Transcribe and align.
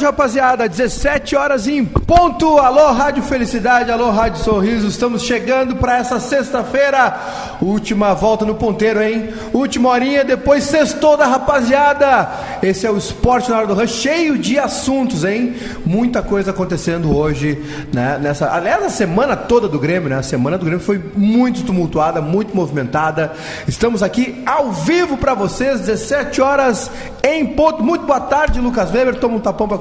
tarde, 0.00 0.04
rapaziada. 0.04 0.68
17 0.68 1.36
horas 1.36 1.68
em 1.68 1.84
ponto. 1.84 2.58
Alô, 2.58 2.92
Rádio 2.92 3.22
Felicidade, 3.22 3.90
alô, 3.90 4.10
Rádio 4.10 4.42
Sorriso. 4.42 4.86
Estamos 4.86 5.22
chegando 5.22 5.76
para 5.76 5.98
essa 5.98 6.18
sexta-feira. 6.18 7.18
Última 7.60 8.14
volta 8.14 8.44
no 8.44 8.54
ponteiro, 8.54 9.02
hein? 9.02 9.30
Última 9.52 9.90
horinha, 9.90 10.24
depois 10.24 10.64
sextou 10.64 11.16
da 11.16 11.26
rapaziada. 11.26 12.30
Esse 12.62 12.86
é 12.86 12.90
o 12.90 12.96
Esporte 12.96 13.50
na 13.50 13.58
Hora 13.58 13.66
do 13.66 13.74
Rush, 13.74 13.92
cheio 13.92 14.38
de 14.38 14.58
assuntos, 14.58 15.24
hein? 15.24 15.54
Muita 15.84 16.22
coisa 16.22 16.50
acontecendo 16.50 17.14
hoje, 17.14 17.62
né? 17.92 18.18
Nessa, 18.20 18.50
aliás, 18.50 18.84
a 18.84 18.90
semana 18.90 19.36
toda 19.36 19.68
do 19.68 19.78
Grêmio, 19.78 20.08
né? 20.08 20.16
A 20.16 20.22
semana 20.22 20.56
do 20.56 20.64
Grêmio 20.64 20.84
foi 20.84 21.02
muito 21.16 21.62
tumultuada, 21.64 22.20
muito 22.20 22.56
movimentada. 22.56 23.32
Estamos 23.68 24.02
aqui 24.02 24.42
ao 24.46 24.72
vivo 24.72 25.16
para 25.16 25.34
vocês, 25.34 25.80
17 25.80 26.40
horas 26.40 26.90
em 27.22 27.46
ponto. 27.46 27.82
Muito 27.82 28.06
boa 28.06 28.20
tarde, 28.20 28.60
Lucas 28.60 28.90
Weber. 28.90 29.16
Toma 29.16 29.36
um 29.36 29.40
tapão 29.40 29.68
para 29.68 29.76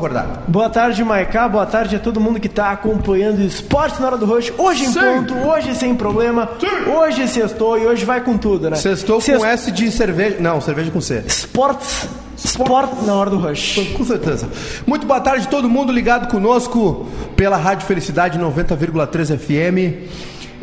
Boa 0.48 0.70
tarde, 0.70 1.04
Maiká. 1.04 1.48
Boa 1.48 1.66
tarde 1.66 1.95
a 1.95 1.99
todo 1.99 2.20
mundo 2.20 2.40
que 2.40 2.48
está 2.48 2.72
acompanhando 2.72 3.41
Esporte 3.41 3.99
na 4.02 4.08
Hora 4.08 4.18
do 4.18 4.26
Rush. 4.26 4.52
Hoje 4.58 4.85
em 4.85 4.91
Sim. 4.91 4.99
ponto, 4.99 5.34
hoje 5.35 5.76
sem 5.76 5.94
problema. 5.95 6.49
Hoje 6.88 7.27
sextou 7.27 7.77
e 7.77 7.85
hoje 7.85 8.04
vai 8.05 8.22
com 8.22 8.38
tudo, 8.38 8.70
né? 8.70 8.76
Sextou 8.76 9.22
Sext- 9.22 9.40
com 9.41 9.45
S 9.45 9.72
de 9.72 9.91
cerveja. 9.91 10.38
Não, 10.40 10.60
cerveja 10.60 10.90
com 10.91 10.99
C. 11.02 11.24
Esportes. 11.26 12.07
Sport 12.35 13.04
na 13.05 13.13
hora 13.15 13.30
do 13.30 13.37
rush. 13.37 13.93
Com 13.98 14.05
certeza. 14.05 14.48
Muito 14.87 15.05
boa 15.05 15.20
tarde, 15.20 15.48
todo 15.49 15.68
mundo 15.70 15.91
ligado 15.91 16.30
conosco 16.32 17.05
pela 17.35 17.57
Rádio 17.57 17.85
Felicidade 17.85 18.40
90,3 18.40 19.37
FM. 19.37 20.07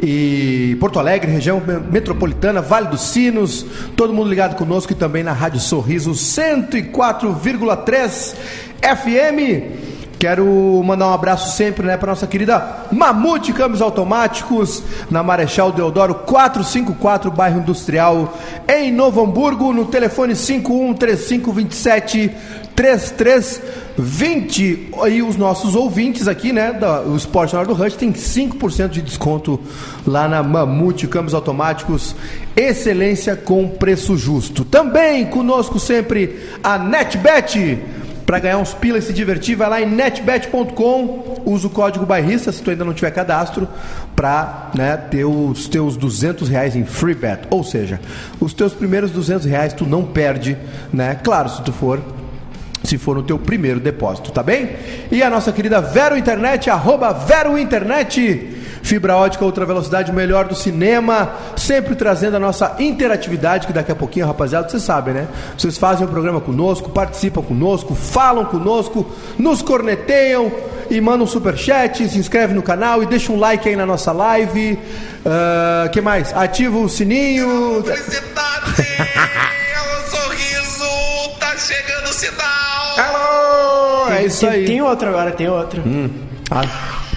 E 0.03 0.77
Porto 0.79 0.99
Alegre, 0.99 1.33
região 1.33 1.63
metropolitana, 1.91 2.61
Vale 2.61 2.89
dos 2.89 3.01
Sinos, 3.01 3.65
todo 3.97 4.13
mundo 4.13 4.29
ligado 4.29 4.55
conosco 4.55 4.93
e 4.93 4.95
também 4.95 5.23
na 5.23 5.33
Rádio 5.33 5.59
Sorriso 5.59 6.11
104,3 6.13 8.35
FM. 8.83 9.87
Quero 10.19 10.83
mandar 10.83 11.09
um 11.09 11.13
abraço 11.13 11.55
sempre 11.55 11.87
né, 11.87 11.99
para 11.99 12.13
nossa 12.13 12.27
querida 12.27 12.87
Mamute 12.91 13.53
Câmbios 13.53 13.83
Automáticos, 13.83 14.83
na 15.11 15.23
Marechal 15.23 15.71
Deodoro 15.71 16.15
454, 16.15 17.31
bairro 17.31 17.61
Industrial, 17.61 18.35
em 18.67 18.91
Novo 18.91 19.23
Hamburgo, 19.23 19.75
no 19.75 19.85
telefone 19.85 20.35
513527 20.35 22.31
3320. 22.75 24.89
E 25.11 25.23
os 25.23 25.37
nossos 25.37 25.75
ouvintes 25.75 26.27
aqui, 26.29 26.51
né, 26.51 26.73
da, 26.73 27.03
o 27.03 27.15
Esporte 27.15 27.53
na 27.53 27.59
Hora 27.61 27.69
do 27.69 27.75
Rush, 27.75 27.97
tem 27.97 28.11
5% 28.13 28.89
de 28.89 29.03
desconto 29.03 29.61
lá 30.07 30.27
na 30.27 30.43
Mamute 30.43 31.07
Câmbios 31.07 31.35
Automáticos. 31.35 32.17
Excelência 32.57 33.37
com 33.37 33.69
preço 33.69 34.17
justo. 34.17 34.65
Também 34.65 35.27
conosco 35.27 35.79
sempre 35.79 36.41
a 36.63 36.79
NetBet. 36.79 37.83
Para 38.27 38.41
ganhar 38.41 38.59
uns 38.59 38.75
pilas 38.75 39.05
e 39.05 39.07
se 39.07 39.13
divertir, 39.13 39.55
vai 39.55 39.71
lá 39.71 39.81
em 39.81 39.87
netbet.com, 39.87 41.43
usa 41.47 41.69
o 41.69 41.71
código 41.71 42.05
bairrista 42.05 42.51
se 42.51 42.61
tu 42.61 42.71
ainda 42.71 42.85
não 42.85 42.93
tiver 42.93 43.13
cadastro, 43.13 43.69
para 44.17 44.73
né, 44.75 44.97
ter 44.97 45.25
os 45.25 45.69
teus 45.69 45.97
200 45.97 46.49
reais 46.49 46.75
em 46.75 46.85
free 46.85 47.15
bet. 47.15 47.43
Ou 47.49 47.63
seja, 47.63 48.01
os 48.41 48.53
teus 48.53 48.75
primeiros 48.75 49.13
200 49.13 49.47
reais 49.47 49.73
tu 49.73 49.87
não 49.87 50.05
perde, 50.05 50.59
né? 50.93 51.15
Claro, 51.23 51.49
se 51.49 51.63
tu 51.63 51.73
for 51.73 52.03
se 52.83 52.99
for 52.99 53.17
no 53.17 53.23
teu 53.23 53.39
primeiro 53.39 53.81
depósito, 53.81 54.31
tá 54.31 54.43
bem? 54.43 54.77
E 55.11 55.23
a 55.23 55.29
nossa 55.29 55.53
querida 55.53 55.81
Vero 55.81 56.17
Internet, 56.17 56.71
arroba 56.71 57.13
Vero 57.13 57.59
Internet, 57.59 58.57
fibra 58.87 59.17
ótica 59.17 59.45
ultra 59.45 59.67
velocidade, 59.67 60.13
o 60.13 60.15
melhor 60.15 60.47
do 60.47 60.55
cinema, 60.55 61.35
sempre 61.57 61.97
trazendo 61.97 62.37
a 62.37 62.41
nossa 62.41 62.77
interatividade, 62.79 63.67
que 63.67 63.73
daqui 63.73 63.91
a 63.91 63.97
pouquinho, 63.97 64.27
rapaziada, 64.27 64.69
vocês 64.69 64.83
sabem, 64.83 65.13
né? 65.13 65.29
Vocês 65.59 65.77
fazem 65.77 66.07
o 66.07 66.09
programa 66.09 66.41
conosco, 66.41 66.89
participam 66.91 67.43
conosco, 67.43 67.97
falam 67.97 68.45
conosco, 68.45 69.05
nos 69.37 69.61
corneteiam 69.61 70.53
e 70.89 71.01
mandam 71.01 71.25
um 71.25 71.27
superchat, 71.27 72.09
se 72.09 72.17
inscreve 72.17 72.55
no 72.55 72.63
canal 72.63 73.03
e 73.03 73.07
deixa 73.07 73.33
um 73.33 73.39
like 73.41 73.69
aí 73.69 73.75
na 73.75 73.85
nossa 73.85 74.13
live. 74.13 74.79
Ah, 75.25 75.89
que 75.89 76.01
mais? 76.01 76.33
Ativa 76.33 76.79
o 76.79 76.89
sininho. 76.89 77.83
Felicidade! 77.85 78.87
é 78.99 79.81
o 79.81 80.11
sorriso! 80.11 81.39
Tá 81.41 81.57
chegando 81.57 82.09
o 82.09 82.13
sinal! 82.13 82.97
Hello! 82.97 84.13
É 84.13 84.25
isso 84.25 84.47
tem, 84.47 84.49
aí. 84.49 84.65
tem 84.65 84.81
outra 84.81 85.09
agora, 85.09 85.33
tem 85.33 85.49
outra. 85.49 85.83
Ah, 86.49 86.63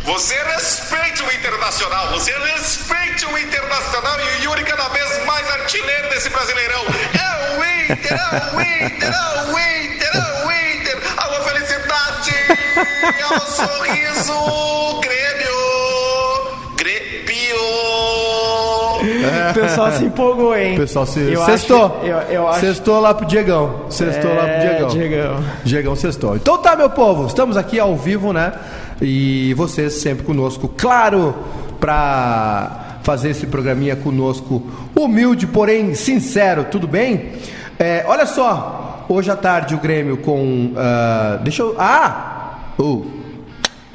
Você 0.03 0.35
respeite 0.43 1.21
o 1.23 1.31
Internacional! 1.31 2.09
Você 2.09 2.31
respeite 2.31 3.25
o 3.25 3.37
Internacional 3.37 4.19
e 4.19 4.23
o 4.23 4.43
Yuri 4.43 4.63
cada 4.63 4.87
vez 4.89 5.25
mais 5.25 5.49
artilheiro 5.51 6.09
desse 6.09 6.29
Brasileirão! 6.29 6.83
É 7.13 7.57
o 7.57 7.93
Inter! 7.93 8.13
É 8.13 8.55
o 8.55 8.61
Inter! 8.61 9.13
É 9.13 9.41
o 9.43 9.59
Inter! 9.59 10.15
É 10.15 10.45
o 10.45 10.51
Inter! 10.51 10.97
Alô, 11.17 11.43
felicidade! 11.43 12.31
É 13.19 13.25
o 13.35 13.39
sorriso! 13.41 14.99
Grêmio! 15.01 15.48
O 19.50 19.53
pessoal 19.53 19.92
se 19.92 20.06
empolgou, 20.06 20.56
hein? 20.56 20.74
O 20.75 20.78
pessoal 20.78 21.06
se. 21.06 21.20
Eu 21.20 21.44
sextou. 21.46 21.86
acho- 21.86 22.06
eu, 22.06 22.18
eu 22.30 22.47
acho. 22.47 22.59
Sextou 22.62 23.00
lá 23.00 23.14
pro 23.14 23.25
Diegão. 23.25 23.81
Sextou 23.90 24.31
lá 24.34 24.42
pro 24.44 24.50
É, 24.52 24.59
Diegão. 24.70 24.88
Diegão. 24.90 25.44
Diegão 25.64 25.96
sextou. 25.96 26.36
Então 26.36 26.58
tá, 26.58 26.75
meu 26.75 26.90
povo. 26.90 27.25
Estamos 27.28 27.58
aqui 27.58 27.80
ao 27.80 27.96
vivo, 27.96 28.31
né? 28.34 28.53
E 29.02 29.53
vocês 29.56 29.94
sempre 29.94 30.24
conosco. 30.25 30.68
Claro, 30.78 31.36
pra 31.80 33.00
fazer 33.03 33.30
esse 33.31 33.47
programinha 33.47 33.96
conosco. 33.96 34.62
Humilde, 34.96 35.47
porém 35.47 35.94
sincero. 35.96 36.66
Tudo 36.70 36.88
bem? 36.88 37.31
É, 37.78 38.03
olha 38.08 38.26
só. 38.26 39.06
Hoje 39.09 39.31
à 39.31 39.36
tarde 39.36 39.74
o 39.74 39.80
Grêmio 39.80 40.18
com. 40.18 40.74
ah, 40.78 41.40
deixa 41.41 41.64
eu. 41.64 41.76
Ah! 41.80 42.59
Oh, 42.78 43.02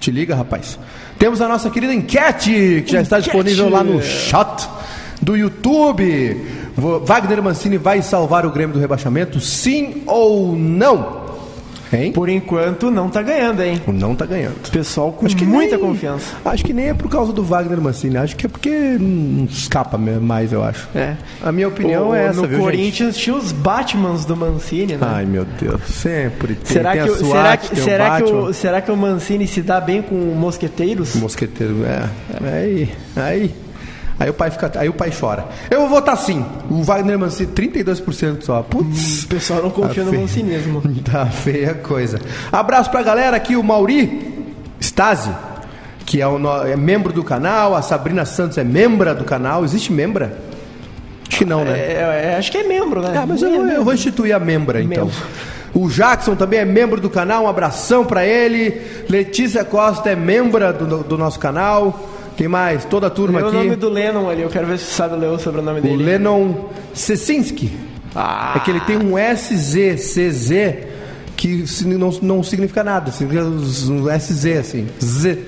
te 0.01 0.11
liga, 0.11 0.35
rapaz. 0.35 0.79
Temos 1.19 1.41
a 1.41 1.47
nossa 1.49 1.71
querida 1.71 1.95
enquete, 1.95 2.83
que 2.85 2.93
já 2.93 3.01
está 3.01 3.19
Enquete. 3.19 3.33
disponível 3.33 3.71
lá 3.71 3.85
no 3.85 4.03
chat 4.03 4.69
do 5.23 5.37
YouTube. 5.37 6.41
Wagner 7.05 7.43
Mancini 7.43 7.77
vai 7.79 8.03
salvar 8.03 8.45
o 8.45 8.51
Grêmio 8.51 8.75
do 8.75 8.81
rebaixamento? 8.81 9.39
Sim 9.41 10.03
ou 10.07 10.55
não? 10.57 11.23
Hein? 11.93 12.11
Por 12.11 12.29
enquanto 12.29 12.91
não 12.91 13.09
tá 13.09 13.23
ganhando, 13.23 13.63
hein? 13.63 13.81
Não 13.87 14.17
tá 14.17 14.27
ganhando. 14.27 14.57
Pessoal 14.73 15.13
com 15.13 15.27
Acho 15.27 15.37
que 15.37 15.45
muita 15.45 15.77
nem- 15.77 15.87
confiança. 15.87 16.35
Acho 16.45 16.65
que 16.65 16.73
nem 16.73 16.89
é 16.89 16.95
por 16.95 17.09
causa 17.09 17.33
do 17.33 17.45
Wagner 17.45 17.81
Mancini. 17.81 18.17
Acho 18.17 18.35
que 18.35 18.47
é 18.47 18.49
porque 18.49 18.97
não 18.99 19.45
escapa 19.45 19.97
mais, 19.97 20.53
eu 20.53 20.65
acho. 20.65 20.89
É. 20.93 21.15
A 21.41 21.53
minha 21.53 21.69
opinião 21.69 22.09
O- 22.09 22.15
é 22.15 22.25
essa, 22.27 22.41
no 22.41 22.49
viu, 22.49 22.57
gente? 22.57 22.65
Corinthians 22.65 23.17
tinha 23.17 23.37
os 23.37 23.53
Batmans 23.53 24.25
do 24.25 24.35
Mancini, 24.35 24.95
né? 24.95 24.99
Ai, 25.03 25.25
meu 25.25 25.45
Deus. 25.45 25.81
Sempre 25.87 26.57
tem. 26.57 26.73
será, 26.75 26.93
tem 26.93 27.05
que, 27.05 27.11
o- 27.11 27.15
SWAT, 27.17 27.31
será, 27.31 27.57
que, 27.59 27.77
será, 27.77 28.17
que 28.17 28.23
o, 28.25 28.53
será 28.53 28.81
que 28.81 28.91
o 28.91 28.97
Mancini 28.97 29.47
se 29.47 29.63
dá 29.63 29.81
bem 29.81 30.03
com 30.03 30.17
mosqueteiros? 30.17 31.15
Mosqueteiro, 31.15 31.77
é. 31.85 32.09
Aí, 32.43 32.89
aí. 33.15 33.55
Aí 34.19 34.31
o 34.31 34.35
pai 34.35 34.51
fica, 34.51 34.71
aí 34.77 34.89
o 34.89 34.93
pai 34.93 35.11
chora. 35.11 35.45
Eu 35.71 35.81
vou 35.81 35.89
votar 35.89 36.17
sim. 36.17 36.45
O 36.71 36.83
Wagner 36.83 37.19
Mancini 37.19 37.53
32% 37.53 38.43
só. 38.43 38.63
Putz. 38.63 39.25
O 39.25 39.29
pessoal 39.29 39.63
não 39.63 39.71
confia 39.71 40.05
Tá 40.05 40.11
no 40.11 40.21
mancinismo. 40.21 40.83
Tá 41.11 41.27
feia 41.27 41.75
coisa. 41.75 42.21
Abraço 42.53 42.91
pra 42.91 43.03
galera 43.03 43.37
aqui, 43.37 43.57
o 43.57 43.63
Mauri 43.63 44.45
Stasi, 44.81 45.31
que 46.07 46.21
é, 46.21 46.27
o 46.29 46.39
é 46.65 46.77
membro 46.77 47.13
do 47.13 47.25
canal, 47.25 47.75
a 47.75 47.83
Sabrina 47.83 48.25
Santos 48.25 48.57
é 48.57 48.63
membra 48.65 49.15
do 49.15 49.25
canal. 49.25 49.65
Existe 49.65 49.93
membra? 49.93 50.39
Acho 51.29 51.39
que 51.39 51.45
não, 51.45 51.65
né? 51.65 51.77
É, 51.77 52.31
é, 52.33 52.37
acho 52.39 52.53
que 52.53 52.59
é 52.59 52.63
membro, 52.63 53.03
né? 53.03 53.13
Ah, 53.17 53.27
mas 53.27 53.43
eu, 53.43 53.49
É 53.53 53.57
vou- 53.57 53.67
eu 53.67 53.85
vou 53.85 53.95
instituir 53.95 54.35
a 54.35 54.39
membra, 54.39 54.81
então. 54.81 55.07
Membro. 55.07 55.23
O 55.75 55.89
Jackson 55.89 56.37
também 56.37 56.61
é 56.61 56.65
membro 56.65 57.01
do 57.01 57.11
canal, 57.11 57.45
um 57.45 57.49
abração 57.49 58.05
pra 58.05 58.25
ele. 58.25 58.81
Letícia 59.09 59.65
Costa 59.65 60.09
é 60.11 60.15
membra 60.15 60.73
do, 60.73 61.03
do 61.03 61.19
nosso 61.19 61.41
canal. 61.41 62.11
Quem 62.37 62.49
mais? 62.49 62.85
Toda 62.85 63.07
a 63.07 63.11
turma 63.11 63.41
o 63.41 63.47
aqui. 63.47 63.57
nome 63.57 63.77
do 63.77 63.89
Lennon 63.89 64.29
ali, 64.29 64.43
eu 64.43 64.49
quero 64.49 64.67
ver 64.67 64.79
se 64.79 64.87
você 64.87 64.95
sabe 64.95 65.17
ler 65.17 65.29
o 65.29 65.39
sobrenome 65.39 65.79
O 65.79 65.83
dele. 65.83 66.03
Lennon 66.05 66.69
Sesinski. 66.93 67.71
Ah. 68.15 68.55
É 68.57 68.61
que 68.61 68.71
ele 68.71 68.81
tem 68.81 68.97
um 68.97 69.15
SZCZ 69.19 70.51
que 71.37 71.65
não, 71.85 72.11
não 72.23 72.43
significa 72.43 72.83
nada. 72.85 73.11
Significa 73.13 73.45
um 73.45 74.05
SZ, 74.19 74.47
assim. 74.59 74.87
Z. 75.03 75.39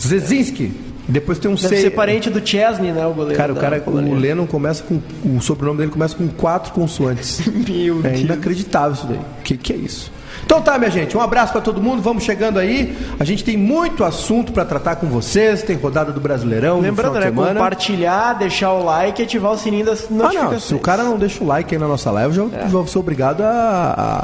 Zezinski. 0.00 0.72
Depois 1.06 1.38
tem 1.38 1.50
um 1.50 1.54
Deve 1.54 1.68
C. 1.68 1.82
ser 1.82 1.90
parente 1.90 2.30
do 2.30 2.46
Chesney, 2.46 2.90
né, 2.90 3.06
o 3.06 3.12
goleiro 3.12 3.36
Cara, 3.36 3.52
o 3.52 3.56
cara, 3.56 3.78
Polônia. 3.80 4.10
o 4.14 4.16
Lennon 4.16 4.46
começa 4.46 4.82
com. 4.82 5.00
O 5.36 5.38
sobrenome 5.40 5.78
dele 5.80 5.90
começa 5.90 6.16
com 6.16 6.26
quatro 6.28 6.72
consoantes. 6.72 7.42
Meu 7.68 7.98
É 8.02 8.08
Deus. 8.10 8.20
inacreditável 8.22 8.92
isso 8.94 9.06
daí. 9.06 9.20
Que 9.44 9.56
que 9.58 9.72
é 9.74 9.76
isso? 9.76 10.10
Então 10.44 10.60
tá, 10.60 10.78
minha 10.78 10.90
gente, 10.90 11.16
um 11.16 11.20
abraço 11.20 11.52
pra 11.52 11.60
todo 11.60 11.80
mundo. 11.82 12.02
Vamos 12.02 12.24
chegando 12.24 12.58
aí. 12.58 12.96
A 13.18 13.24
gente 13.24 13.44
tem 13.44 13.56
muito 13.56 14.02
assunto 14.04 14.52
pra 14.52 14.64
tratar 14.64 14.96
com 14.96 15.06
vocês. 15.06 15.62
Tem 15.62 15.76
rodada 15.76 16.12
do 16.12 16.20
Brasileirão. 16.20 16.80
Lembrando, 16.80 17.18
né, 17.20 17.30
compartilhar, 17.30 18.34
deixar 18.34 18.72
o 18.72 18.84
like 18.84 19.20
e 19.20 19.24
ativar 19.24 19.52
o 19.52 19.58
sininho 19.58 19.86
das 19.86 20.04
Ah, 20.04 20.14
notificações. 20.14 20.52
não. 20.52 20.60
Se 20.60 20.74
o 20.74 20.78
cara 20.78 21.02
não 21.04 21.16
deixa 21.18 21.42
o 21.42 21.46
like 21.46 21.74
aí 21.74 21.80
na 21.80 21.88
nossa 21.88 22.10
live, 22.10 22.36
eu 22.38 22.50
já 22.50 22.58
É. 22.58 22.64
vou 22.66 22.86
ser 22.86 22.98
obrigado 22.98 23.42
a, 23.42 23.46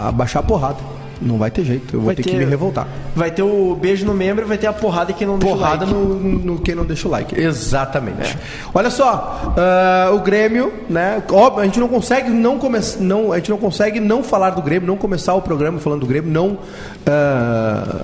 a- 0.05 0.09
a 0.09 0.12
baixar 0.12 0.41
a 0.41 0.43
porrada. 0.43 0.77
Não 1.20 1.37
vai 1.37 1.50
ter 1.50 1.64
jeito. 1.64 1.94
Eu 1.94 2.00
vou 2.00 2.06
Vai 2.06 2.14
ter, 2.17 2.22
que 2.22 2.31
ter- 2.31 2.38
me 2.38 2.44
revoltar. 2.44 2.88
Vai 3.14 3.31
ter 3.31 3.43
o 3.43 3.75
beijo 3.75 4.06
no 4.06 4.14
membro 4.14 4.44
e 4.44 4.49
vai 4.49 4.56
ter 4.56 4.67
a 4.67 4.72
porrada 4.72 5.12
que 5.12 5.26
não 5.26 5.38
deixa 5.38 5.55
o 5.55 5.58
Porrada 5.58 5.84
like. 5.84 5.94
no, 5.94 6.14
no 6.19 6.58
quem 6.61 6.75
não 6.75 6.84
deixa 6.84 7.06
o 7.06 7.11
like. 7.11 7.38
Exatamente. 7.38 8.38
Olha 8.72 8.88
só, 8.90 9.52
ah, 9.56 10.11
o 10.14 10.20
Grêmio, 10.20 10.72
né? 10.88 11.22
Óbvio, 11.31 11.61
a 11.62 11.64
gente 11.67 11.78
não 11.78 11.88
consegue 11.88 12.31
não 12.31 12.58
começar, 12.58 13.00
não, 13.00 13.32
a 13.32 13.37
gente 13.37 13.50
não 13.50 13.58
consegue 13.58 14.00
não 14.00 14.22
falar 14.22 14.50
do 14.50 14.62
Grêmio, 14.62 14.87
não 14.87 14.96
começar 14.96 15.34
o 15.34 15.43
programa 15.43 15.78
falando 15.78 16.00
do 16.00 16.06
Grêmio, 16.06 16.31
não 16.31 16.58
ah, 17.06 18.02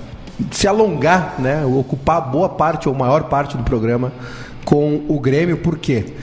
se 0.51 0.67
alongar, 0.67 1.35
né? 1.39 1.65
Ocupar 1.65 2.21
boa 2.29 2.49
parte 2.49 2.87
ou 2.87 2.93
maior 2.93 3.23
parte 3.23 3.57
do 3.57 3.63
programa 3.63 4.11
com 4.63 5.01
o 5.07 5.19
Grêmio. 5.19 5.57
Por 5.57 5.77
quê? 5.77 6.05
Porque 6.05 6.13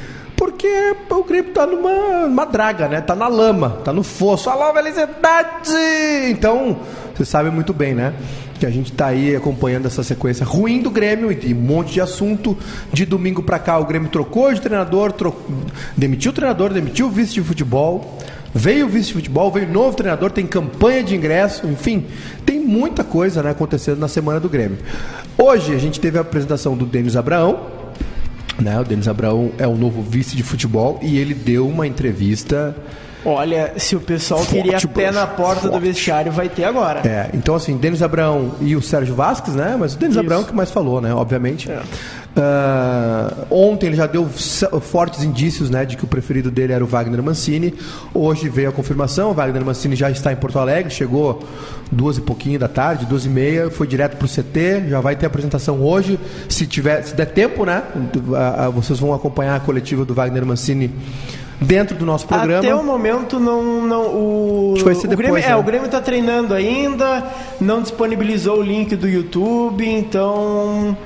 o 1.21 1.25
Grêmio 1.25 1.53
tá 1.53 1.67
numa, 1.67 2.27
numa 2.27 2.45
draga, 2.45 2.89
né? 2.89 3.01
Tá 3.01 3.15
na 3.15 3.29
lama, 3.29 3.79
tá 3.85 3.93
no 3.93 4.03
fosso. 4.03 4.51
Alô, 4.51 4.73
felicidade! 4.73 5.71
Então, 6.29 6.79
você 7.15 7.25
sabe 7.25 7.51
muito 7.51 7.73
bem, 7.73 7.95
né? 7.95 8.15
Que 8.59 8.67
a 8.67 8.71
gente 8.71 8.93
tá 8.93 9.07
aí 9.07 9.35
acompanhando 9.35 9.87
essa 9.87 10.03
sequência 10.03 10.45
ruim 10.45 10.81
do 10.81 10.91
Grêmio 10.91 11.31
e 11.33 11.55
um 11.55 11.61
monte 11.61 11.93
de 11.93 12.01
assunto. 12.01 12.57
De 12.93 13.05
domingo 13.05 13.43
pra 13.43 13.59
cá, 13.59 13.79
o 13.79 13.85
Grêmio 13.85 14.09
trocou 14.09 14.53
de 14.53 14.61
treinador, 14.61 15.13
demitiu 15.97 16.31
o 16.31 16.35
treinador, 16.35 16.73
demitiu 16.73 17.07
o 17.07 17.11
vice 17.11 17.35
de 17.35 17.43
futebol. 17.43 18.19
Veio 18.57 18.87
o 18.87 18.89
vice 18.89 19.09
de 19.09 19.15
futebol, 19.15 19.51
veio 19.51 19.69
novo 19.69 19.97
treinador, 19.97 20.31
tem 20.31 20.47
campanha 20.47 21.03
de 21.03 21.17
ingresso, 21.17 21.67
enfim, 21.67 22.07
tem 22.47 22.61
muita 22.61 23.03
coisa 23.03 23.43
né, 23.43 23.51
acontecendo 23.51 23.99
na 23.99 24.07
semana 24.07 24.39
do 24.39 24.49
Grêmio. 24.49 24.79
Hoje 25.37 25.75
a 25.75 25.79
gente 25.79 25.99
teve 25.99 26.19
a 26.19 26.21
apresentação 26.21 26.77
do 26.77 26.87
Denis 26.87 27.17
Abraão, 27.17 27.84
né? 28.61 28.81
O 28.81 28.85
Denis 28.85 29.09
Abraão 29.09 29.53
é 29.59 29.67
o 29.67 29.77
novo 29.77 30.03
vice 30.03 30.37
de 30.37 30.43
futebol 30.43 30.99
e 31.03 31.19
ele 31.19 31.35
deu 31.35 31.69
uma 31.69 31.87
entrevista. 31.87 32.75
Olha, 33.25 33.73
se 33.79 33.97
o 33.97 34.01
pessoal 34.01 34.41
Forte, 34.41 34.63
queria 34.63 34.89
pé 34.89 35.11
na 35.11 35.27
porta 35.27 35.63
do 35.63 35.73
forte. 35.73 35.85
vestiário, 35.85 36.31
vai 36.31 36.49
ter 36.49 36.65
agora. 36.65 37.01
É, 37.09 37.31
então 37.33 37.55
assim, 37.55 37.77
Denis 37.77 38.03
Abraão 38.03 38.53
e 38.61 38.77
o 38.77 38.83
Sérgio 38.83 39.15
Vasques, 39.15 39.55
né? 39.55 39.77
Mas 39.79 39.95
o 39.95 39.99
Denis 39.99 40.15
Isso. 40.15 40.21
Abraão 40.21 40.45
que 40.45 40.55
mais 40.55 40.71
falou, 40.71 41.01
né? 41.01 41.15
Obviamente. 41.15 41.71
É. 41.71 41.81
Ah, 42.37 43.33
ontem 43.49 43.87
ele 43.87 43.97
já 43.97 44.09
deu 44.09 44.29
fortes 44.29 45.23
indícios, 45.23 45.71
né, 45.71 45.85
de 45.85 45.97
que 45.97 46.05
o 46.05 46.07
preferido 46.09 46.51
dele 46.51 46.73
era 46.73 46.83
o 46.83 46.87
Wagner 46.87 47.23
Mancini. 47.23 47.75
Hoje 48.13 48.49
veio 48.49 48.69
a 48.69 48.73
confirmação, 48.73 49.31
o 49.31 49.35
Wagner 49.35 49.65
Mancini 49.65 49.95
já 49.95 50.11
está 50.11 50.33
em 50.33 50.37
Porto 50.37 50.59
Alegre, 50.59 50.93
chegou 50.93 51.45
duas 51.93 52.19
e 52.19 52.21
pouquinho 52.21 52.59
da 52.59 52.67
tarde, 52.67 53.07
duas 53.07 53.25
e 53.25 53.29
meia, 53.29 53.71
foi 53.71 53.87
direto 53.87 54.17
pro 54.17 54.27
CT, 54.27 54.89
já 54.89 55.01
vai 55.01 55.15
ter 55.15 55.27
apresentação 55.27 55.81
hoje, 55.81 56.19
se 56.49 56.67
tiver, 56.67 57.03
se 57.03 57.15
der 57.15 57.27
tempo, 57.27 57.65
né? 57.65 57.83
Vocês 58.75 58.99
vão 58.99 59.15
acompanhar 59.15 59.55
a 59.55 59.61
coletiva 59.61 60.05
do 60.05 60.13
Wagner 60.13 60.45
Mancini 60.45 60.91
dentro 61.61 61.97
do 61.97 62.05
nosso 62.05 62.27
programa. 62.27 62.59
Até 62.59 62.75
o 62.75 62.83
momento 62.83 63.39
não, 63.39 63.87
não 63.87 64.03
o, 64.07 64.73
o 64.73 64.75
depois, 64.75 65.03
Grêmio, 65.03 65.35
né? 65.35 65.49
é, 65.49 65.57
o 65.57 65.63
Grêmio 65.63 65.89
tá 65.89 66.01
treinando 66.01 66.55
ainda, 66.55 67.25
não 67.61 67.83
disponibilizou 67.83 68.59
o 68.59 68.63
link 68.63 68.97
do 68.97 69.09
YouTube, 69.09 69.87
então 69.89 70.97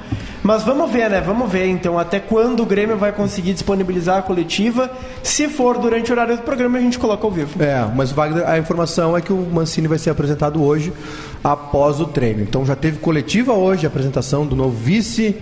mas 0.43 0.63
vamos 0.63 0.91
ver, 0.91 1.11
né? 1.11 1.21
Vamos 1.21 1.51
ver 1.51 1.67
então 1.67 1.99
até 1.99 2.19
quando 2.21 2.63
o 2.63 2.67
Grêmio 2.67 2.97
vai 2.97 3.13
conseguir 3.13 3.53
disponibilizar 3.53 4.19
a 4.19 4.23
coletiva. 4.23 4.91
Se 5.23 5.49
for 5.49 5.79
durante 5.79 6.11
o 6.11 6.15
horário 6.15 6.37
do 6.37 6.43
programa, 6.43 6.79
a 6.79 6.81
gente 6.81 6.99
coloca 6.99 7.27
ao 7.27 7.31
vivo. 7.31 7.63
É, 7.63 7.87
mas 7.95 8.13
Wagner, 8.13 8.49
a 8.49 8.57
informação 8.57 9.17
é 9.17 9.21
que 9.21 9.33
o 9.33 9.37
Mancini 9.37 9.87
vai 9.87 9.99
ser 9.99 10.11
apresentado 10.11 10.63
hoje 10.63 10.93
após 11.43 12.01
o 12.01 12.07
treino. 12.07 12.41
Então 12.43 12.65
já 12.65 12.75
teve 12.75 12.99
coletiva 12.99 13.53
hoje, 13.53 13.85
a 13.85 13.89
apresentação 13.89 14.47
do 14.47 14.57
novo 14.57 14.75
vice, 14.75 15.37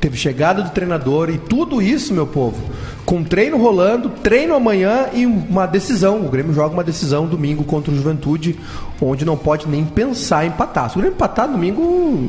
teve 0.00 0.16
chegada 0.16 0.62
do 0.62 0.70
treinador 0.70 1.28
e 1.30 1.38
tudo 1.38 1.82
isso, 1.82 2.14
meu 2.14 2.26
povo, 2.26 2.56
com 3.04 3.22
treino 3.22 3.58
rolando, 3.58 4.08
treino 4.08 4.54
amanhã 4.54 5.06
e 5.12 5.26
uma 5.26 5.66
decisão. 5.66 6.24
O 6.24 6.28
Grêmio 6.28 6.54
joga 6.54 6.72
uma 6.72 6.84
decisão 6.84 7.26
domingo 7.26 7.64
contra 7.64 7.92
o 7.92 7.96
Juventude, 7.96 8.58
onde 9.00 9.24
não 9.24 9.36
pode 9.36 9.68
nem 9.68 9.84
pensar 9.84 10.44
em 10.44 10.48
empatar. 10.48 10.88
Se 10.90 10.96
o 10.96 11.00
Grêmio 11.00 11.14
empatar 11.16 11.48
domingo. 11.48 12.26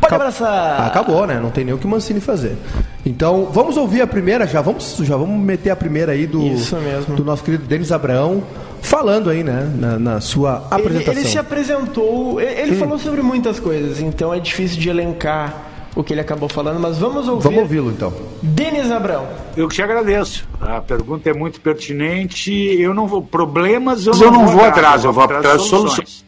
Pode 0.00 0.14
abraçar. 0.14 0.86
Acabou, 0.86 1.26
né? 1.26 1.40
Não 1.42 1.50
tem 1.50 1.64
nem 1.64 1.74
o 1.74 1.78
que 1.78 1.86
o 1.86 1.88
Mancini 1.88 2.20
fazer. 2.20 2.56
Então, 3.04 3.48
vamos 3.52 3.76
ouvir 3.76 4.00
a 4.02 4.06
primeira, 4.06 4.46
já 4.46 4.60
vamos, 4.62 4.96
já 5.00 5.16
vamos 5.16 5.38
meter 5.44 5.70
a 5.70 5.76
primeira 5.76 6.12
aí 6.12 6.26
do, 6.26 6.40
do 7.16 7.24
nosso 7.24 7.42
querido 7.42 7.64
Denis 7.64 7.92
Abraão, 7.92 8.42
falando 8.80 9.28
aí, 9.30 9.42
né, 9.42 9.70
na, 9.78 9.98
na 9.98 10.20
sua 10.20 10.66
Ele, 10.72 10.80
apresentação. 10.82 11.12
ele 11.20 11.28
se 11.28 11.38
apresentou, 11.38 12.40
ele, 12.40 12.60
ele 12.60 12.72
Hum. 12.76 12.78
falou 12.78 12.98
sobre 12.98 13.20
muitas 13.22 13.58
coisas, 13.60 14.00
então 14.00 14.32
é 14.32 14.38
difícil 14.40 14.78
de 14.80 14.88
elencar 14.88 15.54
o 15.94 16.02
que 16.02 16.12
ele 16.12 16.20
acabou 16.20 16.48
falando, 16.48 16.80
mas 16.80 16.98
vamos 16.98 17.28
ouvir. 17.28 17.44
Vamos 17.44 17.60
ouvi-lo 17.60 17.90
então. 17.90 18.12
Denis 18.42 18.90
Abrão. 18.90 19.28
Eu 19.56 19.68
que 19.68 19.76
te 19.76 19.82
agradeço. 19.82 20.46
A 20.60 20.80
pergunta 20.80 21.30
é 21.30 21.32
muito 21.32 21.60
pertinente. 21.60 22.52
Eu 22.52 22.92
não 22.92 23.06
vou. 23.06 23.22
Problemas 23.22 24.06
eu, 24.06 24.14
Eu 24.14 24.30
não 24.30 24.46
vou 24.46 24.64
atrás, 24.64 25.04
eu 25.04 25.12
vou 25.12 25.24
atrás 25.24 25.62
de 25.62 25.68
soluções. 25.68 26.24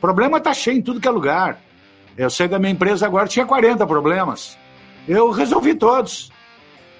Problema 0.00 0.38
está 0.38 0.54
cheio 0.54 0.78
em 0.78 0.82
tudo 0.82 1.00
que 1.00 1.06
é 1.06 1.10
lugar. 1.10 1.60
Eu 2.16 2.30
sei 2.30 2.48
da 2.48 2.58
minha 2.58 2.72
empresa 2.72 3.06
agora, 3.06 3.28
tinha 3.28 3.46
40 3.46 3.86
problemas. 3.86 4.56
Eu 5.06 5.30
resolvi 5.30 5.74
todos. 5.74 6.30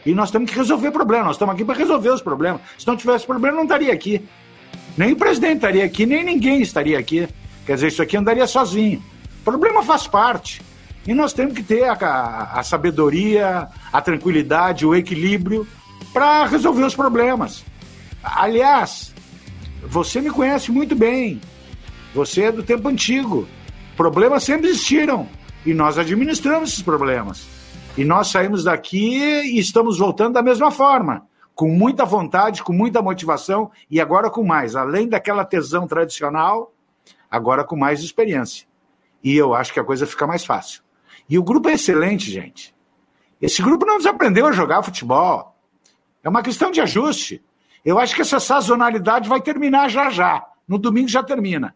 E 0.05 0.15
nós 0.15 0.31
temos 0.31 0.51
que 0.51 0.57
resolver 0.57 0.91
problemas. 0.91 1.27
Nós 1.27 1.37
estamos 1.37 1.55
aqui 1.55 1.65
para 1.65 1.77
resolver 1.77 2.11
os 2.11 2.23
problemas. 2.23 2.61
Se 2.79 2.87
não 2.87 2.97
tivesse 2.97 3.27
problema, 3.27 3.55
eu 3.55 3.59
não 3.59 3.65
estaria 3.65 3.93
aqui. 3.93 4.23
Nem 4.97 5.13
o 5.13 5.17
presidente 5.17 5.57
estaria 5.57 5.85
aqui, 5.85 6.05
nem 6.07 6.25
ninguém 6.25 6.61
estaria 6.61 6.99
aqui. 6.99 7.29
Quer 7.65 7.75
dizer, 7.75 7.89
isso 7.89 8.03
aqui 8.03 8.17
andaria 8.17 8.47
sozinho. 8.47 9.03
Problema 9.45 9.83
faz 9.83 10.07
parte. 10.07 10.61
E 11.07 11.13
nós 11.15 11.33
temos 11.33 11.55
que 11.55 11.63
ter 11.63 11.85
a, 11.85 11.93
a- 11.95 12.61
a 12.61 12.63
sabedoria, 12.63 13.69
a 13.93 14.01
tranquilidade, 14.01 14.87
o 14.87 14.95
equilíbrio 14.95 15.67
para 16.13 16.47
resolver 16.47 16.85
os 16.85 16.95
problemas. 16.95 17.65
Aliás, 18.23 19.13
você 19.83 20.21
me 20.21 20.31
conhece 20.31 20.71
muito 20.71 20.95
bem. 20.95 21.41
Você 22.15 22.45
é 22.45 22.53
do 22.53 22.63
tempo 22.63 22.89
antigo. 22.89 23.49
Problemas 23.97 24.45
sempre 24.45 24.69
existiram. 24.69 25.29
E 25.67 25.75
nós 25.75 25.99
administramos 25.99 26.71
esses 26.71 26.83
problemas. 26.83 27.47
E 27.97 28.05
nós 28.05 28.29
saímos 28.29 28.65
daqui 28.65 29.17
e 29.19 29.59
estamos 29.59 29.99
voltando 29.99 30.35
da 30.35 30.43
mesma 30.43 30.71
forma. 30.71 31.27
Com 31.55 31.69
muita 31.69 32.05
vontade, 32.05 32.63
com 32.63 32.73
muita 32.73 33.03
motivação 33.03 33.71
e 33.91 34.01
agora 34.01 34.31
com 34.31 34.45
mais. 34.45 34.75
Além 34.77 35.09
daquela 35.09 35.45
tesão 35.45 35.87
tradicional, 35.87 36.73
agora 37.31 37.65
com 37.65 37.77
mais 37.77 38.01
experiência. 38.03 38.67
E 39.23 39.37
eu 39.37 39.55
acho 39.55 39.73
que 39.73 39.81
a 39.81 39.85
coisa 39.85 40.07
fica 40.07 40.27
mais 40.27 40.45
fácil. 40.45 40.83
E 41.33 41.39
o 41.39 41.43
grupo 41.43 41.71
é 41.71 41.73
excelente, 41.73 42.31
gente. 42.31 42.75
Esse 43.41 43.63
grupo 43.63 43.87
não 43.87 43.97
desaprendeu 43.97 44.47
a 44.47 44.53
jogar 44.53 44.83
futebol. 44.83 45.57
É 46.23 46.29
uma 46.29 46.43
questão 46.43 46.71
de 46.71 46.79
ajuste. 46.79 47.43
Eu 47.83 47.99
acho 47.99 48.15
que 48.15 48.21
essa 48.21 48.39
sazonalidade 48.39 49.31
vai 49.31 49.41
terminar 49.41 49.89
já 49.89 50.11
já. 50.11 50.47
No 50.69 50.77
domingo 50.77 51.09
já 51.09 51.23
termina. 51.23 51.75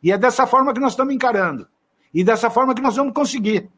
E 0.00 0.12
é 0.12 0.16
dessa 0.16 0.46
forma 0.46 0.72
que 0.72 0.78
nós 0.78 0.92
estamos 0.92 1.12
encarando. 1.12 1.66
E 2.14 2.22
dessa 2.22 2.48
forma 2.48 2.72
que 2.72 2.80
nós 2.80 2.94
vamos 2.94 3.12
conseguir. 3.12 3.68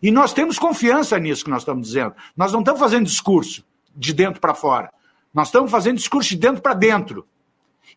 E 0.00 0.12
nós 0.12 0.32
temos 0.32 0.60
confiança 0.60 1.18
nisso 1.18 1.42
que 1.42 1.50
nós 1.50 1.62
estamos 1.62 1.84
dizendo. 1.84 2.14
Nós 2.36 2.52
não 2.52 2.60
estamos 2.60 2.78
fazendo 2.78 3.06
discurso 3.06 3.66
de 3.96 4.14
dentro 4.14 4.40
para 4.40 4.54
fora. 4.54 4.92
Nós 5.34 5.48
estamos 5.48 5.72
fazendo 5.72 5.96
discurso 5.96 6.28
de 6.28 6.36
dentro 6.36 6.62
para 6.62 6.74
dentro. 6.74 7.26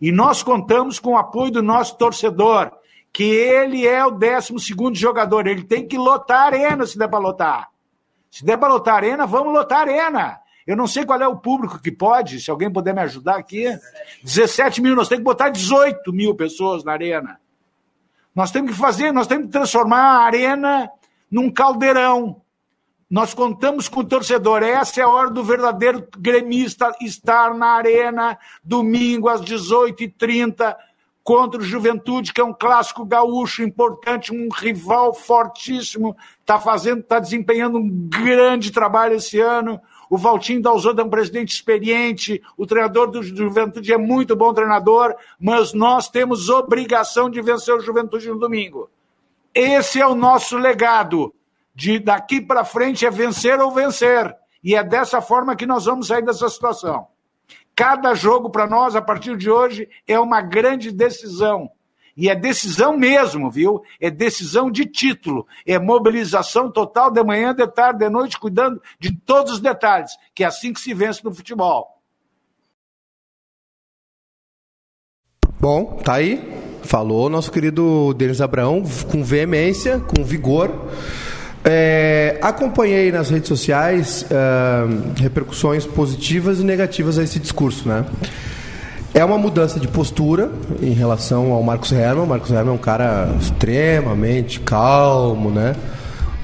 E 0.02 0.12
nós 0.12 0.42
contamos 0.42 0.98
com 0.98 1.12
o 1.12 1.18
apoio 1.18 1.52
do 1.52 1.62
nosso 1.62 1.96
torcedor, 1.96 2.72
que 3.20 3.26
ele 3.26 3.86
é 3.86 4.06
o 4.06 4.12
12 4.12 4.64
jogador. 4.94 5.46
Ele 5.46 5.66
tem 5.66 5.86
que 5.86 5.98
lotar 5.98 6.38
a 6.38 6.46
arena 6.46 6.86
se 6.86 6.98
der 6.98 7.10
para 7.10 7.20
lotar. 7.20 7.70
Se 8.32 8.46
der 8.46 8.58
para 8.58 8.72
lotar 8.72 8.94
a 8.94 8.98
arena, 8.98 9.28
vamos 9.28 9.52
lotar 9.52 9.80
a 9.80 9.82
arena. 9.82 10.40
Eu 10.66 10.78
não 10.78 10.88
sei 10.88 11.06
qual 11.06 11.22
é 11.22 11.28
o 11.28 11.36
público 11.36 11.82
que 11.82 11.92
pode, 11.92 12.40
se 12.40 12.50
alguém 12.50 12.72
puder 12.72 12.94
me 12.94 13.02
ajudar 13.02 13.36
aqui. 13.36 13.66
17 14.24 14.82
mil, 14.82 14.96
nós 14.96 15.10
temos 15.10 15.20
que 15.20 15.26
botar 15.26 15.50
18 15.50 16.14
mil 16.14 16.34
pessoas 16.34 16.82
na 16.86 16.94
arena. 16.94 17.42
Nós 18.34 18.52
temos 18.52 18.72
que 18.72 18.78
fazer, 18.78 19.12
nós 19.12 19.28
temos 19.28 19.48
que 19.48 19.52
transformar 19.52 20.00
a 20.00 20.24
arena 20.24 20.90
num 21.30 21.52
caldeirão. 21.52 22.42
Nós 23.10 23.34
contamos 23.34 23.90
com 23.90 24.00
o 24.00 24.06
torcedor. 24.06 24.64
Essa 24.64 25.02
é 25.02 25.04
a 25.04 25.10
hora 25.10 25.30
do 25.30 25.44
verdadeiro 25.44 26.08
gremista 26.18 26.96
estar 27.02 27.54
na 27.54 27.72
arena, 27.72 28.40
domingo 28.64 29.28
às 29.28 29.42
18h30, 29.42 30.74
contra 31.24 31.62
o 31.62 31.64
Juventude, 31.64 32.34
que 32.34 32.42
é 32.42 32.44
um 32.44 32.54
clássico 32.54 33.06
gaúcho 33.06 33.62
importante, 33.64 34.34
um 34.34 34.50
rival 34.52 35.14
fortíssimo. 35.14 36.16
Está 36.42 36.60
fazendo, 36.60 37.02
está 37.02 37.20
desempenhando 37.20 37.78
um 37.78 37.90
grande 38.10 38.72
trabalho 38.72 39.16
esse 39.16 39.40
ano. 39.40 39.80
O 40.10 40.18
Valtinho 40.18 40.62
Dalzotto 40.62 41.00
é 41.00 41.04
um 41.04 41.10
presidente 41.10 41.54
experiente, 41.54 42.42
o 42.58 42.66
treinador 42.66 43.12
do 43.12 43.22
Juventude 43.22 43.94
é 43.94 43.98
muito 43.98 44.36
bom 44.36 44.52
treinador, 44.52 45.16
mas 45.40 45.72
nós 45.72 46.10
temos 46.10 46.50
obrigação 46.50 47.30
de 47.30 47.40
vencer 47.42 47.76
o 47.76 47.80
Juventude 47.80 48.28
no 48.28 48.40
domingo. 48.40 48.90
Esse 49.54 50.02
é 50.02 50.08
o 50.08 50.16
nosso 50.16 50.58
legado. 50.58 51.34
De 51.76 52.00
daqui 52.00 52.42
para 52.42 52.66
frente 52.66 53.06
é 53.06 53.12
vencer 53.12 53.60
ou 53.60 53.72
vencer. 53.72 54.36
E 54.64 54.76
é 54.76 54.84
dessa 54.84 55.22
forma 55.22 55.56
que 55.56 55.66
nós 55.66 55.86
vamos 55.86 56.08
sair 56.08 56.24
dessa 56.24 56.50
situação. 56.50 57.08
Cada 57.80 58.14
jogo 58.14 58.50
para 58.50 58.68
nós, 58.68 58.94
a 58.94 59.02
partir 59.02 59.38
de 59.38 59.50
hoje, 59.50 59.88
é 60.06 60.20
uma 60.20 60.42
grande 60.42 60.92
decisão. 60.92 61.72
E 62.16 62.28
é 62.28 62.36
decisão 62.36 62.98
mesmo, 62.98 63.50
viu? 63.50 63.82
É 64.02 64.12
decisão 64.12 64.70
de 64.70 64.86
título. 64.86 65.48
É 65.66 65.80
mobilização 65.80 66.70
total 66.70 67.10
de 67.10 67.24
manhã, 67.24 67.56
de 67.56 67.66
tarde, 67.66 68.00
de 68.00 68.10
noite, 68.10 68.38
cuidando 68.38 68.82
de 69.00 69.16
todos 69.16 69.54
os 69.54 69.60
detalhes. 69.62 70.12
Que 70.36 70.44
é 70.44 70.48
assim 70.48 70.74
que 70.74 70.82
se 70.82 70.94
vence 70.94 71.24
no 71.24 71.34
futebol. 71.34 71.88
Bom, 75.58 76.02
tá 76.04 76.16
aí. 76.16 76.82
Falou 76.84 77.30
nosso 77.30 77.50
querido 77.50 78.14
Denis 78.14 78.42
Abraão 78.42 78.84
com 79.10 79.24
veemência, 79.24 80.02
com 80.02 80.22
vigor. 80.22 80.70
É, 81.64 82.38
acompanhei 82.42 83.12
nas 83.12 83.30
redes 83.30 83.48
sociais 83.48 84.26
uh, 84.32 85.20
repercussões 85.20 85.86
positivas 85.86 86.60
e 86.60 86.64
negativas 86.64 87.18
a 87.18 87.24
esse 87.24 87.40
discurso, 87.40 87.88
né? 87.88 88.06
É 89.14 89.26
uma 89.26 89.38
mudança 89.38 89.80
de 89.80 89.88
postura 89.88 90.52
em 90.82 90.94
relação 90.94 91.52
ao 91.52 91.64
Marcos 91.64 91.92
Herman. 91.92 92.24
O 92.24 92.28
Marcos 92.28 92.52
Herman 92.52 92.74
é 92.74 92.76
um 92.76 92.78
cara 92.78 93.36
extremamente 93.40 94.60
calmo, 94.60 95.50
né? 95.50 95.76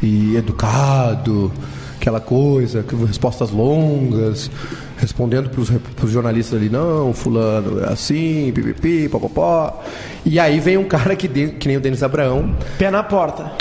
E 0.02 0.36
educado, 0.36 1.52
aquela 1.96 2.20
coisa, 2.20 2.84
respostas 3.08 3.52
longas, 3.52 4.50
respondendo 4.98 5.50
para 5.50 6.06
os 6.06 6.12
jornalistas 6.12 6.60
ali, 6.60 6.70
não, 6.70 7.14
fulano, 7.14 7.84
é 7.84 7.94
assim, 7.94 8.52
pipipi, 8.54 9.08
popopó. 9.10 9.84
E 10.26 10.40
aí 10.40 10.60
vem 10.60 10.78
um 10.78 10.86
cara 10.86 11.16
que, 11.16 11.28
que 11.28 11.68
nem 11.68 11.78
o 11.78 11.80
Denis 11.80 12.04
Abraão. 12.04 12.56
Pé 12.78 12.90
na 12.90 13.04
porta. 13.04 13.52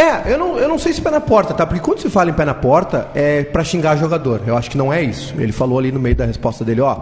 É, 0.00 0.32
eu 0.32 0.38
não, 0.38 0.58
eu 0.58 0.66
não 0.66 0.78
sei 0.78 0.94
se 0.94 1.02
pé 1.02 1.10
na 1.10 1.20
porta, 1.20 1.52
tá? 1.52 1.66
Porque 1.66 1.82
quando 1.82 2.00
se 2.00 2.08
fala 2.08 2.30
em 2.30 2.32
pé 2.32 2.46
na 2.46 2.54
porta, 2.54 3.08
é 3.14 3.42
para 3.42 3.62
xingar 3.62 3.96
jogador. 3.96 4.40
Eu 4.46 4.56
acho 4.56 4.70
que 4.70 4.78
não 4.78 4.90
é 4.90 5.02
isso. 5.02 5.34
Ele 5.36 5.52
falou 5.52 5.78
ali 5.78 5.92
no 5.92 6.00
meio 6.00 6.16
da 6.16 6.24
resposta 6.24 6.64
dele, 6.64 6.80
ó, 6.80 7.00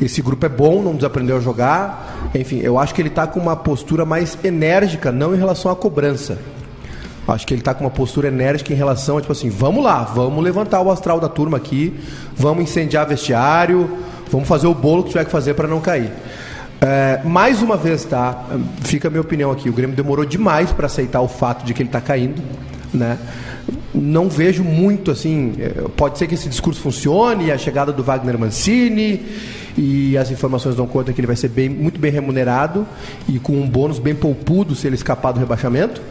esse 0.00 0.20
grupo 0.20 0.44
é 0.44 0.48
bom, 0.48 0.82
não 0.82 0.96
desaprendeu 0.96 1.36
a 1.36 1.40
jogar. 1.40 2.30
Enfim, 2.34 2.58
eu 2.58 2.80
acho 2.80 2.92
que 2.96 3.00
ele 3.00 3.10
tá 3.10 3.28
com 3.28 3.38
uma 3.38 3.54
postura 3.54 4.04
mais 4.04 4.36
enérgica, 4.42 5.12
não 5.12 5.32
em 5.32 5.38
relação 5.38 5.70
à 5.70 5.76
cobrança. 5.76 6.36
Acho 7.28 7.46
que 7.46 7.54
ele 7.54 7.62
tá 7.62 7.74
com 7.74 7.84
uma 7.84 7.90
postura 7.90 8.26
enérgica 8.26 8.72
em 8.72 8.76
relação 8.76 9.18
a, 9.18 9.20
tipo 9.20 9.32
assim, 9.32 9.48
vamos 9.48 9.84
lá, 9.84 10.02
vamos 10.02 10.42
levantar 10.42 10.80
o 10.80 10.90
astral 10.90 11.20
da 11.20 11.28
turma 11.28 11.58
aqui, 11.58 11.94
vamos 12.34 12.64
incendiar 12.64 13.06
vestiário, 13.06 13.88
vamos 14.32 14.48
fazer 14.48 14.66
o 14.66 14.74
bolo 14.74 15.04
que 15.04 15.10
tiver 15.10 15.24
que 15.26 15.30
fazer 15.30 15.54
para 15.54 15.68
não 15.68 15.80
cair. 15.80 16.10
É, 16.84 17.20
mais 17.24 17.62
uma 17.62 17.76
vez, 17.76 18.04
tá? 18.04 18.44
Fica 18.80 19.06
a 19.06 19.10
minha 19.10 19.20
opinião 19.20 19.52
aqui. 19.52 19.68
O 19.68 19.72
Grêmio 19.72 19.94
demorou 19.94 20.24
demais 20.24 20.72
para 20.72 20.86
aceitar 20.86 21.20
o 21.20 21.28
fato 21.28 21.64
de 21.64 21.72
que 21.72 21.80
ele 21.80 21.88
está 21.88 22.00
caindo, 22.00 22.42
né? 22.92 23.16
Não 23.94 24.28
vejo 24.28 24.64
muito 24.64 25.12
assim. 25.12 25.54
É, 25.60 25.68
pode 25.96 26.18
ser 26.18 26.26
que 26.26 26.34
esse 26.34 26.48
discurso 26.48 26.80
funcione, 26.80 27.52
a 27.52 27.58
chegada 27.58 27.92
do 27.92 28.02
Wagner 28.02 28.36
Mancini 28.36 29.24
e 29.78 30.18
as 30.18 30.32
informações 30.32 30.74
dão 30.74 30.88
conta 30.88 31.12
que 31.12 31.20
ele 31.20 31.26
vai 31.28 31.36
ser 31.36 31.48
bem, 31.48 31.68
muito 31.68 32.00
bem 32.00 32.10
remunerado 32.10 32.84
e 33.28 33.38
com 33.38 33.52
um 33.52 33.68
bônus 33.68 34.00
bem 34.00 34.14
poupudo 34.14 34.74
se 34.74 34.84
ele 34.88 34.96
escapar 34.96 35.30
do 35.30 35.38
rebaixamento. 35.38 36.02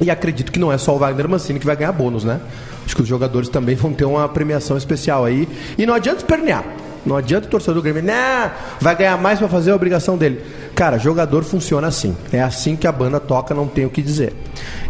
E 0.00 0.10
acredito 0.10 0.50
que 0.50 0.58
não 0.58 0.72
é 0.72 0.78
só 0.78 0.96
o 0.96 0.98
Wagner 0.98 1.28
Mancini 1.28 1.60
que 1.60 1.66
vai 1.66 1.76
ganhar 1.76 1.92
bônus, 1.92 2.24
né? 2.24 2.40
Acho 2.84 2.96
que 2.96 3.02
os 3.02 3.08
jogadores 3.08 3.48
também 3.48 3.76
vão 3.76 3.92
ter 3.92 4.04
uma 4.04 4.28
premiação 4.28 4.76
especial 4.76 5.24
aí. 5.24 5.48
E 5.78 5.86
não 5.86 5.94
adianta 5.94 6.18
espernear. 6.18 6.64
Não 7.04 7.16
adianta 7.16 7.46
o 7.46 7.50
torcedor 7.50 7.76
do 7.76 7.82
Grêmio, 7.82 8.02
né? 8.02 8.52
Vai 8.80 8.94
ganhar 8.94 9.16
mais 9.18 9.38
para 9.38 9.48
fazer 9.48 9.72
a 9.72 9.74
obrigação 9.74 10.16
dele. 10.16 10.44
Cara, 10.74 10.98
jogador 10.98 11.42
funciona 11.42 11.88
assim. 11.88 12.16
É 12.32 12.40
assim 12.40 12.76
que 12.76 12.86
a 12.86 12.92
banda 12.92 13.18
toca, 13.18 13.54
não 13.54 13.66
tem 13.66 13.84
o 13.84 13.90
que 13.90 14.00
dizer. 14.00 14.32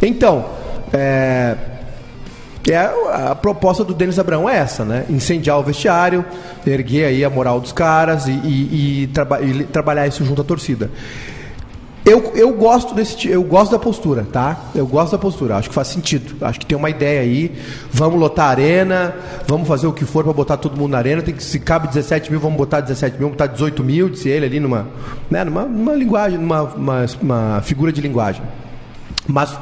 Então, 0.00 0.44
é, 0.92 1.56
é 2.70 2.76
a 3.12 3.34
proposta 3.34 3.82
do 3.82 3.94
Denis 3.94 4.18
Abraão 4.18 4.48
é 4.48 4.58
essa, 4.58 4.84
né? 4.84 5.04
Incendiar 5.08 5.58
o 5.58 5.62
vestiário, 5.62 6.24
erguer 6.66 7.06
aí 7.06 7.24
a 7.24 7.30
moral 7.30 7.60
dos 7.60 7.72
caras 7.72 8.26
e, 8.26 8.32
e, 8.32 9.02
e, 9.02 9.06
traba 9.08 9.40
e 9.40 9.64
trabalhar 9.64 10.06
isso 10.06 10.24
junto 10.24 10.42
à 10.42 10.44
torcida. 10.44 10.90
Eu, 12.04 12.32
eu 12.34 12.52
gosto 12.52 12.94
desse 12.94 13.28
eu 13.28 13.44
gosto 13.44 13.70
da 13.70 13.78
postura, 13.78 14.26
tá? 14.30 14.58
Eu 14.74 14.84
gosto 14.86 15.12
da 15.12 15.18
postura, 15.18 15.56
acho 15.56 15.68
que 15.68 15.74
faz 15.74 15.86
sentido. 15.86 16.34
Acho 16.44 16.58
que 16.58 16.66
tem 16.66 16.76
uma 16.76 16.90
ideia 16.90 17.20
aí. 17.20 17.52
Vamos 17.92 18.18
lotar 18.18 18.46
a 18.46 18.50
arena, 18.50 19.14
vamos 19.46 19.68
fazer 19.68 19.86
o 19.86 19.92
que 19.92 20.04
for 20.04 20.24
para 20.24 20.32
botar 20.32 20.56
todo 20.56 20.76
mundo 20.76 20.90
na 20.90 20.98
arena. 20.98 21.22
Tem 21.22 21.32
que, 21.32 21.42
se 21.42 21.60
cabe 21.60 21.86
17 21.86 22.28
mil, 22.28 22.40
vamos 22.40 22.58
botar 22.58 22.80
17 22.80 23.12
mil, 23.12 23.28
vamos 23.28 23.36
botar 23.36 23.46
18 23.46 23.84
mil, 23.84 24.08
disse 24.08 24.28
ele 24.28 24.46
ali 24.46 24.58
numa, 24.58 24.88
né, 25.30 25.44
numa, 25.44 25.62
numa 25.62 25.94
linguagem, 25.94 26.38
numa 26.38 26.62
uma, 26.62 27.06
uma 27.20 27.62
figura 27.62 27.92
de 27.92 28.00
linguagem. 28.00 28.42
Mas 29.24 29.56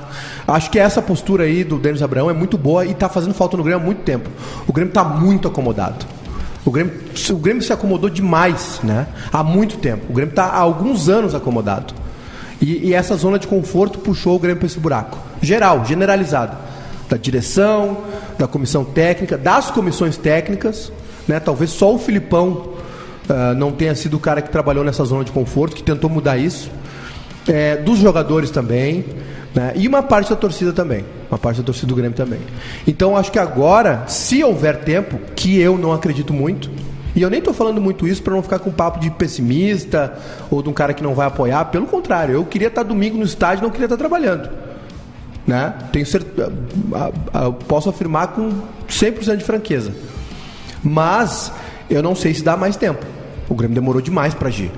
acho 0.49 0.71
que 0.71 0.79
essa 0.79 1.03
postura 1.03 1.45
aí 1.45 1.63
do 1.63 1.79
Denis 1.79 2.01
Abraão 2.01 2.31
é 2.31 2.33
muito 2.33 2.57
boa 2.57 2.87
e 2.87 2.93
está 2.93 3.11
fazendo 3.11 3.35
falta 3.35 3.59
no 3.59 3.63
Grêmio 3.63 3.83
há 3.83 3.85
muito 3.85 4.01
tempo. 4.01 4.31
O 4.67 4.73
Grêmio 4.73 4.91
está 4.91 5.05
muito 5.05 5.47
acomodado. 5.47 6.07
O 6.65 6.71
Grêmio, 6.71 6.99
o 7.31 7.37
Grêmio 7.37 7.63
se 7.63 7.73
acomodou 7.73 8.09
demais, 8.09 8.81
né? 8.83 9.07
Há 9.31 9.45
muito 9.45 9.77
tempo. 9.77 10.07
O 10.09 10.15
Grêmio 10.15 10.33
está 10.33 10.47
há 10.47 10.59
alguns 10.59 11.11
anos 11.11 11.35
acomodado. 11.35 11.95
E, 12.61 12.89
e 12.89 12.95
essa 12.95 13.17
zona 13.17 13.39
de 13.39 13.47
conforto 13.47 13.99
puxou 13.99 14.37
o 14.37 14.39
Grêmio 14.39 14.59
para 14.59 14.67
esse 14.67 14.79
buraco. 14.79 15.19
Geral, 15.41 15.85
generalizado. 15.85 16.57
Da 17.09 17.17
direção, 17.17 17.99
da 18.39 18.47
comissão 18.47 18.85
técnica, 18.85 19.39
das 19.39 19.71
comissões 19.71 20.17
técnicas. 20.17 20.93
Né? 21.27 21.41
Talvez 21.41 21.71
só 21.71 21.95
o 21.95 21.99
Filipão 21.99 22.75
uh, 23.29 23.55
não 23.57 23.73
tenha 23.73 23.95
sido 23.95 24.17
o 24.17 24.21
cara 24.21 24.43
que 24.43 24.51
trabalhou 24.51 24.85
nessa 24.85 25.05
zona 25.05 25.25
de 25.25 25.33
conforto, 25.33 25.75
que 25.75 25.83
tentou 25.83 26.11
mudar 26.11 26.37
isso. 26.37 26.71
É, 27.49 27.77
dos 27.77 27.99
jogadores 27.99 28.51
também. 28.51 29.05
Né? 29.55 29.73
E 29.75 29.89
uma 29.89 30.03
parte 30.03 30.31
da 30.31 30.37
torcida 30.37 30.73
também. 30.73 31.05
Uma 31.31 31.39
parte 31.39 31.59
da 31.59 31.65
torcida 31.65 31.87
do 31.87 31.95
Grêmio 31.95 32.17
também. 32.17 32.41
Então 32.87 33.17
acho 33.17 33.33
que 33.33 33.39
agora, 33.39 34.05
se 34.07 34.45
houver 34.45 34.85
tempo, 34.85 35.19
que 35.35 35.59
eu 35.59 35.79
não 35.79 35.93
acredito 35.93 36.33
muito, 36.33 36.71
e 37.15 37.23
eu 37.23 37.31
nem 37.31 37.39
estou 37.39 37.53
falando 37.53 37.81
muito 37.81 38.07
isso 38.07 38.23
para 38.23 38.35
não 38.35 38.43
ficar 38.43 38.59
com 38.59 38.71
papo 38.71 39.01
de 39.01 39.11
pessimista 39.11 40.17
ou 40.51 40.63
de 40.63 40.69
um 40.69 40.73
cara 40.73 40.95
que 40.95 41.03
não 41.03 41.15
vai 41.15 41.27
apoiar. 41.27 41.65
Pelo 41.67 41.87
contrário, 41.87 42.35
eu 42.35 42.45
queria 42.45 42.69
estar 42.69 42.83
domingo 42.83 43.17
no 43.17 43.25
estádio, 43.25 43.63
não 43.65 43.71
queria 43.71 43.87
estar 43.87 43.97
trabalhando. 43.97 44.49
Né? 45.47 45.75
Tenho 45.93 46.07
certeza, 46.07 46.53
posso 47.67 47.89
afirmar 47.89 48.29
com 48.29 48.51
100% 48.89 49.37
de 49.37 49.45
franqueza. 49.45 49.93
Mas 50.83 51.53
eu 51.89 52.03
não 52.03 52.15
sei 52.15 52.33
se 52.33 52.43
dá 52.43 52.57
mais 52.57 52.77
tempo. 52.77 53.05
O 53.49 53.55
Grêmio 53.55 53.75
demorou 53.75 54.01
demais 54.01 54.33
para 54.33 54.49
agir. 54.49 54.71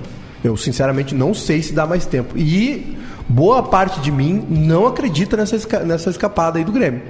Eu 0.42 0.56
sinceramente 0.56 1.14
não 1.14 1.34
sei 1.34 1.62
se 1.62 1.72
dá 1.72 1.86
mais 1.86 2.06
tempo. 2.06 2.36
E 2.36 2.96
boa 3.28 3.62
parte 3.62 4.00
de 4.00 4.10
mim 4.10 4.44
não 4.48 4.86
acredita 4.86 5.36
nessa, 5.36 5.84
nessa 5.84 6.10
escapada 6.10 6.58
aí 6.58 6.64
do 6.64 6.72
Grêmio. 6.72 7.02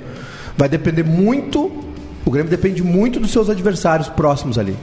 Vai 0.57 0.69
depender 0.69 1.05
muito. 1.05 1.71
O 2.25 2.31
Grêmio 2.31 2.51
depende 2.51 2.83
muito 2.83 3.21
dos 3.21 3.31
seus 3.31 3.49
adversários 3.49 4.09
próximos 4.09 4.59
ali. 4.59 4.77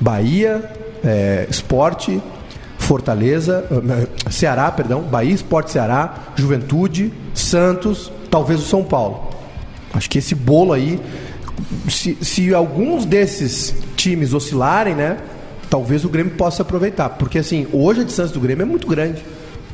Bahia, 0.00 0.70
é, 1.04 1.46
Esporte, 1.50 2.20
Fortaleza, 2.84 3.64
eh, 3.70 4.30
Ceará, 4.30 4.70
perdão, 4.70 5.00
Bahia, 5.00 5.32
Esporte, 5.32 5.70
Ceará, 5.70 6.16
Juventude, 6.36 7.12
Santos, 7.32 8.12
talvez 8.30 8.60
o 8.60 8.64
São 8.64 8.84
Paulo. 8.84 9.30
Acho 9.92 10.10
que 10.10 10.18
esse 10.18 10.34
bolo 10.34 10.72
aí, 10.72 11.00
se, 11.88 12.16
se 12.20 12.52
alguns 12.52 13.06
desses 13.06 13.74
times 13.96 14.34
oscilarem, 14.34 14.94
né? 14.94 15.16
Talvez 15.70 16.04
o 16.04 16.08
Grêmio 16.08 16.34
possa 16.34 16.62
aproveitar. 16.62 17.10
Porque 17.10 17.38
assim, 17.38 17.66
hoje 17.72 18.02
a 18.02 18.04
distância 18.04 18.34
do 18.34 18.40
Grêmio 18.40 18.62
é 18.62 18.66
muito 18.66 18.86
grande. 18.86 19.22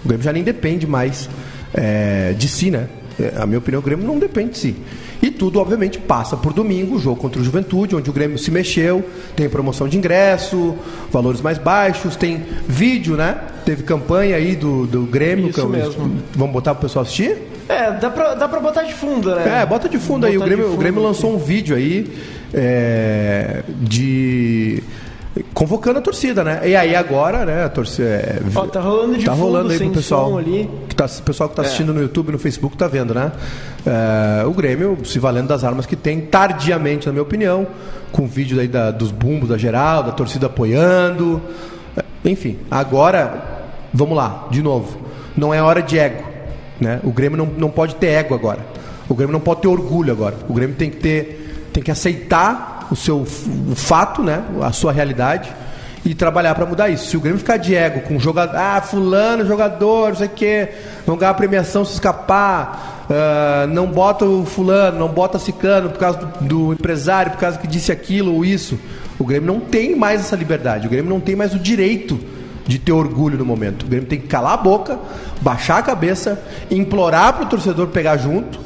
O 0.04 0.08
Grêmio 0.08 0.22
já 0.22 0.32
nem 0.32 0.44
depende 0.44 0.86
mais 0.86 1.28
é, 1.74 2.32
de 2.38 2.48
si, 2.48 2.70
né? 2.70 2.86
É, 3.18 3.34
a 3.36 3.46
minha 3.46 3.58
opinião, 3.58 3.80
o 3.80 3.84
Grêmio 3.84 4.06
não 4.06 4.18
depende 4.18 4.50
de 4.50 4.58
si. 4.58 4.76
E 5.22 5.30
tudo, 5.30 5.60
obviamente, 5.60 5.98
passa 5.98 6.36
por 6.36 6.52
domingo, 6.52 6.98
jogo 6.98 7.16
contra 7.16 7.40
o 7.40 7.44
Juventude, 7.44 7.94
onde 7.94 8.08
o 8.08 8.12
Grêmio 8.12 8.38
se 8.38 8.50
mexeu, 8.50 9.04
tem 9.36 9.48
promoção 9.48 9.86
de 9.86 9.98
ingresso, 9.98 10.74
valores 11.10 11.40
mais 11.40 11.58
baixos, 11.58 12.16
tem 12.16 12.42
vídeo, 12.66 13.16
né? 13.16 13.38
Teve 13.64 13.82
campanha 13.82 14.36
aí 14.36 14.56
do, 14.56 14.86
do 14.86 15.02
Grêmio. 15.02 15.50
Isso 15.50 15.68
mesmo. 15.68 16.10
Vamos 16.34 16.52
botar 16.52 16.74
pro 16.74 16.82
pessoal 16.88 17.02
assistir? 17.02 17.36
É, 17.68 17.92
dá 17.92 18.10
pra, 18.10 18.34
dá 18.34 18.48
pra 18.48 18.60
botar 18.60 18.82
de 18.82 18.94
fundo, 18.94 19.34
né? 19.34 19.60
É, 19.60 19.66
bota 19.66 19.88
de 19.88 19.98
fundo 19.98 20.26
aí. 20.26 20.36
O 20.36 20.40
Grêmio, 20.40 20.72
o 20.72 20.76
Grêmio 20.76 21.02
lançou 21.02 21.34
um 21.34 21.38
vídeo 21.38 21.76
aí 21.76 22.10
é, 22.52 23.62
de 23.68 24.82
convocando 25.54 25.98
a 25.98 26.02
torcida, 26.02 26.42
né? 26.44 26.60
E 26.64 26.74
aí 26.76 26.94
agora, 26.94 27.44
né, 27.44 27.64
a 27.64 27.68
torcida. 27.68 28.08
É, 28.08 28.40
Ó, 28.54 28.66
tá 28.66 28.80
rolando 28.80 29.18
de 29.18 29.24
tá 29.24 29.32
fundo, 29.32 29.42
rolando 29.44 29.72
aí 29.72 29.78
pro 29.78 29.90
pessoal. 29.90 30.38
ali. 30.38 30.70
Que 30.88 30.94
tá, 30.94 31.06
o 31.06 31.22
pessoal 31.22 31.48
que 31.48 31.56
tá 31.56 31.62
assistindo 31.62 31.92
no 31.92 32.00
YouTube, 32.00 32.32
no 32.32 32.38
Facebook, 32.38 32.76
tá 32.76 32.88
vendo, 32.88 33.14
né? 33.14 33.32
É, 33.86 34.44
o 34.44 34.52
Grêmio 34.52 34.98
se 35.04 35.18
valendo 35.18 35.48
das 35.48 35.64
armas 35.64 35.86
que 35.86 35.96
tem, 35.96 36.20
tardiamente, 36.20 37.06
na 37.06 37.12
minha 37.12 37.22
opinião, 37.22 37.66
com 38.12 38.26
vídeos 38.26 38.58
aí 38.60 38.68
da, 38.68 38.90
dos 38.90 39.10
bumbos 39.10 39.48
da 39.48 39.58
geral, 39.58 40.02
da 40.02 40.12
torcida 40.12 40.46
apoiando. 40.46 41.40
É, 41.96 42.02
Enfim, 42.24 42.58
agora, 42.70 43.62
vamos 43.92 44.16
lá, 44.16 44.48
de 44.50 44.62
novo. 44.62 44.98
Não 45.36 45.54
é 45.54 45.62
hora 45.62 45.82
de 45.82 45.98
ego. 45.98 46.24
Né? 46.80 47.00
O 47.04 47.12
Grêmio 47.12 47.36
não, 47.36 47.46
não 47.46 47.70
pode 47.70 47.94
ter 47.96 48.08
ego 48.08 48.34
agora. 48.34 48.60
O 49.08 49.14
Grêmio 49.14 49.32
não 49.32 49.40
pode 49.40 49.60
ter 49.60 49.68
orgulho 49.68 50.12
agora. 50.12 50.36
O 50.48 50.54
Grêmio 50.54 50.76
tem 50.76 50.88
que 50.90 50.96
ter, 50.96 51.68
tem 51.72 51.82
que 51.82 51.90
aceitar 51.90 52.79
o 52.90 52.96
seu 52.96 53.18
o 53.18 53.74
fato, 53.74 54.22
né? 54.22 54.44
A 54.62 54.72
sua 54.72 54.92
realidade 54.92 55.50
e 56.04 56.14
trabalhar 56.14 56.54
para 56.54 56.64
mudar 56.66 56.88
isso. 56.88 57.06
Se 57.06 57.16
o 57.16 57.20
Grêmio 57.20 57.38
ficar 57.38 57.56
de 57.56 57.74
ego 57.74 58.00
com 58.00 58.18
jogador, 58.18 58.56
ah, 58.56 58.80
fulano, 58.80 59.46
jogador, 59.46 60.10
não 60.10 60.16
sei 60.16 60.26
o 60.26 60.30
quê, 60.30 60.68
não 61.06 61.16
ganhar 61.16 61.34
premiação 61.34 61.84
se 61.84 61.94
escapar, 61.94 63.06
ah, 63.10 63.66
não 63.68 63.86
bota 63.86 64.24
o 64.24 64.44
fulano, 64.44 64.98
não 64.98 65.08
bota 65.08 65.38
cicano 65.38 65.90
por 65.90 65.98
causa 65.98 66.18
do, 66.18 66.44
do 66.44 66.72
empresário, 66.72 67.32
por 67.32 67.38
causa 67.38 67.58
que 67.58 67.66
disse 67.66 67.92
aquilo 67.92 68.34
ou 68.34 68.44
isso. 68.44 68.78
O 69.18 69.24
Grêmio 69.24 69.52
não 69.52 69.60
tem 69.60 69.94
mais 69.94 70.20
essa 70.20 70.36
liberdade. 70.36 70.86
O 70.86 70.90
Grêmio 70.90 71.10
não 71.10 71.20
tem 71.20 71.36
mais 71.36 71.54
o 71.54 71.58
direito 71.58 72.18
de 72.66 72.78
ter 72.78 72.92
orgulho 72.92 73.36
no 73.36 73.44
momento. 73.44 73.82
O 73.82 73.86
Grêmio 73.86 74.08
tem 74.08 74.18
que 74.18 74.26
calar 74.26 74.54
a 74.54 74.56
boca, 74.56 74.98
baixar 75.40 75.78
a 75.78 75.82
cabeça, 75.82 76.42
implorar 76.70 77.34
para 77.34 77.44
o 77.44 77.46
torcedor 77.46 77.88
pegar 77.88 78.16
junto 78.16 78.58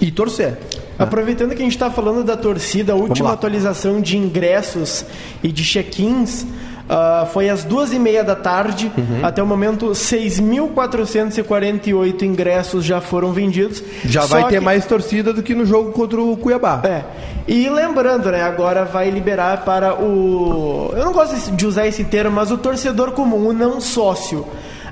e 0.00 0.10
torcer. 0.10 0.58
Aproveitando 0.98 1.50
que 1.50 1.62
a 1.62 1.64
gente 1.64 1.72
está 1.72 1.90
falando 1.90 2.22
da 2.24 2.36
torcida, 2.36 2.92
a 2.92 2.96
última 2.96 3.32
atualização 3.32 4.00
de 4.00 4.16
ingressos 4.16 5.04
e 5.42 5.50
de 5.50 5.64
check-ins, 5.64 6.46
Uh, 6.84 7.24
foi 7.32 7.48
às 7.48 7.64
duas 7.64 7.94
e 7.94 7.98
meia 7.98 8.22
da 8.22 8.36
tarde. 8.36 8.92
Uhum. 8.94 9.20
Até 9.24 9.42
o 9.42 9.46
momento, 9.46 9.94
6.448 9.94 12.22
ingressos 12.24 12.84
já 12.84 13.00
foram 13.00 13.32
vendidos. 13.32 13.82
Já 14.04 14.20
Só 14.22 14.28
vai 14.28 14.44
ter 14.48 14.58
que- 14.58 14.64
mais 14.64 14.84
torcida 14.84 15.32
do 15.32 15.42
que 15.42 15.54
no 15.54 15.64
jogo 15.64 15.92
contra 15.92 16.20
o 16.20 16.36
Cuiabá. 16.36 16.82
É. 16.84 17.02
E 17.48 17.68
lembrando, 17.70 18.30
né, 18.30 18.42
agora 18.42 18.84
vai 18.84 19.08
liberar 19.10 19.64
para 19.64 19.94
o. 19.94 20.92
Eu 20.96 21.04
não 21.06 21.12
gosto 21.14 21.50
de 21.52 21.66
usar 21.66 21.86
esse 21.86 22.04
termo, 22.04 22.36
mas 22.36 22.50
o 22.50 22.58
torcedor 22.58 23.12
comum, 23.12 23.48
o 23.48 23.52
não 23.52 23.80
sócio. 23.80 24.44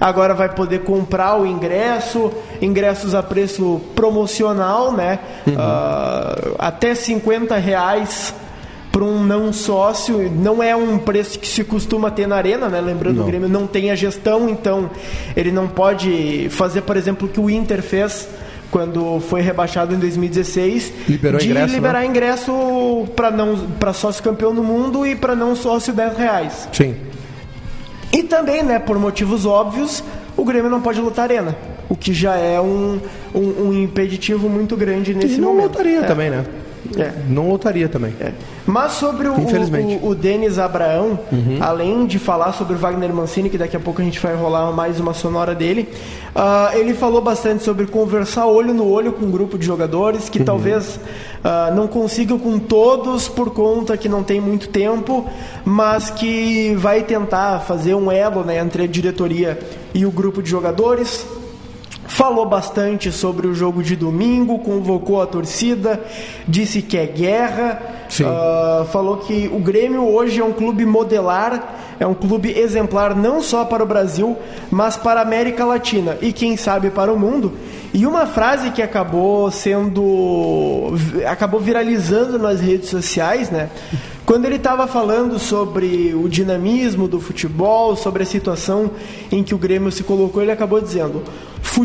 Agora 0.03 0.35
vai 0.35 0.49
poder 0.49 0.81
comprar 0.81 1.41
o 1.41 1.47
ingresso, 1.47 2.33
ingressos 2.61 3.15
a 3.15 3.23
preço 3.23 3.81
promocional, 3.95 4.91
né? 4.91 5.21
Ah, 5.57 6.37
até 6.59 6.93
50 6.93 7.57
reais 7.57 8.35
para 8.91 9.05
um 9.05 9.23
não 9.23 9.53
sócio. 9.53 10.29
Não 10.29 10.61
é 10.61 10.75
um 10.75 10.99
preço 10.99 11.39
que 11.39 11.47
se 11.47 11.63
costuma 11.63 12.11
ter 12.11 12.27
na 12.27 12.35
arena, 12.35 12.69
né? 12.69 12.81
Lembrando, 12.81 13.19
Não. 13.19 13.23
o 13.23 13.27
Grêmio 13.27 13.49
não 13.49 13.65
tem 13.65 13.93
a 13.93 13.95
gestão, 13.95 14.49
então 14.49 14.91
ele 15.37 15.53
não 15.53 15.69
pode 15.69 16.49
fazer, 16.51 16.83
por 16.83 16.97
exemplo, 16.97 17.29
o 17.29 17.31
que 17.31 17.39
o 17.39 17.49
Inter 17.49 17.81
fez 17.81 18.29
quando 18.73 19.21
foi 19.21 19.41
rebaixado 19.41 19.95
em 19.95 19.99
2016, 19.99 20.93
Liberou 21.07 21.39
de 21.39 21.47
ingresso, 21.47 21.67
né? 21.69 21.75
liberar 21.75 22.05
ingresso 22.07 23.07
para 23.15 23.31
não 23.31 23.57
para 23.79 23.93
sócio 23.93 24.21
campeão 24.21 24.53
do 24.53 24.65
mundo 24.65 25.07
e 25.07 25.15
para 25.15 25.37
não 25.37 25.55
sócio 25.55 25.93
10 25.93 26.17
reais. 26.17 26.69
Sim. 26.73 26.97
E 28.13 28.23
também, 28.23 28.63
né, 28.63 28.79
por 28.79 28.99
motivos 28.99 29.47
óbvios, 29.47 30.03
o 30.37 30.45
Grêmio 30.45 30.71
não 30.71 30.81
pode 30.81 31.01
lutar 31.01 31.25
arena, 31.25 31.57
o 31.89 31.97
que 31.97 32.13
já 32.13 32.37
é 32.37 32.61
um, 32.61 33.01
um, 33.35 33.69
um 33.69 33.73
impeditivo 33.73 34.49
muito 34.49 34.77
grande 34.77 35.15
nesse 35.15 35.35
E 35.35 35.39
não 35.39 35.49
momento. 35.49 35.69
lotaria 35.73 36.01
É. 36.01 36.03
também, 36.03 36.31
né? 36.31 36.45
É. 36.97 37.13
Não 37.29 37.49
lotaria 37.49 37.89
também. 37.89 38.15
É. 38.21 38.33
Mas 38.67 38.93
sobre 38.93 39.29
o, 39.29 39.35
o, 39.35 40.09
o 40.09 40.15
Denis 40.15 40.59
Abraão, 40.59 41.19
além 41.61 42.07
de 42.07 42.19
falar 42.19 42.53
sobre 42.53 42.75
o 42.75 42.79
Wagner 42.79 43.13
Mancini, 43.13 43.49
que 43.49 43.59
daqui 43.59 43.77
a 43.77 43.81
pouco 43.81 44.01
a 44.01 44.05
gente 44.05 44.19
vai 44.19 44.35
rolar 44.35 44.73
mais 44.73 44.99
uma 45.01 45.15
sonora 45.15 45.55
dele, 45.55 45.89
ah, 46.35 46.71
ele 46.75 46.95
falou 46.95 47.21
bastante 47.21 47.63
sobre 47.63 47.87
conversar 47.87 48.47
olho 48.47 48.73
no 48.73 48.89
olho 48.89 49.13
com 49.13 49.27
um 49.27 49.31
grupo 49.31 49.59
de 49.59 49.67
jogadores 49.67 50.29
que 50.29 50.43
talvez 50.43 50.99
ah, 51.45 51.73
não 51.75 51.87
consigam 51.87 52.39
com 52.39 52.59
todos 52.59 53.29
por 53.29 53.51
conta 53.51 53.97
que 53.97 54.09
não 54.09 54.23
tem 54.23 54.41
muito 54.41 54.69
tempo, 54.69 55.29
mas 55.65 56.11
que 56.11 56.75
vai 56.77 57.03
tentar 57.03 57.61
fazer 57.61 57.95
um 57.95 58.11
elo 58.11 58.45
né, 58.45 58.59
entre 58.59 58.85
a 58.85 58.87
diretoria 58.87 59.59
e 59.95 60.07
o 60.07 60.11
grupo 60.11 60.43
de 60.43 60.51
jogadores. 60.51 61.27
Falou 62.05 62.45
bastante 62.45 63.13
sobre 63.13 63.47
o 63.47 63.55
jogo 63.55 63.83
de 63.83 63.95
domingo, 63.95 64.59
convocou 64.59 65.23
a 65.23 65.27
torcida, 65.27 66.01
disse 66.47 66.83
que 66.83 66.99
é 66.99 67.07
guerra. 67.07 67.81
Ah, 68.25 68.85
falou 68.93 69.19
que 69.19 69.49
o 69.53 69.59
Grêmio 69.59 70.07
hoje 70.07 70.41
é 70.41 70.45
um 70.45 70.53
clube 70.53 70.85
modelar, 70.85 71.97
é 71.99 72.07
um 72.07 72.13
clube 72.13 72.51
exemplar 72.51 73.15
não 73.15 73.41
só 73.41 73.65
para 73.65 73.83
o 73.83 73.87
Brasil, 73.87 74.37
mas 74.71 74.97
para 74.97 75.21
a 75.21 75.23
América 75.23 75.65
Latina 75.65 76.19
e 76.21 76.33
quem 76.33 76.57
sabe 76.57 76.91
para 76.91 77.13
o 77.13 77.19
mundo. 77.19 77.53
E 77.95 78.07
uma 78.07 78.27
frase 78.27 78.71
que 78.71 78.83
acabou 78.83 79.51
sendo. 79.51 80.95
acabou 81.27 81.61
viralizando 81.61 82.39
nas 82.39 82.61
redes 82.61 82.89
sociais, 82.89 83.51
né? 83.51 83.69
Quando 84.33 84.47
ele 84.47 84.57
estava 84.57 84.87
falando 84.87 85.39
sobre 85.39 86.15
o 86.15 86.27
dinamismo 86.27 87.07
do 87.07 87.21
futebol, 87.21 87.95
sobre 87.95 88.23
a 88.23 88.27
situação 88.27 88.91
em 89.31 89.43
que 89.43 89.55
o 89.55 89.59
Grêmio 89.59 89.93
se 89.93 90.03
colocou, 90.03 90.41
ele 90.41 90.51
acabou 90.51 90.81
dizendo, 90.81 91.23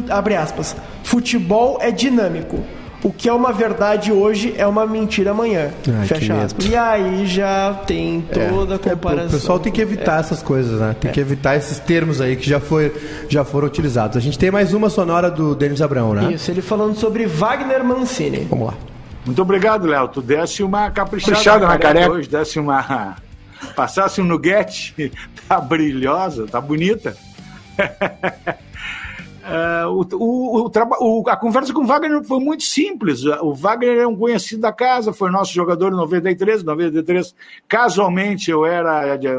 abre 0.10 0.34
aspas, 0.38 0.74
futebol 1.04 1.78
é 1.82 1.92
dinâmico. 1.92 2.58
O 3.04 3.12
que 3.12 3.28
é 3.28 3.34
uma 3.34 3.52
verdade 3.52 4.14
hoje 4.14 4.56
é 4.58 4.66
uma 4.66 4.88
mentira 4.88 5.32
amanhã. 5.32 5.72
Ai, 6.00 6.08
Fecha 6.08 6.34
aspas. 6.36 6.66
E 6.66 6.74
aí 6.74 7.26
já 7.26 7.74
tem 7.86 8.24
toda 8.50 8.76
a 8.76 8.76
É, 8.76 8.80
comparação. 8.80 9.28
o 9.28 9.32
pessoal 9.32 9.60
tem 9.60 9.72
que 9.74 9.82
evitar 9.82 10.22
essas 10.22 10.42
coisas, 10.42 10.80
né? 10.80 10.96
Tem 11.02 11.12
que 11.12 11.20
evitar 11.20 11.58
esses 11.58 11.78
termos 11.80 12.22
aí 12.22 12.38
que 12.38 12.50
já, 12.50 12.62
foi, 12.62 12.94
já 13.28 13.44
foram 13.44 13.68
utilizados. 13.68 14.16
A 14.16 14.22
gente 14.22 14.40
tem 14.40 14.50
mais 14.52 14.74
uma 14.74 14.90
sonora 14.90 15.30
do 15.30 15.54
Denis 15.54 15.82
Abrão, 15.82 16.14
né? 16.14 16.32
Isso, 16.34 16.50
ele 16.50 16.62
falando 16.62 16.96
sobre 16.96 17.26
Wagner 17.26 17.84
Mancini. 17.84 18.48
Vamos 18.50 18.68
lá. 18.68 18.74
Muito 19.28 19.42
obrigado, 19.42 19.86
Léo. 19.86 20.08
Tu 20.08 20.22
desse 20.22 20.64
uma 20.64 20.90
caprichada, 20.90 21.34
Caprichada 21.36 21.68
na 21.68 21.78
careca. 21.78 22.12
hoje, 22.12 22.28
desse 22.30 22.60
uma. 22.60 23.16
Passasse 23.76 24.22
um 24.22 24.26
nuguete. 24.26 25.12
Tá 25.48 25.62
brilhosa, 25.62 26.46
tá 26.46 26.60
bonita. 26.60 27.16
É, 29.50 29.86
o, 29.86 30.02
o- 30.16 30.70
o 31.24 31.30
a 31.30 31.38
conversa 31.38 31.72
com 31.74 31.80
o 31.80 31.86
Wagner 31.86 32.22
foi 32.26 32.38
muito 32.42 32.64
simples. 32.64 33.24
O 33.24 33.54
Wagner 33.54 34.00
é 34.00 34.06
um 34.06 34.14
conhecido 34.14 34.62
da 34.62 34.74
casa, 34.74 35.14
foi 35.14 35.32
nosso 35.32 35.54
jogador 35.54 35.94
em 35.94 35.96
93, 35.96 36.64
93. 36.66 37.34
Casualmente 37.66 38.52
eu 38.52 38.66
era 38.66 39.16
de- 39.16 39.30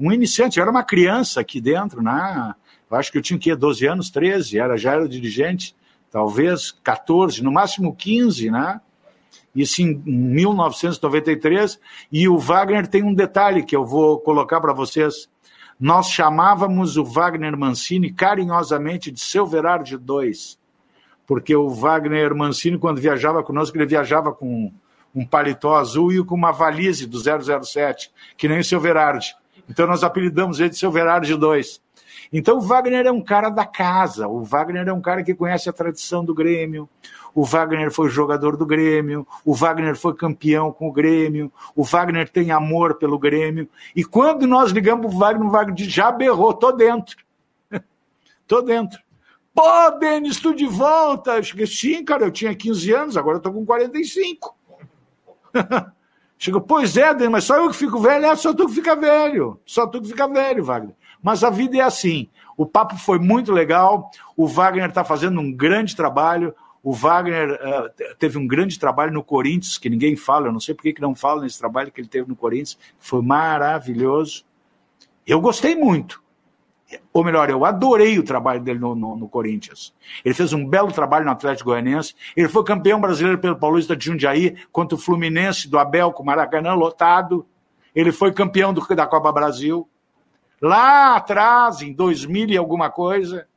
um 0.00 0.10
iniciante, 0.10 0.58
eu 0.58 0.62
era 0.62 0.70
uma 0.72 0.82
criança 0.82 1.40
aqui 1.40 1.60
dentro, 1.60 2.02
né? 2.02 2.52
Eu 2.90 2.96
acho 2.96 3.12
que 3.12 3.18
eu 3.18 3.22
tinha 3.22 3.36
o 3.36 3.40
quê? 3.40 3.54
12 3.54 3.86
anos, 3.86 4.10
13, 4.10 4.58
era, 4.58 4.76
já 4.76 4.94
era 4.94 5.08
dirigente, 5.08 5.76
talvez 6.10 6.72
14, 6.82 7.40
no 7.40 7.52
máximo 7.52 7.94
15, 7.94 8.50
né? 8.50 8.80
Isso 9.54 9.82
em 9.82 9.94
1993. 10.04 11.78
E 12.10 12.28
o 12.28 12.38
Wagner 12.38 12.86
tem 12.86 13.02
um 13.02 13.14
detalhe 13.14 13.62
que 13.62 13.76
eu 13.76 13.84
vou 13.84 14.18
colocar 14.18 14.60
para 14.60 14.72
vocês. 14.72 15.28
Nós 15.78 16.08
chamávamos 16.08 16.96
o 16.96 17.04
Wagner 17.04 17.56
Mancini 17.56 18.12
carinhosamente 18.12 19.10
de 19.10 19.20
seu 19.20 19.44
Verardi 19.44 19.96
2, 19.98 20.58
porque 21.26 21.56
o 21.56 21.68
Wagner 21.68 22.34
Mancini, 22.36 22.78
quando 22.78 23.00
viajava 23.00 23.42
conosco, 23.42 23.76
ele 23.76 23.86
viajava 23.86 24.32
com 24.32 24.72
um 25.14 25.26
paletó 25.26 25.74
azul 25.76 26.12
e 26.12 26.24
com 26.24 26.36
uma 26.36 26.52
valise 26.52 27.06
do 27.06 27.18
007, 27.18 28.12
que 28.36 28.48
nem 28.48 28.60
o 28.60 28.64
seu 28.64 28.80
Verardi. 28.80 29.34
Então 29.68 29.86
nós 29.86 30.04
apelidamos 30.04 30.60
ele 30.60 30.70
de 30.70 30.78
seu 30.78 30.90
Verardi 30.90 31.34
2. 31.34 31.81
Então 32.32 32.58
o 32.58 32.60
Wagner 32.60 33.06
é 33.06 33.12
um 33.12 33.22
cara 33.22 33.50
da 33.50 33.66
casa, 33.66 34.26
o 34.26 34.42
Wagner 34.42 34.88
é 34.88 34.92
um 34.92 35.02
cara 35.02 35.22
que 35.22 35.34
conhece 35.34 35.68
a 35.68 35.72
tradição 35.72 36.24
do 36.24 36.34
Grêmio, 36.34 36.88
o 37.34 37.44
Wagner 37.44 37.90
foi 37.90 38.08
jogador 38.08 38.56
do 38.56 38.66
Grêmio, 38.66 39.26
o 39.44 39.54
Wagner 39.54 39.96
foi 39.96 40.14
campeão 40.14 40.72
com 40.72 40.88
o 40.88 40.92
Grêmio, 40.92 41.52
o 41.74 41.82
Wagner 41.82 42.28
tem 42.28 42.50
amor 42.50 42.94
pelo 42.94 43.18
Grêmio. 43.18 43.68
E 43.94 44.04
quando 44.04 44.46
nós 44.46 44.70
ligamos 44.70 45.06
pro 45.06 45.18
Wagner, 45.18 45.46
o 45.46 45.50
Wagner 45.50 45.88
já 45.88 46.10
berrou, 46.10 46.52
tô 46.54 46.72
dentro. 46.72 47.16
tô 48.46 48.60
dentro. 48.62 49.00
Pô, 49.54 49.90
Denis, 49.98 50.40
tu 50.40 50.54
de 50.54 50.66
volta? 50.66 51.32
Eu 51.32 51.42
cheguei, 51.42 51.66
sim, 51.66 52.04
cara, 52.04 52.24
eu 52.24 52.30
tinha 52.30 52.54
15 52.54 52.92
anos, 52.92 53.16
agora 53.16 53.36
eu 53.36 53.42
tô 53.42 53.52
com 53.52 53.64
45. 53.64 54.56
Chegou, 56.38 56.60
pois 56.60 56.96
é, 56.96 57.14
Denis, 57.14 57.30
mas 57.30 57.44
só 57.44 57.56
eu 57.56 57.70
que 57.70 57.76
fico 57.76 58.00
velho, 58.00 58.26
é 58.26 58.34
só 58.34 58.52
tu 58.52 58.66
que 58.66 58.74
fica 58.74 58.96
velho. 58.96 59.60
Só 59.64 59.86
tu 59.86 60.00
que 60.00 60.08
fica 60.08 60.26
velho, 60.26 60.64
Wagner. 60.64 60.96
Mas 61.22 61.44
a 61.44 61.50
vida 61.50 61.76
é 61.76 61.80
assim. 61.80 62.28
O 62.56 62.66
papo 62.66 62.96
foi 62.96 63.18
muito 63.18 63.52
legal. 63.52 64.10
O 64.36 64.46
Wagner 64.46 64.88
está 64.88 65.04
fazendo 65.04 65.40
um 65.40 65.52
grande 65.52 65.94
trabalho. 65.94 66.54
O 66.82 66.92
Wagner 66.92 67.58
te- 67.96 68.14
teve 68.16 68.38
um 68.38 68.46
grande 68.46 68.78
trabalho 68.78 69.12
no 69.12 69.22
Corinthians, 69.22 69.78
que 69.78 69.88
ninguém 69.88 70.16
fala, 70.16 70.48
eu 70.48 70.52
não 70.52 70.58
sei 70.60 70.74
por 70.74 70.82
que 70.82 70.92
que 70.92 71.00
não 71.00 71.14
fala 71.14 71.42
nesse 71.42 71.58
trabalho 71.58 71.92
que 71.92 72.00
ele 72.00 72.08
teve 72.08 72.28
no 72.28 72.34
Corinthians, 72.34 72.76
foi 72.98 73.22
maravilhoso. 73.22 74.44
Eu 75.24 75.40
gostei 75.40 75.76
muito. 75.76 76.20
Ou 77.12 77.24
melhor, 77.24 77.48
eu 77.48 77.64
adorei 77.64 78.18
o 78.18 78.22
trabalho 78.24 78.60
dele 78.60 78.78
no, 78.80 78.94
no- 78.94 79.16
no 79.16 79.28
Corinthians. 79.28 79.94
Ele 80.24 80.34
fez 80.34 80.52
um 80.52 80.66
belo 80.66 80.90
trabalho 80.92 81.24
no 81.24 81.30
Atlético 81.30 81.70
Goianiense. 81.70 82.14
Ele 82.36 82.48
foi 82.48 82.64
campeão 82.64 83.00
brasileiro 83.00 83.38
pelo 83.38 83.56
Paulista 83.56 83.96
de 83.96 84.04
Jundiaí 84.06 84.56
contra 84.72 84.96
o 84.96 84.98
Fluminense 85.00 85.68
do 85.68 85.78
Abel 85.78 86.12
com 86.12 86.22
o 86.22 86.26
Maracanã 86.26 86.74
lotado. 86.74 87.46
Ele 87.94 88.10
foi 88.12 88.32
campeão 88.32 88.74
do- 88.74 88.84
da 88.94 89.06
Copa 89.06 89.30
Brasil. 89.32 89.88
Lá 90.62 91.16
atrás, 91.16 91.82
em 91.82 91.92
2000 91.92 92.50
e 92.50 92.56
alguma 92.56 92.88
coisa. 92.88 93.48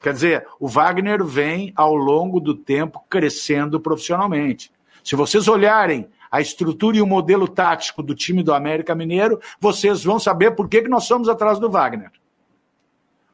Quer 0.00 0.12
dizer, 0.12 0.46
o 0.58 0.66
Wagner 0.66 1.24
vem 1.24 1.72
ao 1.76 1.94
longo 1.94 2.40
do 2.40 2.56
tempo 2.56 3.04
crescendo 3.08 3.78
profissionalmente. 3.78 4.72
Se 5.04 5.14
vocês 5.14 5.46
olharem 5.46 6.08
a 6.28 6.40
estrutura 6.40 6.96
e 6.96 7.02
o 7.02 7.06
modelo 7.06 7.46
tático 7.46 8.02
do 8.02 8.14
time 8.14 8.42
do 8.42 8.52
América 8.52 8.96
Mineiro, 8.96 9.40
vocês 9.60 10.02
vão 10.02 10.18
saber 10.18 10.56
por 10.56 10.68
que, 10.68 10.82
que 10.82 10.88
nós 10.88 11.04
somos 11.04 11.28
atrás 11.28 11.60
do 11.60 11.70
Wagner. 11.70 12.10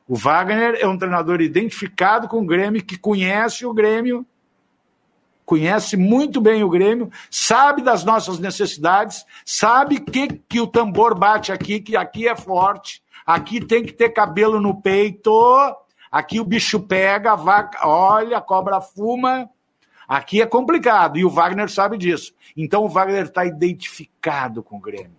O 0.07 0.15
Wagner 0.15 0.77
é 0.81 0.87
um 0.87 0.99
treinador 0.99 1.41
identificado 1.41 2.29
com 2.29 2.41
o 2.41 2.47
Grêmio, 2.47 2.85
que 2.85 2.99
conhece 2.99 3.65
o 3.65 3.73
Grêmio, 3.73 4.27
conhece 5.49 5.97
muito 5.97 6.43
bem 6.43 6.63
o 6.63 6.69
Grêmio, 6.69 7.11
sabe 7.31 7.81
das 7.81 8.05
nossas 8.05 8.39
necessidades, 8.39 9.25
sabe 9.47 9.99
que, 9.99 10.29
que 10.47 10.61
o 10.61 10.67
tambor 10.67 11.19
bate 11.19 11.51
aqui, 11.51 11.81
que 11.81 11.97
aqui 11.97 12.29
é 12.29 12.37
forte, 12.37 13.03
aqui 13.25 13.59
tem 13.59 13.83
que 13.83 13.95
ter 13.95 14.11
cabelo 14.11 14.61
no 14.61 14.79
peito, 14.83 15.33
aqui 16.13 16.39
o 16.39 16.45
bicho 16.45 16.81
pega, 16.81 17.33
a 17.33 17.37
vaca, 17.37 17.89
olha, 17.89 18.37
a 18.37 18.43
cobra 18.43 18.79
fuma. 18.83 19.49
Aqui 20.07 20.43
é 20.43 20.47
complicado 20.47 21.17
e 21.17 21.25
o 21.25 21.31
Wagner 21.31 21.71
sabe 21.71 21.97
disso. 21.97 22.35
Então 22.55 22.85
o 22.85 22.89
Wagner 22.89 23.25
está 23.25 23.47
identificado 23.47 24.63
com 24.63 24.77
o 24.77 24.81
Grêmio. 24.81 25.17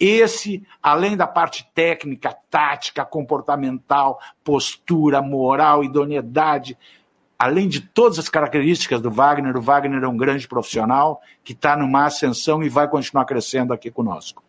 Esse, 0.00 0.62
além 0.82 1.18
da 1.18 1.26
parte 1.26 1.70
técnica, 1.74 2.34
tática, 2.50 3.04
comportamental, 3.04 4.18
postura, 4.42 5.20
moral, 5.20 5.84
idoneidade, 5.84 6.78
além 7.38 7.68
de 7.68 7.80
todas 7.80 8.18
as 8.18 8.28
características 8.28 9.00
do 9.00 9.10
Wagner, 9.10 9.56
o 9.56 9.62
Wagner 9.62 10.02
é 10.02 10.08
um 10.08 10.16
grande 10.16 10.48
profissional 10.48 11.20
que 11.44 11.52
está 11.52 11.76
numa 11.76 12.06
ascensão 12.06 12.62
e 12.62 12.68
vai 12.68 12.88
continuar 12.88 13.24
crescendo 13.24 13.72
aqui 13.72 13.90
conosco. 13.90 14.45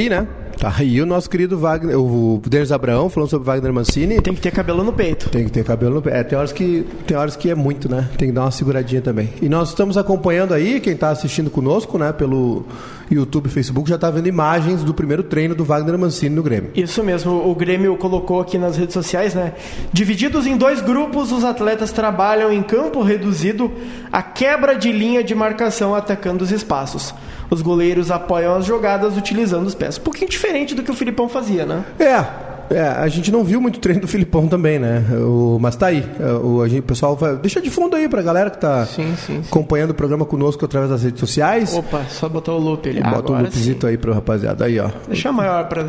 E, 0.00 0.08
né? 0.08 0.26
Tá 0.58 0.72
aí 0.78 0.98
o 1.02 1.04
nosso 1.04 1.28
querido 1.28 1.58
Wagner, 1.58 1.98
o 1.98 2.40
Denis 2.46 2.72
Abraão 2.72 3.10
falando 3.10 3.28
sobre 3.28 3.44
Wagner 3.44 3.70
Mancini. 3.70 4.18
Tem 4.22 4.34
que 4.34 4.40
ter 4.40 4.50
cabelo 4.50 4.82
no 4.82 4.94
peito. 4.94 5.28
Tem 5.28 5.44
que 5.44 5.50
ter 5.50 5.62
cabelo 5.62 5.96
no 5.96 6.02
peito. 6.02 6.16
É, 6.16 6.24
tem 6.24 6.38
horas 6.38 6.52
que, 6.52 6.86
tem 7.06 7.14
horas 7.14 7.36
que 7.36 7.50
é 7.50 7.54
muito, 7.54 7.86
né? 7.86 8.08
Tem 8.16 8.28
que 8.28 8.34
dar 8.34 8.44
uma 8.44 8.50
seguradinha 8.50 9.02
também. 9.02 9.28
E 9.42 9.48
nós 9.48 9.68
estamos 9.68 9.98
acompanhando 9.98 10.54
aí, 10.54 10.80
quem 10.80 10.94
está 10.94 11.10
assistindo 11.10 11.50
conosco, 11.50 11.98
né, 11.98 12.12
pelo 12.14 12.64
YouTube 13.10 13.46
e 13.46 13.50
Facebook, 13.50 13.90
já 13.90 13.96
está 13.96 14.10
vendo 14.10 14.26
imagens 14.26 14.82
do 14.82 14.94
primeiro 14.94 15.22
treino 15.22 15.54
do 15.54 15.64
Wagner 15.66 15.98
Mancini 15.98 16.34
no 16.34 16.42
Grêmio. 16.42 16.70
Isso 16.74 17.02
mesmo, 17.04 17.50
o 17.50 17.54
Grêmio 17.54 17.94
colocou 17.98 18.40
aqui 18.40 18.56
nas 18.56 18.78
redes 18.78 18.94
sociais, 18.94 19.34
né? 19.34 19.52
Divididos 19.92 20.46
em 20.46 20.56
dois 20.56 20.80
grupos, 20.80 21.30
os 21.30 21.44
atletas 21.44 21.92
trabalham 21.92 22.50
em 22.50 22.62
campo 22.62 23.02
reduzido 23.02 23.70
a 24.10 24.22
quebra 24.22 24.74
de 24.76 24.92
linha 24.92 25.22
de 25.22 25.34
marcação 25.34 25.94
atacando 25.94 26.42
os 26.42 26.50
espaços. 26.50 27.14
Os 27.50 27.62
goleiros 27.62 28.10
apoiam 28.10 28.54
as 28.54 28.64
jogadas 28.64 29.16
utilizando 29.16 29.66
os 29.66 29.74
pés. 29.74 29.98
Um 29.98 30.02
pouquinho 30.02 30.30
diferente 30.30 30.74
do 30.74 30.82
que 30.82 30.90
o 30.90 30.94
Filipão 30.94 31.28
fazia, 31.28 31.66
né? 31.66 31.84
É. 31.98 32.50
É, 32.72 32.82
a 32.82 33.08
gente 33.08 33.32
não 33.32 33.42
viu 33.42 33.60
muito 33.60 33.80
treino 33.80 34.00
do 34.02 34.06
Filipão 34.06 34.46
também, 34.46 34.78
né? 34.78 35.04
O, 35.26 35.58
mas 35.60 35.74
tá 35.74 35.86
aí. 35.86 36.06
O, 36.40 36.62
a 36.62 36.68
gente, 36.68 36.78
o 36.78 36.82
pessoal 36.84 37.16
vai. 37.16 37.34
Deixa 37.34 37.60
de 37.60 37.68
fundo 37.68 37.96
aí 37.96 38.08
pra 38.08 38.22
galera 38.22 38.48
que 38.48 38.58
tá 38.60 38.86
Sim, 38.86 39.12
sim, 39.16 39.42
sim. 39.42 39.48
acompanhando 39.50 39.90
o 39.90 39.94
programa 39.94 40.24
conosco 40.24 40.64
através 40.64 40.88
das 40.88 41.02
redes 41.02 41.18
sociais. 41.18 41.74
Opa, 41.76 42.04
só 42.08 42.28
botar 42.28 42.52
o 42.52 42.58
loop 42.60 42.88
ali. 42.88 43.00
Bota 43.02 43.12
um 43.12 43.16
Agora 43.18 43.42
loopzito 43.42 43.88
aí 43.88 43.98
pro 43.98 44.12
rapaziada. 44.12 44.66
Aí, 44.66 44.78
ó. 44.78 44.88
Deixa 45.08 45.32
maior 45.32 45.66
pra. 45.66 45.82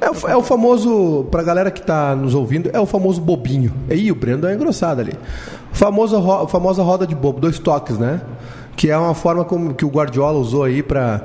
É, 0.00 0.08
o- 0.10 0.28
é 0.30 0.34
o 0.34 0.42
famoso, 0.42 1.26
pra 1.30 1.42
galera 1.42 1.70
que 1.70 1.82
tá 1.82 2.16
nos 2.16 2.34
ouvindo, 2.34 2.70
é 2.72 2.80
o 2.80 2.86
famoso 2.86 3.20
bobinho. 3.20 3.70
Aí 3.90 4.10
o 4.10 4.14
Breno 4.14 4.46
é 4.48 4.54
engrossado 4.54 5.02
ali. 5.02 5.12
O 5.70 5.76
famoso, 5.76 6.18
ro- 6.18 6.48
famosa 6.48 6.82
roda 6.82 7.06
de 7.06 7.14
bobo, 7.14 7.40
dois 7.40 7.58
toques, 7.58 7.98
né? 7.98 8.22
Que 8.76 8.90
é 8.90 8.96
uma 8.96 9.14
forma 9.14 9.44
como 9.44 9.74
que 9.74 9.84
o 9.84 9.88
Guardiola 9.88 10.38
usou 10.38 10.64
aí 10.64 10.82
pra 10.82 11.20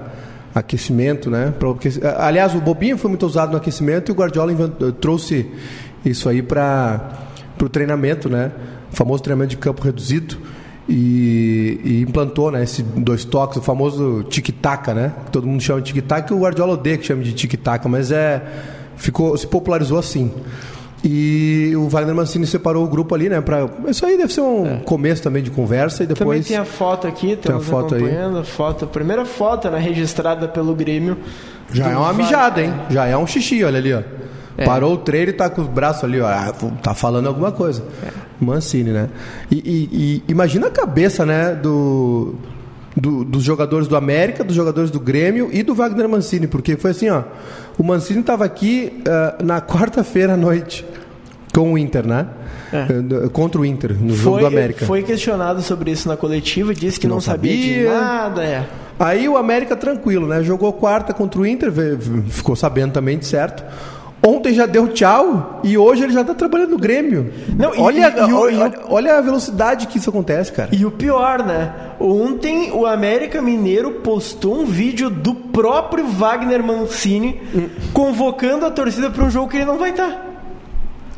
aquecimento, 0.53 1.29
né? 1.29 1.53
Pra 1.57 1.69
aquec- 1.71 1.99
Aliás, 2.17 2.53
o 2.55 2.59
bobinho 2.61 2.97
foi 2.97 3.09
muito 3.09 3.25
usado 3.25 3.51
no 3.51 3.57
aquecimento 3.57 4.09
e 4.09 4.11
o 4.11 4.15
Guardiola 4.15 4.51
inventou- 4.51 4.91
trouxe 4.91 5.49
isso 6.05 6.27
aí 6.29 6.41
para 6.41 7.09
o 7.61 7.69
treinamento, 7.69 8.29
né? 8.29 8.51
O 8.91 8.95
famoso 8.95 9.21
treinamento 9.23 9.51
de 9.51 9.57
campo 9.57 9.81
reduzido. 9.83 10.37
E, 10.89 11.81
e 11.83 12.01
implantou 12.01 12.49
né, 12.49 12.63
esses 12.63 12.79
dois 12.95 13.25
toques, 13.25 13.57
o 13.57 13.61
famoso 13.61 14.23
tic-tac, 14.29 14.93
né? 14.93 15.11
Que 15.25 15.31
todo 15.31 15.45
mundo 15.45 15.61
chama 15.61 15.81
de 15.81 15.91
tic-tac, 15.93 16.33
o 16.33 16.39
Guardiola 16.39 16.73
odeia 16.73 16.97
que 16.97 17.05
chame 17.05 17.25
de 17.25 17.33
tic-tac, 17.33 17.85
mas 17.89 18.09
é, 18.09 18.41
ficou, 18.95 19.35
se 19.35 19.45
popularizou 19.47 19.99
assim. 19.99 20.31
E 21.03 21.73
o 21.75 21.87
Wagner 21.87 22.15
Mancini 22.15 22.45
separou 22.47 22.83
o 22.83 22.87
grupo 22.87 23.13
ali, 23.13 23.29
né? 23.29 23.39
Pra, 23.39 23.69
isso 23.87 24.05
aí 24.05 24.17
deve 24.17 24.33
ser 24.33 24.41
um 24.41 24.79
começo 24.79 25.21
também 25.21 25.43
de 25.43 25.51
conversa 25.51 26.03
e 26.03 26.07
Também 26.07 26.17
depois. 26.19 26.47
tem 26.47 26.57
a 26.57 26.65
foto 26.65 27.07
aqui, 27.07 27.31
estamos 27.33 27.65
a 27.65 27.69
foto 27.69 27.95
aí. 27.95 28.01
acompanhando 28.03 28.37
a 28.39 28.43
foto, 28.43 28.85
a 28.85 28.87
primeira 28.87 29.23
foto 29.25 29.69
né, 29.69 29.79
registrada 29.79 30.47
pelo 30.47 30.73
Grêmio. 30.73 31.17
Já 31.71 31.89
é 31.91 31.95
uma 31.97 32.13
mijada, 32.13 32.61
hein? 32.63 32.73
Já 32.89 33.05
é 33.05 33.15
um 33.15 33.27
xixi, 33.27 33.63
olha 33.63 33.77
ali, 33.77 33.93
ó. 33.93 34.01
Parou 34.65 34.93
o 34.93 34.97
treino 34.97 35.29
e 35.29 35.33
tá 35.33 35.49
com 35.51 35.61
os 35.61 35.67
braços 35.67 36.03
ali, 36.03 36.19
ó. 36.19 36.25
Ah, 36.27 36.51
tá 36.81 36.95
falando 36.95 37.27
alguma 37.27 37.51
coisa. 37.51 37.83
Mancini, 38.41 38.89
né? 38.89 39.07
E, 39.51 39.55
e- 39.55 39.89
e 40.27 40.31
imagina 40.31 40.67
a 40.67 40.71
cabeça, 40.71 41.25
né, 41.27 41.53
do, 41.53 42.33
do- 42.99 43.23
dos 43.23 43.43
jogadores 43.43 43.87
do 43.87 43.95
América, 43.95 44.43
dos 44.43 44.55
jogadores 44.55 44.89
do 44.91 44.99
Grêmio 44.99 45.49
e 45.51 45.61
do 45.63 45.75
Wagner 45.75 46.09
Mancini, 46.09 46.47
porque 46.47 46.75
foi 46.75 46.91
assim, 46.91 47.09
ó. 47.09 47.23
O 47.77 47.83
Mancini 47.83 48.23
tava 48.23 48.43
aqui 48.45 49.01
ah, 49.07 49.35
na 49.43 49.61
quarta-feira 49.61 50.33
à 50.33 50.37
noite 50.37 50.83
com 51.53 51.73
o 51.73 51.77
Inter, 51.77 52.05
né? 52.07 52.27
Eh, 52.73 53.29
Contra 53.31 53.61
o 53.61 53.65
Inter, 53.65 53.93
no 53.93 54.13
jogo 54.15 54.31
Foi, 54.35 54.41
do 54.41 54.47
América. 54.47 54.85
foi 54.85 55.01
questionado 55.01 55.61
sobre 55.61 55.89
isso 55.91 56.07
na 56.07 56.17
coletiva, 56.17 56.73
disse 56.73 56.99
que, 56.99 57.07
não, 57.07 57.15
não 57.15 57.21
sabia, 57.21 57.55
de 57.55 57.73
sabia. 57.85 58.01
nada. 58.01 58.43
É. 58.43 58.63
Aí 58.99 59.27
o 59.29 59.37
América 59.37 59.75
tranquilo, 59.75 60.27
né? 60.27 60.43
Jogou 60.43 60.73
quarta 60.73 61.13
contra 61.13 61.39
o 61.39 61.45
Inter, 61.47 61.71
ficou 62.29 62.55
sabendo 62.55 62.91
também 62.91 63.17
de 63.17 63.25
certo. 63.25 63.63
Ontem 64.25 64.53
já 64.53 64.65
deu 64.65 64.87
tchau 64.89 65.61
e 65.63 65.77
hoje 65.77 66.03
ele 66.03 66.11
já 66.11 66.23
tá 66.23 66.33
trabalhando 66.33 66.71
no 66.71 66.77
Grêmio. 66.77 67.31
Não, 67.55 67.73
e- 67.73 67.79
olha, 67.79 68.13
e- 68.17 68.29
e 68.29 68.33
olha, 68.33 68.73
olha 68.89 69.17
a 69.17 69.21
velocidade 69.21 69.87
que 69.87 69.99
isso 69.99 70.09
acontece, 70.09 70.51
cara. 70.51 70.69
E 70.73 70.85
o 70.85 70.91
pior, 70.91 71.43
né? 71.45 71.71
Ontem 71.99 72.71
o 72.71 72.85
América 72.85 73.41
Mineiro 73.41 73.91
postou 74.01 74.59
um 74.59 74.65
vídeo 74.65 75.09
do 75.09 75.33
próprio 75.35 76.05
Wagner 76.07 76.63
Mancini 76.63 77.39
Hum. 77.55 77.69
convocando 77.93 78.65
a 78.65 78.71
torcida 78.71 79.09
para 79.09 79.23
um 79.23 79.29
jogo 79.29 79.49
que 79.49 79.57
ele 79.57 79.65
não 79.65 79.77
vai 79.77 79.91
estar. 79.91 80.25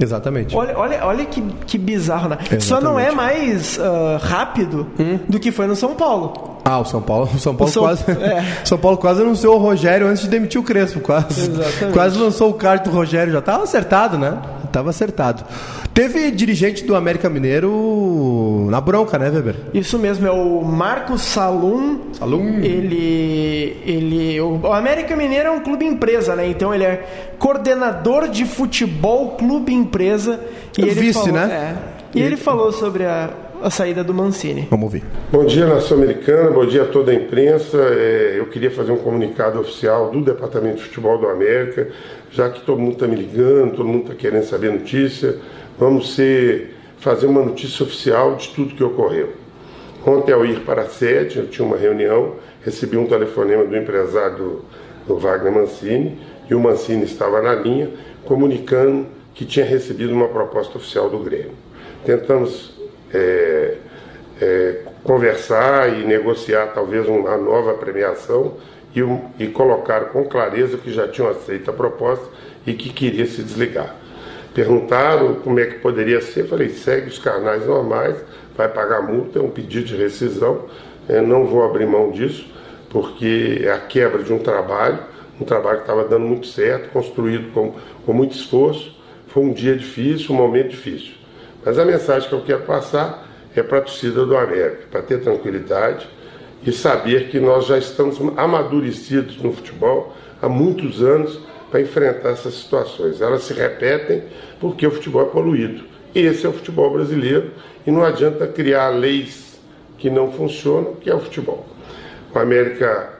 Exatamente. 0.01 0.55
Olha, 0.55 0.77
olha, 0.77 0.99
olha 1.05 1.25
que, 1.25 1.41
que 1.67 1.77
bizarro, 1.77 2.29
né? 2.29 2.37
Só 2.59 2.79
não 2.79 2.97
é 2.97 3.11
mais 3.11 3.77
ah, 3.79 4.17
rápido 4.21 4.87
do 5.27 5.37
que 5.39 5.51
foi 5.51 5.67
no 5.67 5.75
São 5.75 5.93
Paulo. 5.93 6.57
Ah, 6.63 6.79
o 6.81 6.85
São 6.85 7.01
Paulo, 7.01 7.29
o 7.33 7.39
São 7.39 7.55
Paulo 7.55 7.71
São- 7.73 7.83
quase, 7.83 8.03
é. 8.11 8.43
São 8.65 8.77
Paulo 8.77 8.97
quase 8.97 9.21
anunciou 9.21 9.55
o 9.55 9.59
Rogério 9.59 10.07
antes 10.07 10.23
de 10.23 10.29
demitir 10.29 10.59
o 10.59 10.63
Crespo, 10.63 10.99
quase. 10.99 11.49
Exatamente. 11.49 11.93
Quase 11.93 12.17
lançou 12.17 12.49
o 12.49 12.53
card 12.53 12.83
do 12.83 12.91
Rogério, 12.95 13.31
já 13.33 13.41
tava 13.41 13.63
acertado, 13.63 14.17
né? 14.17 14.37
Tava 14.71 14.91
acertado. 14.91 15.43
Teve 15.95 16.29
dirigente 16.31 16.83
do 16.85 16.95
América 16.95 17.27
Mineiro 17.27 18.67
na 18.69 18.79
bronca, 18.79 19.17
né, 19.17 19.29
Weber? 19.29 19.55
Isso 19.73 19.97
mesmo, 19.97 20.27
é 20.27 20.31
o 20.31 20.61
Marcos 20.63 21.23
Salum. 21.23 21.99
Salum. 22.13 22.59
Ele. 22.59 23.77
ele 23.85 24.39
o 24.41 24.59
o 24.63 24.71
América 24.73 25.15
Mineiro 25.15 25.47
é 25.49 25.51
um 25.51 25.59
clube 25.61 25.85
empresa, 25.85 26.35
né? 26.35 26.47
Então 26.47 26.73
ele 26.73 26.83
é 26.83 27.33
coordenador 27.39 28.27
de 28.29 28.45
futebol 28.45 29.31
clube 29.31 29.73
empresa. 29.73 30.39
E 30.77 30.81
É 30.81 30.85
ele 30.85 30.99
vice, 30.99 31.13
falou, 31.19 31.33
né? 31.33 31.75
É, 32.13 32.17
e 32.17 32.21
ele 32.21 32.37
falou 32.37 32.71
sobre 32.71 33.05
a, 33.05 33.29
a 33.61 33.69
saída 33.69 34.03
do 34.03 34.13
Mancini. 34.13 34.67
Vamos 34.69 34.85
ouvir. 34.85 35.03
Bom 35.31 35.45
dia, 35.45 35.65
Nação 35.65 35.97
Americana, 35.97 36.49
bom 36.51 36.65
dia 36.65 36.83
a 36.83 36.85
toda 36.85 37.11
a 37.11 37.15
imprensa. 37.15 37.77
É, 37.77 38.35
eu 38.37 38.45
queria 38.47 38.71
fazer 38.71 38.91
um 38.91 38.97
comunicado 38.97 39.59
oficial 39.59 40.09
do 40.11 40.21
Departamento 40.21 40.77
de 40.77 40.83
Futebol 40.83 41.17
do 41.17 41.27
América, 41.27 41.89
já 42.31 42.49
que 42.49 42.61
todo 42.61 42.79
mundo 42.79 42.93
está 42.93 43.07
me 43.07 43.15
ligando, 43.15 43.75
todo 43.75 43.87
mundo 43.87 44.03
está 44.03 44.15
querendo 44.15 44.43
saber 44.43 44.71
notícia. 44.71 45.37
Vamos 45.77 46.15
ser, 46.15 46.75
fazer 46.97 47.27
uma 47.27 47.43
notícia 47.43 47.83
oficial 47.83 48.35
de 48.35 48.49
tudo 48.49 48.75
que 48.75 48.83
ocorreu. 48.83 49.33
Ontem, 50.05 50.31
ao 50.31 50.45
ir 50.45 50.61
para 50.61 50.83
a 50.83 50.87
sede, 50.87 51.39
eu 51.39 51.47
tinha 51.47 51.65
uma 51.65 51.75
reunião, 51.77 52.35
recebi 52.63 52.97
um 52.97 53.05
telefonema 53.05 53.65
do 53.65 53.75
empresário 53.75 54.37
do, 54.37 54.65
do 55.07 55.17
Wagner 55.17 55.53
Mancini, 55.53 56.17
e 56.49 56.55
o 56.55 56.59
Mancini 56.59 57.03
estava 57.03 57.41
na 57.41 57.53
linha, 57.53 57.89
comunicando 58.25 59.05
que 59.35 59.45
tinha 59.45 59.65
recebido 59.65 60.13
uma 60.13 60.27
proposta 60.27 60.77
oficial 60.77 61.09
do 61.09 61.19
Grêmio. 61.19 61.51
Tentamos 62.05 62.78
é, 63.13 63.75
é, 64.41 64.81
conversar 65.03 65.97
e 65.99 66.05
negociar 66.05 66.67
talvez 66.67 67.07
uma 67.07 67.37
nova 67.37 67.73
premiação 67.73 68.57
e, 68.95 69.01
e 69.43 69.47
colocar 69.47 70.05
com 70.05 70.25
clareza 70.25 70.77
que 70.77 70.91
já 70.91 71.07
tinham 71.07 71.29
aceito 71.29 71.69
a 71.69 71.73
proposta 71.73 72.27
e 72.65 72.73
que 72.73 72.89
queria 72.89 73.25
se 73.25 73.43
desligar. 73.43 73.95
Perguntaram 74.53 75.35
como 75.35 75.59
é 75.59 75.65
que 75.65 75.79
poderia 75.79 76.21
ser, 76.21 76.47
falei, 76.47 76.69
segue 76.69 77.07
os 77.07 77.19
canais 77.19 77.65
normais, 77.65 78.15
vai 78.55 78.67
pagar 78.67 79.01
multa, 79.01 79.39
é 79.39 79.41
um 79.41 79.49
pedido 79.49 79.85
de 79.85 79.95
rescisão, 79.95 80.65
eh, 81.07 81.21
não 81.21 81.45
vou 81.45 81.63
abrir 81.63 81.85
mão 81.85 82.11
disso, 82.11 82.45
porque 82.89 83.61
é 83.63 83.71
a 83.71 83.79
quebra 83.79 84.23
de 84.23 84.33
um 84.33 84.39
trabalho, 84.39 84.99
um 85.39 85.45
trabalho 85.45 85.77
que 85.77 85.83
estava 85.83 86.03
dando 86.03 86.25
muito 86.25 86.47
certo, 86.47 86.91
construído 86.91 87.53
com, 87.53 87.75
com 88.05 88.11
muito 88.11 88.35
esforço, 88.35 88.97
foi 89.27 89.43
um 89.43 89.53
dia 89.53 89.75
difícil, 89.75 90.33
um 90.33 90.37
momento 90.37 90.69
difícil. 90.69 91.18
Mas 91.65 91.77
a 91.77 91.85
mensagem 91.85 92.27
que 92.29 92.35
eu 92.35 92.41
quero 92.41 92.63
passar 92.63 93.27
é 93.55 93.63
para 93.63 93.79
a 93.79 93.81
torcida 93.81 94.25
do 94.25 94.37
América, 94.37 94.83
para 94.89 95.01
ter 95.01 95.21
tranquilidade 95.21 96.07
e 96.63 96.71
saber 96.71 97.29
que 97.29 97.39
nós 97.39 97.65
já 97.65 97.77
estamos 97.77 98.19
amadurecidos 98.37 99.37
no 99.41 99.53
futebol 99.53 100.15
há 100.41 100.47
muitos 100.47 101.01
anos 101.01 101.39
para 101.69 101.81
enfrentar 101.81 102.29
essas 102.29 102.53
situações. 102.55 103.21
Elas 103.21 103.43
se 103.43 103.53
repetem 103.53 104.23
porque 104.59 104.85
o 104.85 104.91
futebol 104.91 105.23
é 105.23 105.25
poluído. 105.25 105.83
Esse 106.13 106.45
é 106.45 106.49
o 106.49 106.53
futebol 106.53 106.91
brasileiro 106.91 107.51
e 107.85 107.91
não 107.91 108.03
adianta 108.03 108.47
criar 108.47 108.89
leis 108.89 109.59
que 109.97 110.09
não 110.09 110.31
funcionam, 110.31 110.95
que 110.95 111.09
é 111.09 111.15
o 111.15 111.19
futebol. 111.19 111.65
O 112.33 112.39
América 112.39 113.13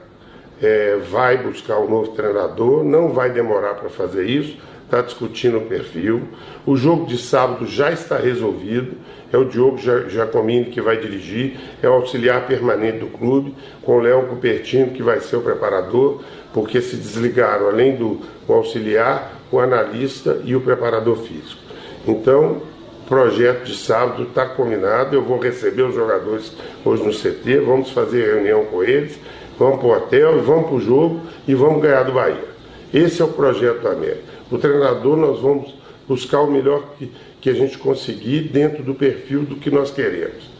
é, 0.60 0.96
vai 1.10 1.38
buscar 1.38 1.78
um 1.78 1.88
novo 1.88 2.12
treinador, 2.12 2.84
não 2.84 3.12
vai 3.12 3.30
demorar 3.30 3.74
para 3.74 3.88
fazer 3.88 4.24
isso, 4.24 4.58
está 4.90 5.00
discutindo 5.02 5.58
o 5.58 5.62
perfil. 5.62 6.22
O 6.66 6.76
jogo 6.76 7.06
de 7.06 7.16
sábado 7.16 7.64
já 7.66 7.92
está 7.92 8.16
resolvido, 8.16 8.94
é 9.32 9.36
o 9.38 9.44
Diogo 9.44 9.78
Ja- 9.78 10.08
Giacomini 10.08 10.64
que 10.66 10.80
vai 10.80 10.96
dirigir, 10.96 11.56
é 11.80 11.88
o 11.88 11.92
auxiliar 11.92 12.46
permanente 12.46 12.98
do 12.98 13.06
clube, 13.06 13.54
com 13.82 13.96
o 13.96 14.00
Léo 14.00 14.26
Cupertino 14.26 14.90
que 14.90 15.02
vai 15.02 15.20
ser 15.20 15.36
o 15.36 15.40
preparador, 15.40 16.20
porque 16.52 16.80
se 16.80 16.96
desligaram, 16.96 17.68
além 17.68 17.94
do 17.94 18.20
auxiliar, 18.48 19.40
o 19.52 19.60
analista 19.60 20.40
e 20.44 20.54
o 20.56 20.60
preparador 20.60 21.16
físico. 21.18 21.60
Então, 22.06 22.62
o 23.04 23.08
projeto 23.08 23.64
de 23.64 23.76
sábado 23.76 24.24
está 24.24 24.46
combinado, 24.46 25.14
eu 25.14 25.22
vou 25.22 25.38
receber 25.38 25.82
os 25.82 25.94
jogadores 25.94 26.52
hoje 26.84 27.02
no 27.04 27.12
CT, 27.12 27.58
vamos 27.60 27.90
fazer 27.90 28.34
reunião 28.34 28.64
com 28.64 28.82
eles, 28.82 29.18
vamos 29.58 29.78
para 29.78 29.86
o 29.88 29.92
hotel, 29.92 30.40
vamos 30.42 30.66
para 30.66 30.74
o 30.76 30.80
jogo 30.80 31.20
e 31.46 31.54
vamos 31.54 31.80
ganhar 31.82 32.02
do 32.04 32.12
Bahia. 32.12 32.50
Esse 32.92 33.22
é 33.22 33.24
o 33.24 33.28
projeto 33.28 33.82
da 33.82 33.90
América. 33.90 34.39
O 34.50 34.58
treinador 34.58 35.16
nós 35.16 35.40
vamos 35.40 35.74
buscar 36.08 36.40
o 36.40 36.50
melhor 36.50 36.94
que, 36.98 37.12
que 37.40 37.48
a 37.50 37.54
gente 37.54 37.78
conseguir 37.78 38.48
dentro 38.48 38.82
do 38.82 38.94
perfil 38.94 39.44
do 39.44 39.56
que 39.56 39.70
nós 39.70 39.90
queremos. 39.90 40.50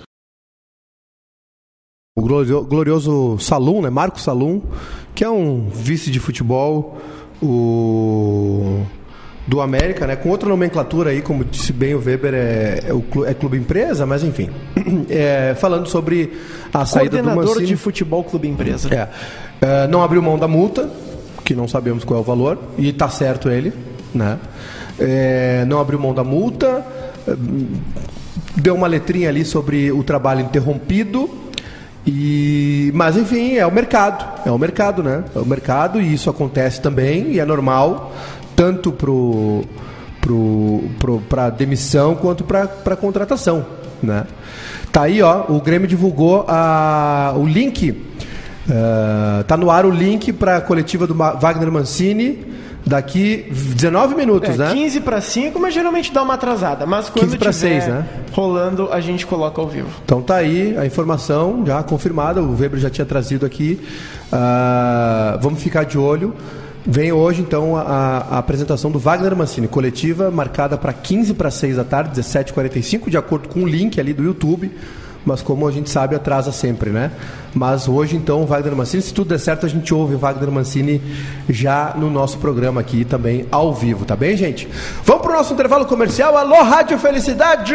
o 2.17 2.23
glorio- 2.23 2.65
glorioso 2.65 3.39
Salum, 3.39 3.81
né? 3.83 3.89
Marco 3.91 4.21
Salum, 4.21 4.61
que 5.15 5.25
é 5.25 5.31
um 5.31 5.69
vice 5.71 6.11
de 6.11 6.21
futebol 6.21 6.99
o 7.43 8.85
do 9.47 9.61
América, 9.61 10.07
né? 10.07 10.15
Com 10.17 10.29
outra 10.29 10.49
nomenclatura 10.49 11.11
aí, 11.11 11.23
como 11.23 11.45
disse 11.45 11.73
bem 11.73 11.95
o 11.95 11.99
Weber, 11.99 12.35
é, 12.35 12.81
é, 12.89 12.93
o 12.93 13.25
é 13.25 13.33
clube 13.35 13.57
empresa, 13.57 14.05
mas 14.07 14.23
enfim. 14.23 14.51
É, 15.09 15.55
falando 15.57 15.89
sobre 15.89 16.35
a 16.73 16.87
saída 16.87 17.17
do 17.17 17.23
Coordenador 17.25 17.49
Mancini. 17.55 17.67
de 17.67 17.77
futebol 17.77 18.23
clube 18.23 18.47
empresa. 18.47 18.89
É. 18.95 19.09
É, 19.61 19.89
não 19.89 20.03
abriu 20.03 20.23
mão 20.23 20.39
da 20.39 20.47
multa, 20.47 20.89
que 21.51 21.55
não 21.57 21.67
sabemos 21.67 22.05
qual 22.05 22.21
é 22.21 22.23
o 22.23 22.25
valor, 22.25 22.57
e 22.79 22.93
tá 22.93 23.09
certo 23.09 23.51
ele, 23.51 23.73
né? 24.15 24.39
É, 24.97 25.65
não 25.67 25.81
abriu 25.81 25.99
mão 25.99 26.15
da 26.15 26.23
multa, 26.23 26.87
deu 28.55 28.77
uma 28.77 28.87
letrinha 28.87 29.29
ali 29.29 29.45
sobre 29.45 29.91
o 29.91 30.05
trabalho 30.05 30.43
interrompido. 30.43 31.29
E, 32.07 32.93
mas 32.95 33.17
enfim, 33.17 33.57
é 33.57 33.67
o 33.67 33.73
mercado, 33.73 34.25
é 34.47 34.51
o 34.53 34.57
mercado, 34.57 35.03
né? 35.03 35.25
É 35.35 35.41
o 35.41 35.45
mercado 35.45 36.01
e 36.01 36.15
isso 36.15 36.31
acontece 36.31 36.81
também 36.81 37.33
e 37.33 37.41
é 37.41 37.45
normal 37.45 38.13
tanto 38.55 38.93
pro 38.93 39.65
pro, 40.21 40.85
pro 41.01 41.19
para 41.23 41.51
demissão 41.51 42.15
quanto 42.15 42.45
para 42.45 42.97
contratação, 42.97 43.67
né? 44.01 44.25
Tá 44.93 45.03
aí, 45.03 45.21
ó, 45.21 45.47
o 45.49 45.61
Grêmio 45.61 45.89
divulgou 45.89 46.45
a, 46.47 47.35
o 47.37 47.45
link 47.45 48.09
Uh, 48.71 49.43
tá 49.45 49.57
no 49.57 49.71
ar 49.71 49.85
o 49.85 49.91
link 49.91 50.33
para 50.33 50.59
a 50.59 50.61
coletiva 50.61 51.07
do 51.07 51.15
Wagner 51.15 51.73
Mancini 51.73 52.47
daqui 52.87 53.47
19 53.51 54.15
minutos, 54.15 54.51
É, 54.51 54.57
né? 54.57 54.73
15 54.73 55.01
para 55.01 55.21
5, 55.21 55.59
mas 55.59 55.75
geralmente 55.75 56.13
dá 56.13 56.23
uma 56.23 56.35
atrasada. 56.35 56.87
Mas 56.87 57.11
quando 57.11 57.25
15 57.27 57.39
pra 57.39 57.53
tiver 57.53 57.81
6, 57.81 57.87
né? 57.89 58.07
rolando, 58.33 58.89
a 58.93 59.01
gente 59.01 59.27
coloca 59.27 59.61
ao 59.61 59.69
vivo. 59.69 59.89
Então 60.05 60.23
tá 60.23 60.37
aí 60.37 60.77
a 60.79 60.87
informação 60.87 61.65
já 61.67 61.83
confirmada, 61.83 62.41
o 62.41 62.57
Weber 62.57 62.79
já 62.79 62.89
tinha 62.89 63.05
trazido 63.05 63.45
aqui. 63.45 63.81
Uh, 64.33 65.39
vamos 65.41 65.63
ficar 65.63 65.85
de 65.85 65.99
olho. 65.99 66.35
Vem 66.87 67.13
hoje, 67.13 67.43
então, 67.43 67.77
a, 67.77 68.27
a 68.31 68.39
apresentação 68.39 68.91
do 68.91 68.99
Wagner 68.99 69.37
Mancini, 69.37 69.69
coletiva 69.69 70.31
marcada 70.31 70.79
para 70.79 70.95
15 70.95 71.35
para 71.35 71.51
6 71.51 71.77
da 71.77 71.85
tarde, 71.85 72.19
17h45, 72.19 73.11
de 73.11 73.19
acordo 73.19 73.49
com 73.51 73.65
o 73.65 73.69
link 73.69 74.01
ali 74.01 74.15
do 74.15 74.23
YouTube. 74.23 74.71
Mas 75.25 75.43
como 75.43 75.67
a 75.67 75.71
gente 75.73 75.91
sabe, 75.91 76.15
atrasa 76.15 76.53
sempre, 76.53 76.91
né? 76.91 77.11
Mas 77.55 77.89
hoje, 77.89 78.17
então, 78.17 78.43
o 78.43 78.47
Wagner 78.47 78.77
Mancini, 78.77 79.03
se 79.03 79.13
tudo 79.13 79.29
der 79.29 79.39
certo, 79.39 79.67
a 79.67 79.69
gente 79.69 79.93
ouve 79.93 80.15
o 80.15 80.19
Wagner 80.19 80.51
Mancini 80.51 81.03
já 81.49 81.95
no 81.97 82.09
nosso 82.09 82.39
programa 82.39 82.81
aqui 82.81 83.05
também, 83.05 83.47
ao 83.51 83.75
vivo, 83.75 84.05
tá 84.05 84.15
bem, 84.15 84.37
gente? 84.37 84.69
Vamos 85.05 85.23
pro 85.23 85.33
nosso 85.33 85.53
intervalo 85.53 85.85
comercial. 85.85 86.37
Alô, 86.37 86.63
Rádio 86.63 86.99
Felicidade! 86.99 87.75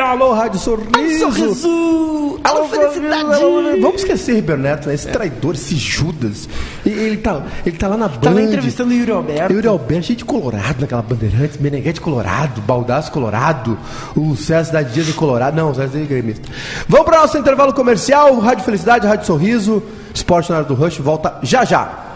Alô, 0.00 0.32
Rádio 0.32 0.60
Sorriso! 0.60 1.32
sorriso! 1.32 2.40
Alô, 2.44 2.68
felicidade! 2.68 3.80
Vamos 3.80 4.02
esquecer 4.02 4.36
Ribeiro 4.36 4.62
Neto, 4.62 4.88
né? 4.88 4.94
Esse 4.94 5.08
traidor, 5.08 5.54
esse 5.54 5.74
Judas. 5.74 6.48
Ele 6.84 7.16
tá, 7.16 7.42
ele 7.64 7.76
tá 7.76 7.88
lá 7.88 7.96
na 7.96 8.08
Tava 8.08 8.34
Band. 8.34 8.34
Tá 8.34 8.42
entrevistando 8.42 8.90
o 8.90 8.94
Yuri 8.94 9.10
Alberto. 9.10 9.52
Yuri 9.52 9.66
Alberto, 9.66 10.06
gente 10.06 10.18
de 10.18 10.24
colorado 10.24 10.80
naquela 10.80 11.02
Bandeirantes, 11.02 11.58
Meneghete 11.58 12.00
colorado, 12.00 12.60
Baldaço 12.60 13.10
colorado, 13.10 13.76
o 14.14 14.36
César 14.36 14.72
da 14.72 14.82
Dias 14.82 15.06
de 15.06 15.12
colorado. 15.12 15.56
Não, 15.56 15.70
o 15.70 15.74
César 15.74 15.98
é 15.98 16.04
gremista. 16.04 16.48
Vamos 16.88 17.04
para 17.04 17.18
o 17.18 17.22
nosso 17.22 17.36
intervalo 17.36 17.72
comercial, 17.72 18.38
Rádio 18.38 18.64
Felicidade, 18.64 19.06
Rádio 19.06 19.26
Sorriso, 19.26 19.82
Esporte 20.14 20.50
na 20.50 20.58
hora 20.58 20.64
do 20.64 20.74
Rush, 20.74 20.98
volta 20.98 21.38
já 21.42 21.64
já. 21.64 22.06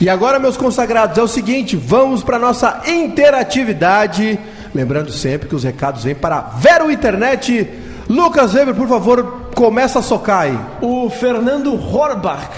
E 0.00 0.08
agora, 0.08 0.38
meus 0.38 0.56
consagrados, 0.56 1.18
é 1.18 1.22
o 1.22 1.28
seguinte, 1.28 1.76
vamos 1.76 2.22
para 2.22 2.38
nossa 2.38 2.82
interatividade. 2.86 4.38
Lembrando 4.74 5.10
sempre 5.10 5.48
que 5.48 5.54
os 5.54 5.64
recados 5.64 6.04
vêm 6.04 6.14
para 6.14 6.40
Vero 6.58 6.90
Internet. 6.90 7.68
Lucas 8.08 8.54
Weber, 8.54 8.74
por 8.74 8.88
favor, 8.88 9.50
começa 9.54 9.98
a 9.98 10.02
socar 10.02 10.42
aí. 10.42 10.58
O 10.80 11.10
Fernando 11.10 11.74
Horbach. 11.74 12.50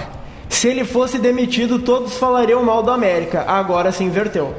Se 0.49 0.69
ele 0.69 0.85
fosse 0.85 1.19
demitido, 1.19 1.81
todos 1.81 2.15
falariam 2.15 2.63
mal 2.63 2.83
do 2.83 2.91
América. 2.91 3.45
Agora 3.47 3.93
se 3.93 4.05
inverteu. 4.05 4.55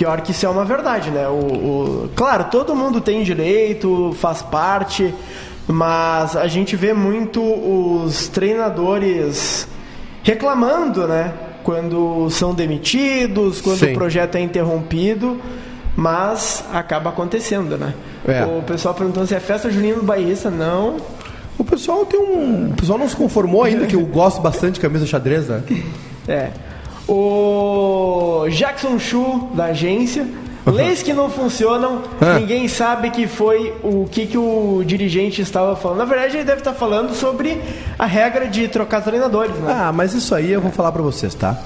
Pior 0.00 0.22
que 0.22 0.30
isso 0.30 0.46
é 0.46 0.48
uma 0.48 0.64
verdade, 0.64 1.10
né? 1.10 1.28
O, 1.28 1.32
o- 1.34 2.10
Claro, 2.16 2.44
todo 2.44 2.74
mundo 2.74 3.02
tem 3.02 3.22
direito, 3.22 4.16
faz 4.18 4.40
parte, 4.40 5.14
mas 5.68 6.34
a 6.34 6.46
gente 6.46 6.74
vê 6.74 6.94
muito 6.94 7.42
os 7.42 8.26
treinadores 8.28 9.68
reclamando, 10.22 11.06
né? 11.06 11.34
Quando 11.62 12.30
são 12.30 12.54
demitidos, 12.54 13.60
quando 13.60 13.78
Sim. 13.80 13.90
o 13.92 13.94
projeto 13.94 14.36
é 14.36 14.40
interrompido, 14.40 15.38
mas 15.94 16.64
acaba 16.72 17.10
acontecendo, 17.10 17.76
né? 17.76 17.92
É. 18.26 18.42
O 18.46 18.62
pessoal 18.62 18.94
perguntando 18.94 19.26
se 19.26 19.34
é 19.34 19.40
festa 19.40 19.70
junina 19.70 19.96
do 19.96 20.02
Bairrista. 20.04 20.50
Não, 20.50 20.96
O 21.58 21.64
pessoal 21.64 22.06
tem 22.06 22.18
um. 22.18 22.70
O 22.70 22.74
pessoal 22.74 22.98
não 22.98 23.06
se 23.06 23.14
conformou 23.14 23.64
ainda, 23.64 23.86
que 23.86 23.94
eu 23.96 24.00
gosto 24.06 24.40
bastante 24.40 24.76
de 24.76 24.80
camisa 24.80 25.04
xadrez, 25.06 25.46
né? 25.46 25.62
É. 26.26 26.50
O 27.12 28.48
Jackson 28.48 28.98
Chu, 28.98 29.48
da 29.54 29.66
agência. 29.66 30.26
Leis 30.66 31.02
que 31.02 31.12
não 31.14 31.28
funcionam, 31.30 32.02
Ah. 32.20 32.38
ninguém 32.38 32.68
sabe 32.68 33.10
que 33.10 33.26
foi 33.26 33.72
o 33.82 34.06
que, 34.08 34.26
que 34.26 34.36
o 34.38 34.82
dirigente 34.86 35.40
estava 35.40 35.74
falando. 35.74 35.98
Na 35.98 36.04
verdade, 36.04 36.36
ele 36.36 36.44
deve 36.44 36.58
estar 36.60 36.74
falando 36.74 37.14
sobre 37.14 37.60
a 37.98 38.04
regra 38.06 38.46
de 38.46 38.68
trocar 38.68 39.00
treinadores, 39.00 39.56
né? 39.56 39.72
Ah, 39.74 39.90
mas 39.92 40.12
isso 40.12 40.34
aí 40.34 40.52
eu 40.52 40.60
vou 40.60 40.70
falar 40.70 40.92
pra 40.92 41.02
vocês, 41.02 41.34
tá? 41.34 41.58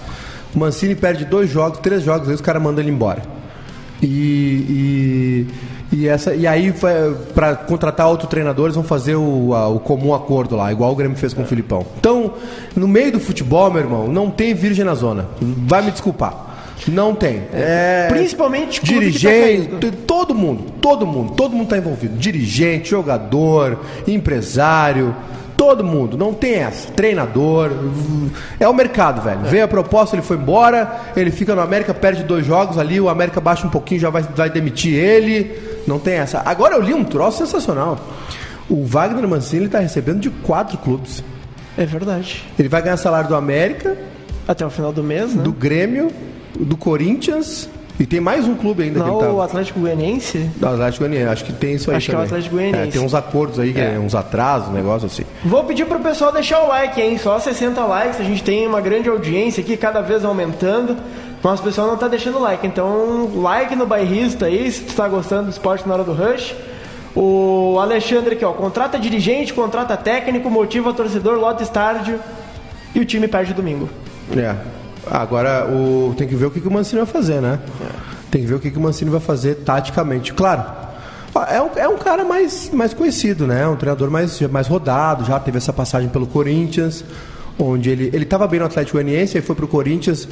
O 0.54 0.58
Mancini 0.60 0.94
perde 0.94 1.24
dois 1.24 1.50
jogos, 1.50 1.80
três 1.80 2.02
jogos, 2.04 2.28
aí 2.28 2.34
os 2.34 2.40
caras 2.40 2.62
mandam 2.62 2.82
ele 2.82 2.92
embora. 2.92 3.22
E, 4.00 4.06
e, 4.06 5.46
e 5.94 6.08
essa, 6.08 6.34
e 6.34 6.46
aí, 6.46 6.72
pra 7.34 7.54
contratar 7.54 8.08
outro 8.08 8.26
treinador, 8.28 8.66
eles 8.66 8.74
vão 8.74 8.84
fazer 8.84 9.16
o, 9.16 9.54
a- 9.54 9.68
o 9.68 9.78
comum 9.80 10.12
acordo 10.14 10.56
lá, 10.56 10.70
igual 10.72 10.92
o 10.92 10.96
Grêmio 10.96 11.16
fez 11.16 11.32
com 11.34 11.42
o 11.42 11.46
Filipão. 11.46 11.84
Então, 11.98 12.32
no 12.74 12.88
meio 12.88 13.12
do 13.12 13.20
futebol, 13.20 13.70
meu 13.70 13.80
irmão, 13.82 14.08
não 14.08 14.30
tem 14.30 14.54
virgem 14.54 14.84
na 14.84 14.94
zona. 14.94 15.26
Vai 15.40 15.82
me 15.82 15.90
desculpar. 15.90 16.52
Não 16.88 17.14
tem. 17.14 17.42
É, 17.52 18.08
Principalmente 18.10 18.80
clube 18.80 19.12
que 19.12 19.22
tá 19.22 19.28
dirigente, 19.30 19.68
caindo. 19.68 19.80
t- 19.80 19.96
todo 20.06 20.34
mundo, 20.34 20.64
todo 20.82 21.06
mundo, 21.06 21.32
todo 21.34 21.52
mundo 21.52 21.64
está 21.64 21.78
envolvido. 21.78 22.16
Dirigente, 22.18 22.90
jogador, 22.90 23.78
empresário, 24.06 25.14
todo 25.56 25.84
mundo. 25.84 26.18
Não 26.18 26.34
tem 26.34 26.54
essa. 26.56 26.90
Treinador. 26.92 27.70
É 28.58 28.68
o 28.68 28.74
mercado, 28.74 29.22
velho. 29.22 29.40
Veio 29.44 29.64
a 29.64 29.68
proposta, 29.68 30.14
ele 30.16 30.22
foi 30.22 30.36
embora, 30.36 31.00
ele 31.16 31.30
fica 31.30 31.54
no 31.54 31.60
América, 31.62 31.94
perde 31.94 32.22
dois 32.24 32.44
jogos 32.44 32.76
ali, 32.76 33.00
o 33.00 33.08
América 33.08 33.40
baixa 33.40 33.66
um 33.66 33.70
pouquinho, 33.70 34.00
já 34.00 34.10
vai, 34.10 34.22
vai 34.22 34.50
demitir 34.50 34.92
ele. 34.94 35.73
Não 35.86 35.98
tem 35.98 36.14
essa. 36.14 36.42
Agora 36.44 36.74
eu 36.74 36.80
li 36.80 36.94
um 36.94 37.04
troço 37.04 37.38
sensacional. 37.38 37.98
O 38.68 38.84
Wagner 38.84 39.28
Mancini 39.28 39.66
está 39.66 39.78
recebendo 39.78 40.20
de 40.20 40.30
quatro 40.30 40.78
clubes. 40.78 41.22
É 41.76 41.84
verdade. 41.84 42.42
Ele 42.58 42.68
vai 42.68 42.80
ganhar 42.82 42.96
salário 42.96 43.28
do 43.28 43.34
América, 43.34 43.96
Até 44.46 44.64
o 44.64 44.70
final 44.70 44.92
do 44.92 45.02
mês, 45.02 45.34
né? 45.34 45.42
do 45.42 45.52
Grêmio, 45.52 46.10
do 46.58 46.76
Corinthians 46.76 47.68
e 47.98 48.04
tem 48.04 48.18
mais 48.18 48.48
um 48.48 48.56
clube 48.56 48.82
ainda 48.82 49.00
que 49.00 49.06
Não, 49.06 49.18
ele 49.18 49.26
tá. 49.28 49.32
o 49.32 49.40
Atlético 49.40 49.78
Goianiense. 49.78 50.38
Do 50.56 50.66
Atlético 50.66 51.04
Goianiense, 51.04 51.32
acho 51.32 51.44
que 51.44 51.52
tem 51.52 51.74
isso 51.74 51.90
aí 51.90 51.96
Acho 51.96 52.06
que 52.06 52.12
é 52.12 52.18
o 52.18 52.22
também. 52.22 52.26
Atlético 52.26 52.56
Goianiense. 52.56 52.88
É, 52.88 52.90
tem 52.90 53.00
uns 53.00 53.14
acordos 53.14 53.60
aí, 53.60 53.72
que 53.72 53.80
é. 53.80 53.98
uns 53.98 54.14
atrasos, 54.16 54.68
um 54.68 54.72
negócio 54.72 55.06
assim. 55.06 55.22
Vou 55.44 55.62
pedir 55.62 55.86
pro 55.86 56.00
pessoal 56.00 56.32
deixar 56.32 56.60
o 56.64 56.68
like, 56.68 57.00
hein? 57.00 57.16
Só 57.18 57.38
60 57.38 57.84
likes, 57.84 58.20
a 58.20 58.24
gente 58.24 58.42
tem 58.42 58.66
uma 58.66 58.80
grande 58.80 59.08
audiência 59.08 59.60
aqui, 59.60 59.76
cada 59.76 60.00
vez 60.00 60.24
aumentando. 60.24 60.96
Mas 61.44 61.60
o 61.60 61.62
pessoal 61.62 61.86
não 61.86 61.98
tá 61.98 62.08
deixando 62.08 62.38
like. 62.38 62.66
Então, 62.66 63.30
like 63.34 63.76
no 63.76 63.86
bairrista 63.86 64.46
aí, 64.46 64.72
se 64.72 64.80
tu 64.80 64.94
tá 64.94 65.06
gostando 65.06 65.44
do 65.44 65.50
esporte 65.50 65.86
na 65.86 65.92
hora 65.92 66.02
do 66.02 66.14
rush. 66.14 66.54
O 67.14 67.78
Alexandre 67.78 68.34
aqui, 68.34 68.44
ó, 68.44 68.52
contrata 68.52 68.98
dirigente, 68.98 69.52
contrata 69.52 69.94
técnico, 69.94 70.50
motiva 70.50 70.92
torcedor, 70.94 71.38
lota 71.38 71.62
estádio 71.62 72.18
e 72.94 72.98
o 72.98 73.04
time 73.04 73.28
perde 73.28 73.52
domingo. 73.52 73.88
É. 74.34 74.56
Agora 75.08 75.66
o, 75.70 76.14
tem 76.16 76.26
que 76.26 76.34
ver 76.34 76.46
o 76.46 76.50
que, 76.50 76.62
que 76.62 76.66
o 76.66 76.72
Mancini 76.72 77.02
vai 77.02 77.06
fazer, 77.06 77.42
né? 77.42 77.60
Tem 78.30 78.40
que 78.40 78.46
ver 78.48 78.54
o 78.54 78.58
que, 78.58 78.70
que 78.70 78.78
o 78.78 78.80
Mancini 78.80 79.10
vai 79.10 79.20
fazer 79.20 79.56
taticamente. 79.56 80.32
Claro, 80.32 80.64
é 81.48 81.60
um, 81.60 81.70
é 81.76 81.88
um 81.88 81.98
cara 81.98 82.24
mais, 82.24 82.70
mais 82.72 82.94
conhecido, 82.94 83.46
né? 83.46 83.68
Um 83.68 83.76
treinador 83.76 84.10
mais, 84.10 84.40
mais 84.40 84.66
rodado, 84.66 85.24
já 85.24 85.38
teve 85.38 85.58
essa 85.58 85.74
passagem 85.74 86.08
pelo 86.08 86.26
Corinthians, 86.26 87.04
onde 87.58 87.90
ele 87.90 88.10
ele 88.12 88.24
estava 88.24 88.46
bem 88.46 88.60
no 88.60 88.66
Atlético 88.66 88.96
Goianiense, 88.98 89.36
aí 89.36 89.42
foi 89.42 89.54
pro 89.54 89.68
Corinthians, 89.68 90.28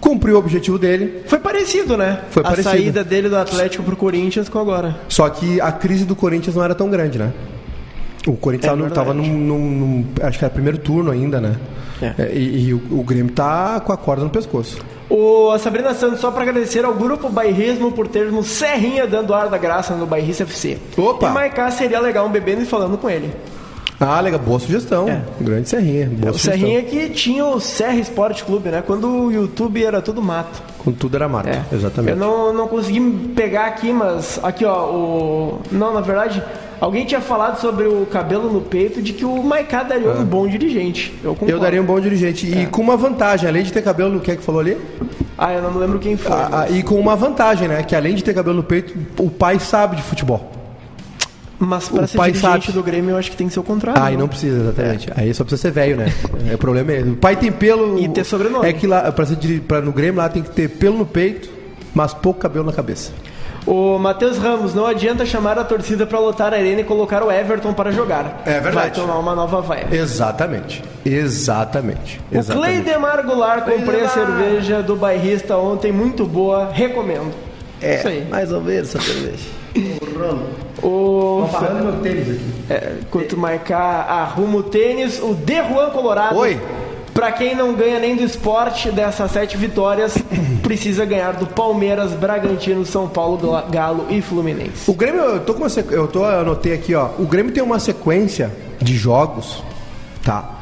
cumpriu 0.00 0.36
o 0.36 0.38
objetivo 0.38 0.78
dele. 0.78 1.22
Foi 1.26 1.38
parecido, 1.38 1.96
né? 1.96 2.20
Foi 2.30 2.40
a 2.42 2.44
parecido. 2.50 2.70
saída 2.70 3.04
dele 3.04 3.28
do 3.28 3.36
Atlético 3.36 3.82
pro 3.84 3.96
Corinthians 3.96 4.48
com 4.48 4.58
agora. 4.58 4.96
Só 5.08 5.28
que 5.28 5.60
a 5.60 5.70
crise 5.72 6.04
do 6.04 6.16
Corinthians 6.16 6.56
não 6.56 6.64
era 6.64 6.74
tão 6.74 6.88
grande, 6.90 7.18
né? 7.18 7.32
O 8.26 8.34
Corinthians 8.36 8.78
É 8.80 8.86
estava 8.86 9.12
num, 9.12 9.26
num- 9.26 9.70
num- 9.70 10.06
Acho 10.22 10.38
que 10.38 10.44
era 10.44 10.52
primeiro 10.54 10.78
turno 10.78 11.10
ainda, 11.10 11.40
né? 11.40 11.56
É. 12.00 12.14
É, 12.18 12.32
e 12.34 12.68
e 12.68 12.74
o, 12.74 12.80
o 12.92 13.02
Grêmio 13.02 13.32
tá 13.32 13.80
com 13.80 13.92
a 13.92 13.96
corda 13.96 14.22
no 14.24 14.30
pescoço. 14.30 14.78
O, 15.10 15.50
a 15.50 15.58
Sabrina 15.58 15.92
Santos, 15.92 16.20
só 16.20 16.30
para 16.30 16.42
agradecer 16.42 16.84
ao 16.84 16.94
Grupo 16.94 17.28
Bairrismo 17.28 17.92
por 17.92 18.08
termos 18.08 18.46
Serrinha 18.46 19.06
dando 19.06 19.34
ar 19.34 19.48
da 19.48 19.58
graça 19.58 19.94
no 19.94 20.06
Bairrista 20.06 20.44
FC. 20.44 20.78
Opa! 20.96 21.28
E 21.28 21.32
marcar 21.32 21.70
seria 21.70 22.00
legal 22.00 22.26
um 22.26 22.30
bebendo 22.30 22.62
e 22.62 22.64
falando 22.64 22.96
com 22.96 23.10
ele. 23.10 23.30
Ah, 24.02 24.20
legal, 24.20 24.40
boa 24.40 24.58
sugestão. 24.58 25.08
É. 25.08 25.22
Grande 25.40 25.68
Serrinha. 25.68 26.06
Boa 26.06 26.32
o 26.32 26.38
sugestão. 26.38 26.60
Serrinha 26.60 26.82
que 26.82 27.08
tinha 27.10 27.44
o 27.44 27.60
Serra 27.60 27.94
Esporte 27.96 28.44
Clube, 28.44 28.68
né? 28.70 28.82
Quando 28.84 29.08
o 29.08 29.32
YouTube 29.32 29.84
era 29.84 30.00
tudo 30.02 30.20
mato. 30.20 30.62
Com 30.78 30.92
tudo 30.92 31.16
era 31.16 31.28
mato. 31.28 31.48
É. 31.48 31.62
Exatamente. 31.72 32.12
Eu 32.12 32.16
não, 32.16 32.52
não 32.52 32.68
consegui 32.68 33.00
pegar 33.34 33.66
aqui, 33.66 33.92
mas 33.92 34.40
aqui 34.42 34.64
ó, 34.64 34.84
o. 34.90 35.58
Não, 35.70 35.94
na 35.94 36.00
verdade, 36.00 36.42
Alguém 36.82 37.04
tinha 37.04 37.20
falado 37.20 37.60
sobre 37.60 37.86
o 37.86 38.04
cabelo 38.06 38.52
no 38.52 38.60
peito 38.60 39.00
de 39.00 39.12
que 39.12 39.24
o 39.24 39.40
Maiká 39.40 39.84
daria 39.84 40.10
um 40.10 40.24
bom 40.24 40.48
dirigente. 40.48 41.14
Eu. 41.22 41.38
Eu 41.46 41.60
daria 41.60 41.80
um 41.80 41.84
bom 41.84 42.00
dirigente. 42.00 42.44
E 42.44 42.66
com 42.66 42.82
uma 42.82 42.96
vantagem, 42.96 43.48
além 43.48 43.62
de 43.62 43.72
ter 43.72 43.82
cabelo, 43.82 44.16
o 44.16 44.20
que 44.20 44.32
é 44.32 44.34
que 44.36 44.42
falou 44.42 44.60
ali? 44.60 44.76
Ah, 45.38 45.52
eu 45.52 45.62
não 45.62 45.70
me 45.70 45.78
lembro 45.78 46.00
quem 46.00 46.16
foi. 46.16 46.32
Ah, 46.32 46.48
mas- 46.50 46.60
ah, 46.60 46.70
e 46.76 46.82
com 46.82 46.96
uma 46.96 47.14
vantagem, 47.14 47.68
né? 47.68 47.84
Que 47.84 47.94
além 47.94 48.16
de 48.16 48.24
ter 48.24 48.34
cabelo 48.34 48.56
no 48.56 48.64
peito, 48.64 48.94
o 49.22 49.30
pai 49.30 49.60
sabe 49.60 49.94
de 49.94 50.02
futebol. 50.02 50.50
Mas 51.64 51.88
pra 51.88 52.02
o 52.02 52.08
ser 52.08 52.16
pai 52.18 52.32
dirigente 52.32 52.66
sabe. 52.66 52.78
do 52.78 52.82
Grêmio, 52.82 53.10
eu 53.12 53.16
acho 53.16 53.30
que 53.30 53.36
tem 53.36 53.46
que 53.46 53.52
ser 53.52 53.60
o 53.60 53.62
contrário. 53.62 54.02
Ah, 54.02 54.10
e 54.10 54.14
né? 54.14 54.20
não 54.20 54.26
precisa, 54.26 54.62
exatamente. 54.62 55.08
Aí 55.14 55.32
só 55.32 55.44
precisa 55.44 55.62
ser 55.62 55.70
velho, 55.70 55.96
né? 55.96 56.12
É, 56.50 56.54
o 56.54 56.58
problema 56.58 56.92
é. 56.92 57.02
O 57.02 57.16
pai 57.16 57.36
tem 57.36 57.52
pelo. 57.52 57.98
E 58.00 58.08
ter 58.08 58.24
sobrenome. 58.24 58.68
É 58.68 58.72
que 58.72 58.86
lá, 58.86 59.12
pra, 59.12 59.24
ser, 59.24 59.36
pra 59.60 59.80
no 59.80 59.92
Grêmio, 59.92 60.18
lá 60.20 60.28
tem 60.28 60.42
que 60.42 60.50
ter 60.50 60.68
pelo 60.68 60.98
no 60.98 61.06
peito, 61.06 61.48
mas 61.94 62.12
pouco 62.12 62.40
cabelo 62.40 62.64
na 62.66 62.72
cabeça. 62.72 63.12
O 63.64 63.96
Matheus 63.96 64.38
Ramos, 64.38 64.74
não 64.74 64.84
adianta 64.84 65.24
chamar 65.24 65.56
a 65.56 65.62
torcida 65.62 66.04
pra 66.04 66.18
lotar 66.18 66.52
a 66.52 66.56
arena 66.56 66.80
e 66.80 66.84
colocar 66.84 67.22
o 67.22 67.30
Everton 67.30 67.72
para 67.72 67.92
jogar. 67.92 68.42
É 68.44 68.54
verdade. 68.54 68.74
Vai 68.74 68.90
tomar 68.90 69.18
uma 69.18 69.36
nova 69.36 69.60
vaia. 69.60 69.86
Exatamente. 69.92 70.82
Exatamente. 71.06 72.20
O 72.32 72.38
Exatamente. 72.38 72.82
Cleidemar 72.82 73.24
Goulart, 73.24 73.64
comprei 73.64 74.04
a 74.04 74.08
cerveja 74.08 74.82
do 74.82 74.96
bairrista 74.96 75.56
ontem, 75.56 75.92
muito 75.92 76.26
boa, 76.26 76.70
recomendo. 76.72 77.32
É, 77.80 77.98
Isso 77.98 78.08
aí. 78.08 78.26
mais 78.28 78.52
ou 78.52 78.60
menos 78.60 78.94
essa 78.94 79.00
cerveja. 79.00 79.61
O 80.82 81.48
Falando 81.50 81.84
meu 81.84 82.02
tênis 82.02 82.28
aqui. 82.30 82.52
É, 82.68 82.96
enquanto 83.00 83.36
marcar 83.36 84.08
arruma 84.08 84.58
o 84.58 84.62
tênis, 84.62 85.20
o 85.20 85.34
De 85.34 85.56
Juan 85.56 85.90
Colorado. 85.90 86.36
Oi. 86.36 86.60
Pra 87.14 87.30
quem 87.30 87.54
não 87.54 87.74
ganha 87.74 87.98
nem 87.98 88.16
do 88.16 88.22
esporte 88.22 88.90
dessas 88.90 89.30
sete 89.30 89.56
vitórias, 89.56 90.16
precisa 90.62 91.04
ganhar 91.04 91.32
do 91.32 91.46
Palmeiras, 91.46 92.12
Bragantino, 92.12 92.86
São 92.86 93.06
Paulo, 93.06 93.38
Galo 93.70 94.06
e 94.08 94.22
Fluminense. 94.22 94.90
O 94.90 94.94
Grêmio, 94.94 95.20
eu 95.20 95.40
tô 95.40 95.52
com 95.52 95.60
uma 95.60 95.68
sequ... 95.68 95.92
eu 95.92 96.08
tô 96.08 96.20
eu 96.20 96.40
anotei 96.40 96.72
aqui, 96.72 96.94
ó. 96.94 97.10
O 97.18 97.26
Grêmio 97.26 97.52
tem 97.52 97.62
uma 97.62 97.78
sequência 97.78 98.50
de 98.80 98.96
jogos, 98.96 99.62
tá? 100.24 100.58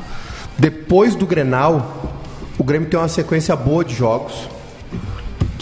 Depois 0.59 1.15
do 1.15 1.25
Grenal, 1.25 2.13
o 2.59 2.65
Grêmio 2.65 2.89
tem 2.89 2.99
uma 2.99 3.09
sequência 3.09 3.55
boa 3.55 3.85
de 3.85 3.95
jogos 3.95 4.49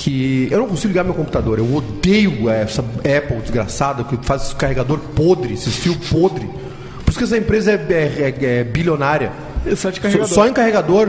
que 0.09 0.49
eu 0.51 0.59
não 0.59 0.69
consigo 0.69 0.89
ligar 0.89 1.05
meu 1.05 1.13
computador. 1.13 1.59
Eu 1.59 1.75
odeio 1.75 2.49
essa 2.49 2.81
Apple 2.83 3.37
desgraçada 3.43 4.05
que 4.05 4.17
faz 4.23 4.43
esse 4.47 4.55
carregador 4.57 4.99
podre, 5.15 5.53
esses 5.53 5.77
fios 5.77 5.97
podre. 6.09 6.47
Por 7.05 7.11
isso 7.11 7.19
que 7.19 7.25
essa 7.25 7.37
empresa 7.37 7.73
é, 7.73 7.75
é- 7.75 8.35
é- 8.41 8.59
é 8.61 8.65
bilionária. 8.65 9.33
Só 9.77 9.91
de 9.91 9.97
Só, 9.97 10.03
carregador. 10.03 10.29
só 10.29 10.47
em 10.49 10.53
carregador. 10.53 11.09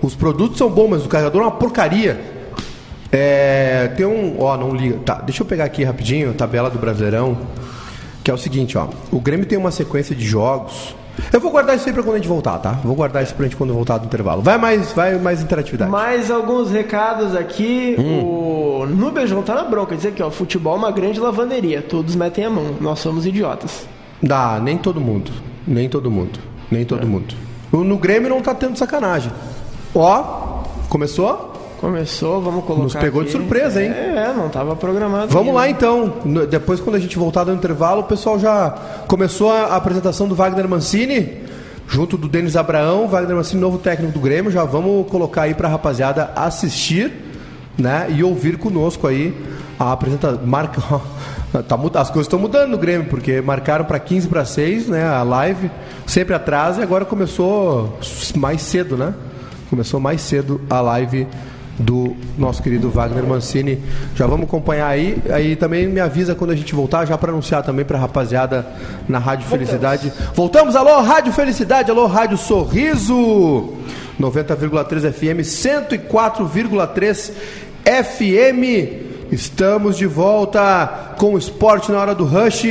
Os 0.00 0.14
produtos 0.14 0.58
são 0.58 0.70
bons, 0.70 0.88
mas 0.90 1.04
o 1.04 1.08
carregador 1.08 1.42
é 1.42 1.44
uma 1.46 1.50
porcaria. 1.50 2.20
É, 3.10 3.88
tem 3.96 4.06
um. 4.06 4.36
Ó, 4.40 4.56
não 4.56 4.74
liga. 4.74 4.98
Tá, 5.04 5.14
deixa 5.14 5.42
eu 5.42 5.46
pegar 5.46 5.64
aqui 5.64 5.82
rapidinho 5.82 6.30
a 6.30 6.34
tabela 6.34 6.70
do 6.70 6.78
Brasileirão. 6.78 7.36
Que 8.22 8.30
é 8.30 8.34
o 8.34 8.38
seguinte, 8.38 8.76
ó. 8.78 8.88
O 9.10 9.20
Grêmio 9.20 9.46
tem 9.46 9.56
uma 9.58 9.70
sequência 9.70 10.14
de 10.14 10.24
jogos. 10.24 10.94
Eu 11.32 11.40
vou 11.40 11.50
guardar 11.50 11.76
isso 11.76 11.86
aí 11.88 11.92
pra 11.92 12.02
quando 12.02 12.14
a 12.14 12.18
gente 12.18 12.28
voltar, 12.28 12.58
tá? 12.58 12.72
Vou 12.84 12.94
guardar 12.94 13.22
isso 13.22 13.34
pra 13.34 13.44
gente 13.44 13.56
quando 13.56 13.72
voltar 13.72 13.98
do 13.98 14.06
intervalo. 14.06 14.42
Vai 14.42 14.58
mais, 14.58 14.92
vai 14.92 15.18
mais 15.18 15.42
interatividade. 15.42 15.90
Mais 15.90 16.30
alguns 16.30 16.70
recados 16.70 17.34
aqui. 17.34 17.96
Hum. 17.98 18.22
O 18.82 18.86
Nubejão 18.86 19.42
tá 19.42 19.54
na 19.54 19.64
bronca. 19.64 19.96
Dizer 19.96 20.08
aqui, 20.08 20.22
ó, 20.22 20.30
futebol 20.30 20.74
é 20.74 20.78
uma 20.78 20.90
grande 20.90 21.18
lavanderia. 21.18 21.80
Todos 21.82 22.14
metem 22.14 22.44
a 22.44 22.50
mão. 22.50 22.74
Nós 22.80 22.98
somos 22.98 23.24
idiotas. 23.26 23.86
Dá, 24.22 24.60
nem 24.62 24.76
todo 24.78 25.00
mundo. 25.00 25.30
Nem 25.66 25.88
todo 25.88 26.10
mundo. 26.10 26.38
Nem 26.70 26.84
todo 26.84 27.06
mundo. 27.06 27.34
O- 27.72 27.78
No 27.84 27.96
Grêmio 27.96 28.28
não 28.30 28.40
tá 28.40 28.54
tendo 28.54 28.76
sacanagem. 28.78 29.32
Ó, 29.94 30.62
começou? 30.88 31.52
Começou, 31.80 32.40
vamos 32.40 32.64
colocar. 32.64 32.84
Nos 32.84 32.94
pegou 32.94 33.22
de 33.22 33.28
aqui. 33.28 33.38
surpresa, 33.38 33.82
hein? 33.82 33.90
É, 33.90 34.32
não 34.34 34.48
tava 34.48 34.74
programado. 34.74 35.28
Vamos 35.28 35.48
ainda. 35.48 35.58
lá 35.58 35.68
então. 35.68 36.46
Depois, 36.48 36.80
quando 36.80 36.96
a 36.96 36.98
gente 36.98 37.18
voltar 37.18 37.44
do 37.44 37.52
intervalo, 37.52 38.00
o 38.00 38.04
pessoal 38.04 38.38
já 38.38 38.70
começou 39.06 39.50
a 39.50 39.66
a 39.66 39.76
apresentação 39.76 40.26
do 40.26 40.34
Wagner 40.34 40.68
Mancini, 40.68 41.42
junto 41.86 42.16
do 42.16 42.28
Denis 42.28 42.56
Abraão. 42.56 43.08
Wagner 43.08 43.36
Mancini, 43.36 43.60
novo 43.60 43.78
técnico 43.78 44.12
do 44.12 44.20
Grêmio. 44.20 44.50
Já 44.50 44.64
vamos 44.64 45.06
colocar 45.10 45.42
aí 45.42 45.54
pra 45.54 45.68
rapaziada 45.68 46.30
assistir 46.34 47.12
né, 47.76 48.06
e 48.10 48.24
ouvir 48.24 48.56
conosco 48.56 49.06
aí 49.06 49.34
a 49.78 49.92
apresentação. 49.92 50.46
Marca. 50.46 50.80
Tá, 51.68 51.76
as 51.76 52.10
coisas 52.10 52.26
estão 52.26 52.38
mudando 52.38 52.72
no 52.72 52.76
Grêmio, 52.76 53.08
porque 53.08 53.40
marcaram 53.40 53.84
para 53.84 53.98
15 53.98 54.28
para 54.28 54.44
6, 54.44 54.88
né? 54.88 55.06
A 55.06 55.22
live 55.22 55.70
sempre 56.04 56.34
atrasa 56.34 56.80
e 56.80 56.82
agora 56.82 57.04
começou 57.06 57.98
mais 58.34 58.60
cedo, 58.60 58.94
né? 58.94 59.14
Começou 59.70 59.98
mais 59.98 60.20
cedo 60.20 60.60
a 60.68 60.80
live 60.82 61.26
do 61.78 62.16
nosso 62.38 62.62
querido 62.62 62.90
Wagner 62.90 63.24
Mancini. 63.24 63.82
Já 64.14 64.26
vamos 64.26 64.46
acompanhar 64.46 64.88
aí. 64.88 65.18
Aí 65.30 65.56
também 65.56 65.86
me 65.86 66.00
avisa 66.00 66.34
quando 66.34 66.50
a 66.50 66.56
gente 66.56 66.74
voltar, 66.74 67.04
já 67.04 67.16
para 67.18 67.30
anunciar 67.32 67.62
também 67.62 67.84
para 67.84 67.98
rapaziada 67.98 68.66
na 69.08 69.18
Rádio 69.18 69.46
Felicidade. 69.48 70.12
Voltamos, 70.34 70.74
alô, 70.76 71.00
Rádio 71.00 71.32
Felicidade, 71.32 71.90
alô, 71.90 72.06
Rádio 72.06 72.38
Sorriso. 72.38 73.74
90,3 74.20 75.12
FM, 75.12 75.40
104,3 75.44 77.32
FM. 77.84 79.04
Estamos 79.30 79.96
de 79.96 80.06
volta 80.06 81.14
com 81.18 81.34
o 81.34 81.38
esporte 81.38 81.90
na 81.90 81.98
hora 81.98 82.14
do 82.14 82.24
rush 82.24 82.64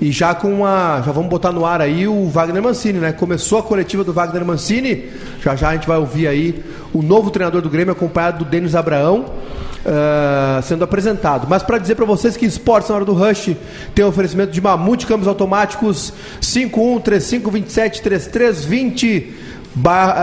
e 0.00 0.12
já 0.12 0.34
com 0.34 0.52
uma. 0.52 1.02
Já 1.04 1.12
vamos 1.12 1.28
botar 1.28 1.52
no 1.52 1.66
ar 1.66 1.80
aí 1.80 2.06
o 2.06 2.28
Wagner 2.28 2.62
Mancini, 2.62 2.98
né? 2.98 3.12
Começou 3.12 3.58
a 3.58 3.62
coletiva 3.62 4.04
do 4.04 4.12
Wagner 4.12 4.44
Mancini. 4.44 5.04
Já 5.48 5.56
já 5.56 5.68
a 5.70 5.74
gente 5.74 5.86
vai 5.88 5.98
ouvir 5.98 6.26
aí 6.28 6.62
o 6.92 7.02
novo 7.02 7.30
treinador 7.30 7.62
do 7.62 7.70
Grêmio, 7.70 7.92
acompanhado 7.92 8.44
do 8.44 8.50
Denis 8.50 8.74
Abraão. 8.74 9.26
ah, 9.86 10.60
sendo 10.62 10.84
apresentado. 10.84 11.46
Mas 11.48 11.62
para 11.62 11.78
dizer 11.78 11.94
para 11.94 12.04
vocês 12.04 12.36
que 12.36 12.44
esportes 12.44 12.90
na 12.90 12.96
hora 12.96 13.04
do 13.04 13.12
Rush 13.14 13.54
tem 13.94 14.04
oferecimento 14.04 14.52
de 14.52 14.60
Mamute 14.60 15.06
Câmbios 15.06 15.28
Automáticos 15.28 16.12
51 16.40 17.00
35 17.00 17.50
27 17.50 18.02
33 18.02 18.64
20 18.64 19.08
Ba- 19.18 19.47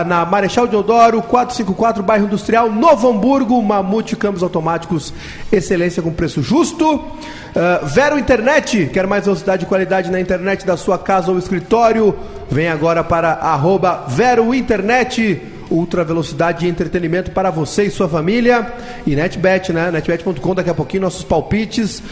na 0.06 0.24
Marechal 0.24 0.66
Deodoro, 0.66 1.22
454, 1.22 2.02
bairro 2.02 2.26
Industrial, 2.26 2.70
Novo 2.70 3.08
Hamburgo, 3.08 3.60
Mamute 3.62 4.16
Câmbios 4.16 4.42
Automáticos, 4.42 5.12
excelência 5.50 6.02
com 6.02 6.12
preço 6.12 6.42
justo. 6.42 7.02
Ah, 7.56 7.80
Vero 7.82 8.18
Internet, 8.18 8.90
quer 8.92 9.06
mais 9.06 9.24
velocidade 9.24 9.64
e 9.64 9.66
qualidade 9.66 10.10
na 10.10 10.20
internet 10.20 10.66
da 10.66 10.76
sua 10.76 10.98
casa 10.98 11.32
ou 11.32 11.38
escritório? 11.38 12.14
Vem 12.50 12.68
agora 12.68 13.02
para 13.02 13.32
arroba 13.32 14.04
Vero 14.08 14.54
Internet, 14.54 15.40
ultra 15.70 16.04
velocidade 16.04 16.66
e 16.66 16.68
entretenimento 16.68 17.30
para 17.30 17.50
você 17.50 17.84
e 17.84 17.90
sua 17.90 18.08
família. 18.08 18.74
E 19.06 19.16
NetBet, 19.16 19.72
né? 19.72 19.90
NetBet.com, 19.90 20.54
daqui 20.54 20.68
a 20.68 20.74
pouquinho 20.74 21.04
nossos 21.04 21.24
palpites 21.24 22.02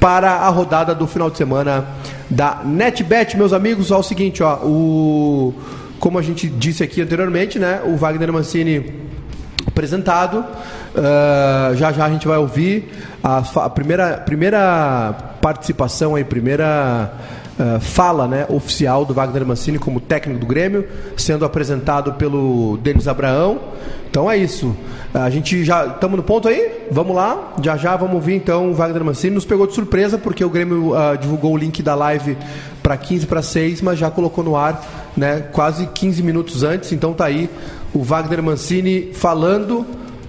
para 0.00 0.32
a 0.32 0.48
rodada 0.48 0.94
do 0.96 1.06
final 1.06 1.30
de 1.30 1.38
semana 1.38 1.86
da 2.28 2.60
NetBet, 2.64 3.36
meus 3.36 3.52
amigos. 3.52 3.92
Ó, 3.92 4.00
o 4.00 4.02
seguinte, 4.02 4.42
ó, 4.42 4.56
o 4.64 5.54
como 5.98 6.18
a 6.18 6.22
gente 6.22 6.48
disse 6.48 6.82
aqui 6.82 7.00
anteriormente, 7.00 7.58
né? 7.58 7.82
O 7.84 7.96
Wagner 7.96 8.32
Mancini 8.32 9.08
apresentado. 9.66 10.44
Ah, 10.96 11.72
já 11.74 11.92
já 11.92 12.04
a 12.04 12.10
gente 12.10 12.26
vai 12.26 12.38
ouvir 12.38 12.88
a, 13.22 13.38
a 13.38 13.70
primeira, 13.70 14.18
primeira 14.18 15.14
participação 15.40 16.16
aí, 16.16 16.24
primeira 16.24 17.12
ah, 17.58 17.78
fala 17.80 18.26
né, 18.26 18.46
oficial 18.48 19.04
do 19.04 19.14
Wagner 19.14 19.46
Mancini 19.46 19.78
como 19.78 20.00
técnico 20.00 20.40
do 20.40 20.46
Grêmio, 20.46 20.86
sendo 21.16 21.44
apresentado 21.44 22.14
pelo 22.14 22.78
Denis 22.78 23.06
Abraão. 23.06 23.60
Então 24.10 24.30
é 24.30 24.36
isso. 24.36 24.74
A 25.12 25.30
gente 25.30 25.64
já 25.64 25.86
estamos 25.86 26.16
no 26.16 26.22
ponto 26.22 26.48
aí? 26.48 26.86
Vamos 26.90 27.14
lá. 27.14 27.54
Já 27.62 27.76
já 27.76 27.96
vamos 27.96 28.14
ouvir 28.14 28.34
então 28.34 28.70
o 28.70 28.74
Wagner 28.74 29.04
Mancini. 29.04 29.34
Nos 29.34 29.44
pegou 29.44 29.66
de 29.66 29.74
surpresa 29.74 30.18
porque 30.18 30.44
o 30.44 30.50
Grêmio 30.50 30.94
ah, 30.94 31.14
divulgou 31.14 31.52
o 31.52 31.56
link 31.56 31.82
da 31.82 31.94
live 31.94 32.36
para 32.82 32.96
15 32.96 33.26
para 33.26 33.42
6, 33.42 33.82
mas 33.82 33.98
já 33.98 34.10
colocou 34.10 34.42
no 34.42 34.56
ar, 34.56 34.82
né, 35.18 35.40
quase 35.52 35.86
15 35.88 36.22
minutos 36.22 36.62
antes. 36.62 36.92
Então 36.92 37.12
tá 37.12 37.26
aí 37.26 37.50
o 37.92 38.02
Wagner 38.02 38.42
Mancini 38.42 39.12
falando 39.12 39.84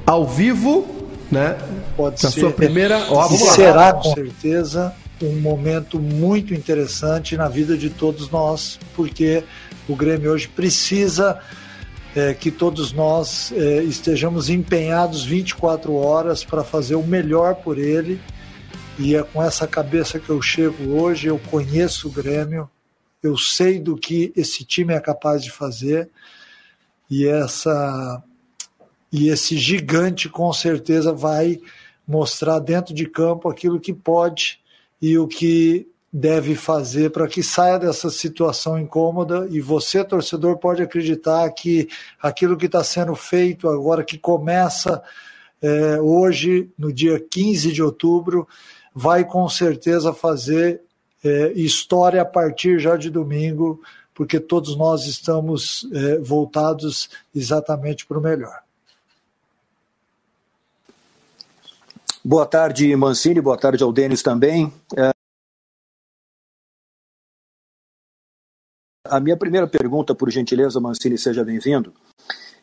ao 0.06 0.28
vivo, 0.28 1.08
né? 1.32 1.58
Pode 1.96 2.24
na 2.24 2.32
ser. 2.32 2.40
sua 2.40 2.52
primeira, 2.52 2.98
ó, 3.10 3.28
vamos 3.28 3.46
lá. 3.46 3.54
será 3.54 3.94
com 3.94 4.14
certeza 4.16 4.94
um 5.22 5.40
momento 5.40 6.00
muito 6.00 6.54
interessante 6.54 7.38
na 7.38 7.48
vida 7.48 7.78
de 7.78 7.90
todos 7.90 8.32
nós, 8.32 8.80
porque 8.96 9.44
o 9.88 9.96
Grêmio 9.96 10.32
hoje 10.32 10.48
precisa 10.48 11.40
é, 12.16 12.34
que 12.34 12.50
todos 12.50 12.92
nós 12.92 13.52
é, 13.56 13.84
estejamos 13.84 14.50
empenhados 14.50 15.24
24 15.24 15.94
horas 15.94 16.44
para 16.44 16.64
fazer 16.64 16.96
o 16.96 17.04
melhor 17.04 17.56
por 17.56 17.78
ele. 17.78 18.20
E 18.98 19.16
é 19.16 19.22
com 19.22 19.44
essa 19.44 19.68
cabeça 19.68 20.20
que 20.20 20.30
eu 20.30 20.42
chego 20.42 21.00
hoje. 21.00 21.28
Eu 21.28 21.40
conheço 21.52 22.08
o 22.08 22.12
Grêmio, 22.12 22.70
eu 23.22 23.38
sei 23.38 23.80
do 23.80 23.96
que 23.98 24.32
esse 24.36 24.64
time 24.64 24.94
é 24.94 25.00
capaz 25.00 25.44
de 25.44 25.52
fazer. 25.52 26.10
E 27.10 27.26
essa 27.28 28.24
e 29.12 29.30
esse 29.30 29.58
gigante 29.58 30.30
com 30.30 30.54
certeza 30.54 31.12
vai 31.12 31.60
mostrar 32.08 32.60
dentro 32.60 32.94
de 32.94 33.08
campo 33.08 33.50
aquilo 33.50 33.80
que 33.80 33.94
pode 33.94 34.60
e 35.02 35.18
o 35.18 35.28
que 35.28 35.88
deve 36.12 36.56
fazer 36.56 37.12
para 37.12 37.28
que 37.28 37.44
saia 37.44 37.78
dessa 37.78 38.10
situação 38.10 38.80
incômoda 38.80 39.48
e 39.50 39.62
você 39.62 40.04
torcedor 40.04 40.58
pode 40.58 40.82
acreditar 40.82 41.48
que 41.52 41.88
aquilo 42.20 42.58
que 42.58 42.66
está 42.66 42.84
sendo 42.84 43.16
feito 43.16 43.70
agora 43.70 44.04
que 44.04 44.18
começa 44.18 45.02
é, 45.62 46.00
hoje 46.02 46.70
no 46.78 46.92
dia 46.92 47.20
15 47.20 47.72
de 47.72 47.84
outubro 47.84 48.48
vai 48.94 49.24
com 49.24 49.48
certeza 49.48 50.12
fazer 50.14 50.82
é, 51.24 51.52
história 51.54 52.22
a 52.22 52.26
partir 52.26 52.80
já 52.80 52.96
de 52.96 53.10
domingo, 53.10 53.82
porque 54.14 54.40
todos 54.40 54.76
nós 54.76 55.06
estamos 55.06 55.88
é, 55.94 56.18
voltados 56.20 57.10
exatamente 57.34 58.06
para 58.06 58.18
o 58.18 58.22
melhor. 58.22 58.62
Boa 62.24 62.46
tarde, 62.46 62.94
Mancini, 62.96 63.40
boa 63.40 63.58
tarde 63.58 63.82
ao 63.82 63.94
Denis 63.94 64.22
também. 64.22 64.72
É... 64.98 65.12
A 69.06 69.20
minha 69.20 69.38
primeira 69.38 69.68
pergunta, 69.68 70.14
por 70.14 70.30
gentileza, 70.30 70.80
Mancini, 70.80 71.18
seja 71.18 71.44
bem-vindo. 71.44 71.94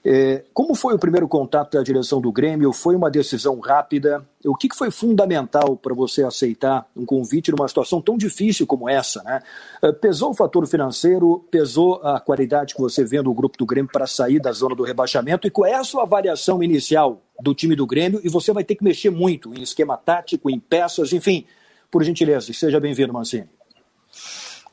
É, 0.09 0.45
como 0.55 0.73
foi 0.77 0.95
o 0.95 0.99
primeiro 1.01 1.27
contato 1.27 1.73
da 1.73 1.83
direção 1.83 2.21
do 2.21 2.31
Grêmio? 2.31 2.73
Foi 2.73 2.95
uma 2.95 3.11
decisão 3.11 3.59
rápida? 3.59 4.25
O 4.45 4.55
que 4.55 4.69
foi 4.73 4.89
fundamental 4.89 5.77
para 5.77 5.93
você 5.93 6.23
aceitar 6.23 6.87
um 6.95 7.05
convite 7.05 7.51
numa 7.51 7.67
situação 7.67 8.01
tão 8.01 8.17
difícil 8.17 8.69
como 8.69 8.89
essa? 8.89 9.21
Né? 9.25 9.43
É, 9.83 9.91
pesou 9.91 10.31
o 10.31 10.35
fator 10.35 10.65
financeiro? 10.69 11.45
Pesou 11.51 12.01
a 12.05 12.21
qualidade 12.21 12.73
que 12.73 12.81
você 12.81 13.05
vê 13.05 13.21
no 13.21 13.35
grupo 13.35 13.59
do 13.59 13.67
Grêmio 13.67 13.91
para 13.91 14.07
sair 14.07 14.39
da 14.39 14.53
zona 14.53 14.77
do 14.77 14.85
rebaixamento? 14.85 15.49
E 15.49 15.51
qual 15.51 15.67
é 15.67 15.75
a 15.75 15.83
sua 15.83 16.05
avaliação 16.05 16.63
inicial 16.63 17.21
do 17.41 17.53
time 17.53 17.75
do 17.75 17.85
Grêmio? 17.85 18.21
E 18.23 18.29
você 18.29 18.53
vai 18.53 18.63
ter 18.63 18.77
que 18.77 18.85
mexer 18.85 19.11
muito 19.11 19.53
em 19.55 19.63
esquema 19.63 19.97
tático, 19.97 20.49
em 20.49 20.61
peças, 20.61 21.13
enfim. 21.13 21.45
Por 21.91 22.05
gentileza, 22.05 22.53
seja 22.53 22.79
bem-vindo, 22.79 23.13
Mancini. 23.13 23.49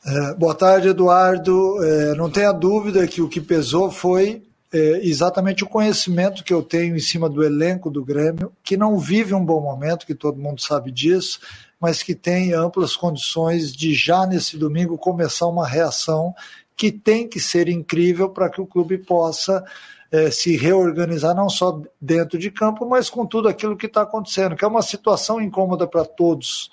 É, 0.06 0.36
boa 0.36 0.54
tarde, 0.54 0.90
Eduardo. 0.90 1.84
É, 1.84 2.14
não 2.14 2.30
tenha 2.30 2.52
dúvida 2.52 3.08
que 3.08 3.20
o 3.20 3.28
que 3.28 3.42
pesou 3.42 3.90
foi 3.90 4.44
é, 4.74 5.00
exatamente 5.04 5.64
o 5.64 5.70
conhecimento 5.70 6.44
que 6.44 6.52
eu 6.52 6.64
tenho 6.64 6.96
em 6.96 7.00
cima 7.00 7.30
do 7.30 7.44
elenco 7.44 7.92
do 7.92 8.04
Grêmio, 8.04 8.52
que 8.64 8.76
não 8.76 8.98
vive 8.98 9.36
um 9.36 9.46
bom 9.46 9.62
momento, 9.62 10.06
que 10.06 10.16
todo 10.16 10.42
mundo 10.42 10.62
sabe 10.62 10.92
disso, 10.92 11.40
mas 11.80 12.02
que 12.02 12.16
tem 12.16 12.54
amplas 12.54 12.96
condições 12.96 13.72
de 13.72 13.94
já 13.94 14.26
nesse 14.26 14.58
domingo 14.58 14.98
começar 14.98 15.46
uma 15.46 15.68
reação 15.68 16.34
que 16.76 16.92
tem 16.92 17.28
que 17.28 17.40
ser 17.40 17.70
incrível 17.70 18.30
para 18.30 18.50
que 18.50 18.60
o 18.60 18.66
clube 18.66 18.98
possa 18.98 19.64
é, 20.12 20.32
se 20.32 20.58
reorganizar 20.58 21.36
não 21.36 21.50
só 21.50 21.80
dentro 22.02 22.40
de 22.40 22.50
campo, 22.50 22.84
mas 22.88 23.12
com 23.12 23.28
tudo 23.28 23.48
aquilo 23.48 23.78
que 23.78 23.86
está 23.86 24.02
acontecendo, 24.02 24.56
que 24.56 24.66
é 24.66 24.68
uma 24.68 24.82
situação 24.82 25.40
incômoda 25.40 25.88
para 25.88 26.04
todos. 26.04 26.72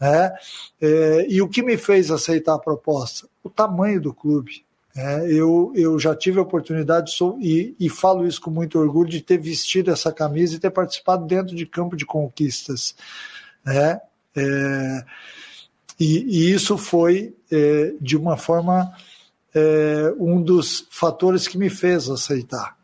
Né? 0.00 0.32
É, 0.80 1.26
e 1.28 1.42
o 1.42 1.48
que 1.48 1.62
me 1.62 1.76
fez 1.76 2.10
aceitar 2.10 2.54
a 2.54 2.58
proposta? 2.58 3.28
O 3.42 3.50
tamanho 3.50 4.00
do 4.00 4.14
clube. 4.14 4.64
É, 4.94 5.26
eu, 5.32 5.72
eu 5.74 5.98
já 5.98 6.14
tive 6.14 6.38
a 6.38 6.42
oportunidade, 6.42 7.12
sou, 7.12 7.38
e, 7.40 7.74
e 7.80 7.88
falo 7.88 8.26
isso 8.26 8.40
com 8.40 8.50
muito 8.50 8.78
orgulho, 8.78 9.08
de 9.08 9.22
ter 9.22 9.38
vestido 9.38 9.90
essa 9.90 10.12
camisa 10.12 10.54
e 10.54 10.58
ter 10.58 10.70
participado 10.70 11.26
dentro 11.26 11.56
de 11.56 11.64
campo 11.64 11.96
de 11.96 12.04
conquistas. 12.04 12.94
Né? 13.64 14.00
É, 14.36 15.04
e, 15.98 16.24
e, 16.48 16.52
isso 16.52 16.76
foi, 16.76 17.34
é, 17.50 17.94
de 18.00 18.16
uma 18.16 18.36
forma, 18.36 18.92
é, 19.54 20.12
um 20.18 20.42
dos 20.42 20.86
fatores 20.90 21.48
que 21.48 21.56
me 21.56 21.70
fez 21.70 22.10
aceitar. 22.10 22.76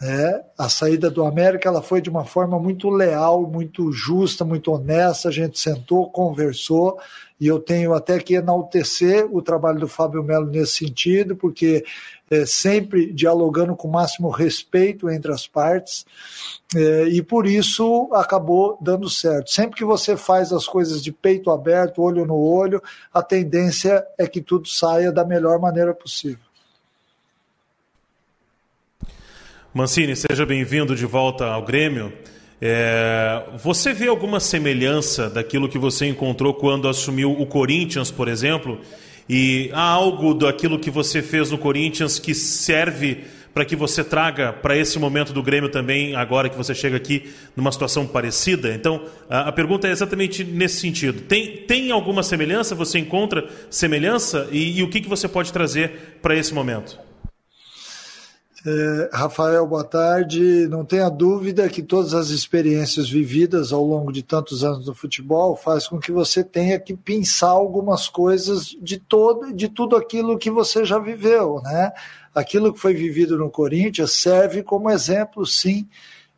É, 0.00 0.44
a 0.58 0.68
saída 0.68 1.10
do 1.10 1.24
América 1.24 1.70
ela 1.70 1.80
foi 1.80 2.02
de 2.02 2.10
uma 2.10 2.24
forma 2.24 2.58
muito 2.58 2.90
leal, 2.90 3.46
muito 3.46 3.90
justa, 3.90 4.44
muito 4.44 4.70
honesta. 4.70 5.28
A 5.28 5.32
gente 5.32 5.58
sentou, 5.58 6.10
conversou, 6.10 6.98
e 7.40 7.46
eu 7.46 7.58
tenho 7.58 7.94
até 7.94 8.18
que 8.18 8.34
enaltecer 8.34 9.26
o 9.34 9.40
trabalho 9.40 9.80
do 9.80 9.88
Fábio 9.88 10.22
Melo 10.22 10.46
nesse 10.46 10.84
sentido, 10.84 11.34
porque 11.34 11.82
é, 12.30 12.44
sempre 12.44 13.10
dialogando 13.12 13.74
com 13.74 13.88
o 13.88 13.92
máximo 13.92 14.28
respeito 14.28 15.08
entre 15.08 15.32
as 15.32 15.46
partes, 15.46 16.04
é, 16.74 17.04
e 17.04 17.22
por 17.22 17.46
isso 17.46 18.10
acabou 18.12 18.76
dando 18.80 19.08
certo. 19.08 19.50
Sempre 19.50 19.76
que 19.76 19.84
você 19.84 20.16
faz 20.16 20.52
as 20.52 20.66
coisas 20.66 21.02
de 21.02 21.12
peito 21.12 21.50
aberto, 21.50 22.02
olho 22.02 22.26
no 22.26 22.36
olho, 22.36 22.82
a 23.12 23.22
tendência 23.22 24.04
é 24.18 24.26
que 24.26 24.42
tudo 24.42 24.68
saia 24.68 25.10
da 25.10 25.24
melhor 25.24 25.58
maneira 25.58 25.94
possível. 25.94 26.45
Mancini, 29.76 30.16
seja 30.16 30.46
bem-vindo 30.46 30.96
de 30.96 31.04
volta 31.04 31.44
ao 31.44 31.62
Grêmio. 31.62 32.10
É, 32.62 33.42
você 33.62 33.92
vê 33.92 34.08
alguma 34.08 34.40
semelhança 34.40 35.28
daquilo 35.28 35.68
que 35.68 35.76
você 35.76 36.06
encontrou 36.06 36.54
quando 36.54 36.88
assumiu 36.88 37.30
o 37.30 37.44
Corinthians, 37.44 38.10
por 38.10 38.26
exemplo? 38.26 38.80
E 39.28 39.68
há 39.74 39.82
algo 39.82 40.32
daquilo 40.32 40.78
que 40.78 40.90
você 40.90 41.20
fez 41.20 41.50
no 41.50 41.58
Corinthians 41.58 42.18
que 42.18 42.34
serve 42.34 43.24
para 43.52 43.66
que 43.66 43.76
você 43.76 44.02
traga 44.02 44.50
para 44.50 44.74
esse 44.74 44.98
momento 44.98 45.34
do 45.34 45.42
Grêmio 45.42 45.68
também, 45.68 46.16
agora 46.16 46.48
que 46.48 46.56
você 46.56 46.74
chega 46.74 46.96
aqui 46.96 47.24
numa 47.54 47.70
situação 47.70 48.06
parecida? 48.06 48.72
Então, 48.72 49.04
a, 49.28 49.48
a 49.48 49.52
pergunta 49.52 49.86
é 49.86 49.90
exatamente 49.90 50.42
nesse 50.42 50.80
sentido. 50.80 51.20
Tem, 51.20 51.54
tem 51.54 51.90
alguma 51.90 52.22
semelhança? 52.22 52.74
Você 52.74 52.98
encontra 52.98 53.46
semelhança? 53.68 54.48
E, 54.50 54.78
e 54.78 54.82
o 54.82 54.88
que, 54.88 55.02
que 55.02 55.08
você 55.08 55.28
pode 55.28 55.52
trazer 55.52 56.18
para 56.22 56.34
esse 56.34 56.54
momento? 56.54 56.98
É, 58.68 59.10
Rafael, 59.12 59.64
boa 59.64 59.84
tarde. 59.84 60.66
Não 60.66 60.84
tenha 60.84 61.08
dúvida 61.08 61.68
que 61.68 61.80
todas 61.80 62.12
as 62.12 62.30
experiências 62.30 63.08
vividas 63.08 63.72
ao 63.72 63.84
longo 63.84 64.10
de 64.10 64.24
tantos 64.24 64.64
anos 64.64 64.88
no 64.88 64.94
futebol 64.94 65.54
faz 65.54 65.86
com 65.86 66.00
que 66.00 66.10
você 66.10 66.42
tenha 66.42 66.76
que 66.80 66.96
pensar 66.96 67.50
algumas 67.50 68.08
coisas 68.08 68.76
de 68.82 68.98
todo, 68.98 69.52
de 69.52 69.68
tudo 69.68 69.94
aquilo 69.94 70.36
que 70.36 70.50
você 70.50 70.84
já 70.84 70.98
viveu, 70.98 71.60
né? 71.62 71.92
Aquilo 72.34 72.72
que 72.72 72.80
foi 72.80 72.92
vivido 72.92 73.38
no 73.38 73.48
Corinthians 73.48 74.10
serve 74.10 74.64
como 74.64 74.90
exemplo, 74.90 75.46
sim. 75.46 75.86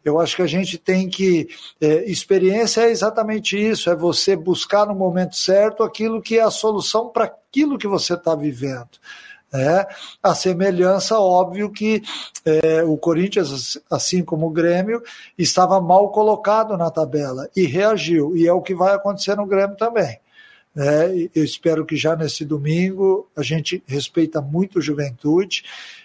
Eu 0.05 0.21
acho 0.21 0.37
que 0.37 0.43
a 0.43 0.47
gente 0.47 0.77
tem 0.77 1.09
que. 1.09 1.49
É, 1.81 2.11
experiência 2.11 2.83
é 2.83 2.91
exatamente 2.91 3.57
isso: 3.59 3.89
é 3.89 3.97
você 3.97 4.37
buscar 4.37 4.87
no 4.87 4.95
momento 4.95 5.35
certo 5.35 5.83
aquilo 5.83 6.21
que 6.21 6.39
é 6.39 6.43
a 6.43 6.51
solução 6.51 7.09
para 7.09 7.25
aquilo 7.25 7.79
que 7.79 7.87
você 7.87 8.13
está 8.13 8.35
vivendo. 8.35 8.99
É, 9.53 9.87
a 10.23 10.35
semelhança, 10.35 11.19
óbvio 11.19 11.71
que 11.71 12.03
é, 12.45 12.83
o 12.83 12.99
Corinthians, 12.99 13.79
assim 13.91 14.23
como 14.23 14.47
o 14.47 14.51
Grêmio, 14.51 15.03
estava 15.39 15.81
mal 15.81 16.11
colocado 16.11 16.77
na 16.77 16.91
tabela 16.91 17.49
e 17.57 17.65
reagiu, 17.65 18.37
e 18.37 18.47
é 18.47 18.53
o 18.53 18.61
que 18.61 18.75
vai 18.75 18.95
acontecer 18.95 19.37
no 19.37 19.47
Grêmio 19.47 19.77
também. 19.77 20.19
É, 20.77 21.29
eu 21.35 21.43
espero 21.43 21.85
que 21.85 21.97
já 21.97 22.15
nesse 22.15 22.45
domingo 22.45 23.27
a 23.35 23.43
gente 23.43 23.83
respeita 23.87 24.41
muito 24.41 24.79
a 24.79 24.83
juventude, 24.83 25.65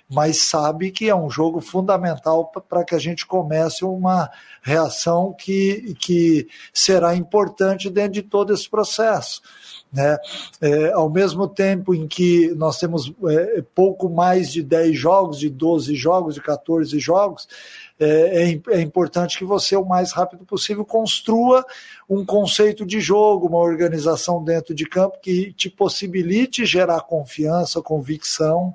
mas 0.09 0.49
sabe 0.49 0.91
que 0.91 1.09
é 1.09 1.15
um 1.15 1.29
jogo 1.29 1.59
fundamental 1.61 2.51
para 2.69 2.83
que 2.83 2.93
a 2.93 2.99
gente 2.99 3.25
comece 3.25 3.83
uma 3.83 4.29
reação 4.61 5.33
que, 5.33 5.95
que 5.99 6.47
será 6.73 7.15
importante 7.15 7.89
dentro 7.89 8.13
de 8.13 8.21
todo 8.21 8.53
esse 8.53 8.69
processo. 8.69 9.41
Né? 9.91 10.17
É, 10.59 10.91
ao 10.91 11.07
mesmo 11.07 11.47
tempo 11.47 11.93
em 11.93 12.07
que 12.07 12.51
nós 12.55 12.79
temos 12.79 13.13
é, 13.29 13.63
pouco 13.75 14.09
mais 14.09 14.51
de 14.51 14.63
10 14.63 14.97
jogos, 14.97 15.39
de 15.39 15.49
12 15.49 15.95
jogos, 15.95 16.33
de 16.33 16.41
14 16.41 16.97
jogos, 16.99 17.47
é, 17.99 18.49
é, 18.49 18.61
é, 18.71 18.81
importante 18.81 19.37
que 19.37 19.45
você, 19.45 19.75
o 19.75 19.85
mais 19.85 20.11
rápido 20.11 20.43
possível, 20.45 20.83
construa 20.83 21.63
um 22.09 22.25
conceito 22.25 22.85
de 22.85 22.99
jogo, 22.99 23.47
uma 23.47 23.59
organização 23.59 24.43
dentro 24.43 24.73
de 24.73 24.85
campo 24.85 25.19
que 25.21 25.53
te 25.53 25.69
possibilite 25.69 26.65
gerar 26.65 27.01
confiança, 27.01 27.81
convicção, 27.81 28.73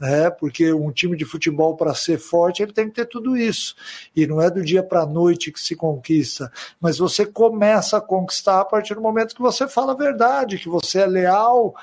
né? 0.00 0.30
porque 0.30 0.72
um 0.72 0.90
time 0.90 1.16
de 1.16 1.26
futebol, 1.26 1.76
para 1.76 1.94
ser 1.94 2.18
forte, 2.18 2.62
ele 2.62 2.72
tem 2.72 2.88
que 2.88 2.94
ter 2.94 3.04
tudo 3.04 3.36
isso. 3.36 3.76
E 4.16 4.26
não 4.26 4.40
é 4.40 4.50
do 4.50 4.64
dia 4.64 4.82
para 4.82 5.02
a 5.02 5.06
noite 5.06 5.52
que 5.52 5.60
se 5.60 5.76
conquista, 5.76 6.50
mas 6.80 6.96
você 6.96 7.26
começa 7.26 7.98
a 7.98 8.00
conquistar 8.00 8.60
a 8.60 8.64
partir 8.64 8.94
do 8.94 9.02
momento 9.02 9.34
que 9.34 9.42
você 9.42 9.68
fala 9.68 9.92
a 9.92 9.96
verdade, 9.96 10.58
que 10.58 10.68
você 10.68 11.00
é 11.00 11.06
leal, 11.06 11.74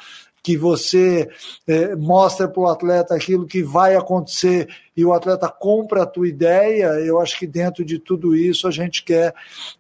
que 0.42 0.58
você 0.58 1.30
é, 1.68 1.96
mostra 1.96 2.48
para 2.48 2.62
o 2.62 2.68
atleta 2.68 3.14
aquilo 3.14 3.46
que 3.46 3.62
vai 3.62 3.96
acontecer 3.96 4.70
e 4.96 5.04
o 5.04 5.12
atleta 5.12 5.50
compra 5.50 6.04
a 6.04 6.06
tua 6.06 6.28
ideia, 6.28 6.88
eu 7.02 7.20
acho 7.20 7.38
que 7.38 7.46
dentro 7.46 7.84
de 7.84 8.00
tudo 8.00 8.34
isso 8.36 8.68
a 8.68 8.72
gente 8.72 9.04
quer 9.04 9.36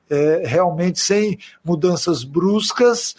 é, 0.09 0.43
realmente 0.45 0.99
sem 0.99 1.39
mudanças 1.63 2.23
bruscas 2.23 3.15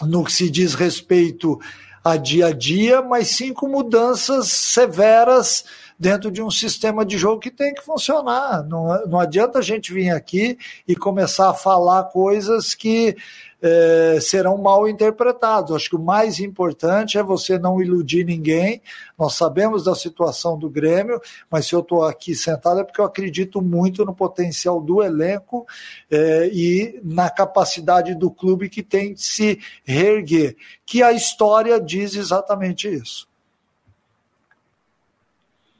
no 0.00 0.24
que 0.24 0.32
se 0.32 0.50
diz 0.50 0.74
respeito 0.74 1.60
a 2.04 2.16
dia 2.16 2.46
a 2.46 2.52
dia, 2.52 3.00
mas 3.00 3.28
sim 3.28 3.52
com 3.52 3.68
mudanças 3.68 4.48
severas 4.48 5.64
dentro 6.02 6.32
de 6.32 6.42
um 6.42 6.50
sistema 6.50 7.06
de 7.06 7.16
jogo 7.16 7.38
que 7.38 7.48
tem 7.48 7.72
que 7.72 7.80
funcionar. 7.80 8.64
Não, 8.64 9.06
não 9.06 9.20
adianta 9.20 9.60
a 9.60 9.62
gente 9.62 9.92
vir 9.92 10.10
aqui 10.10 10.58
e 10.86 10.96
começar 10.96 11.48
a 11.50 11.54
falar 11.54 12.02
coisas 12.06 12.74
que 12.74 13.16
é, 13.62 14.18
serão 14.20 14.58
mal 14.58 14.88
interpretados. 14.88 15.76
Acho 15.76 15.90
que 15.90 15.94
o 15.94 16.02
mais 16.02 16.40
importante 16.40 17.18
é 17.18 17.22
você 17.22 17.56
não 17.56 17.80
iludir 17.80 18.24
ninguém. 18.24 18.82
Nós 19.16 19.34
sabemos 19.34 19.84
da 19.84 19.94
situação 19.94 20.58
do 20.58 20.68
Grêmio, 20.68 21.20
mas 21.48 21.68
se 21.68 21.74
eu 21.76 21.78
estou 21.78 22.02
aqui 22.02 22.34
sentado 22.34 22.80
é 22.80 22.84
porque 22.84 23.00
eu 23.00 23.04
acredito 23.04 23.62
muito 23.62 24.04
no 24.04 24.12
potencial 24.12 24.80
do 24.80 25.04
elenco 25.04 25.64
é, 26.10 26.50
e 26.52 27.00
na 27.04 27.30
capacidade 27.30 28.12
do 28.16 28.28
clube 28.28 28.68
que 28.68 28.82
tem 28.82 29.14
de 29.14 29.22
se 29.22 29.60
reerguer. 29.84 30.56
Que 30.84 31.00
a 31.00 31.12
história 31.12 31.80
diz 31.80 32.16
exatamente 32.16 32.92
isso. 32.92 33.30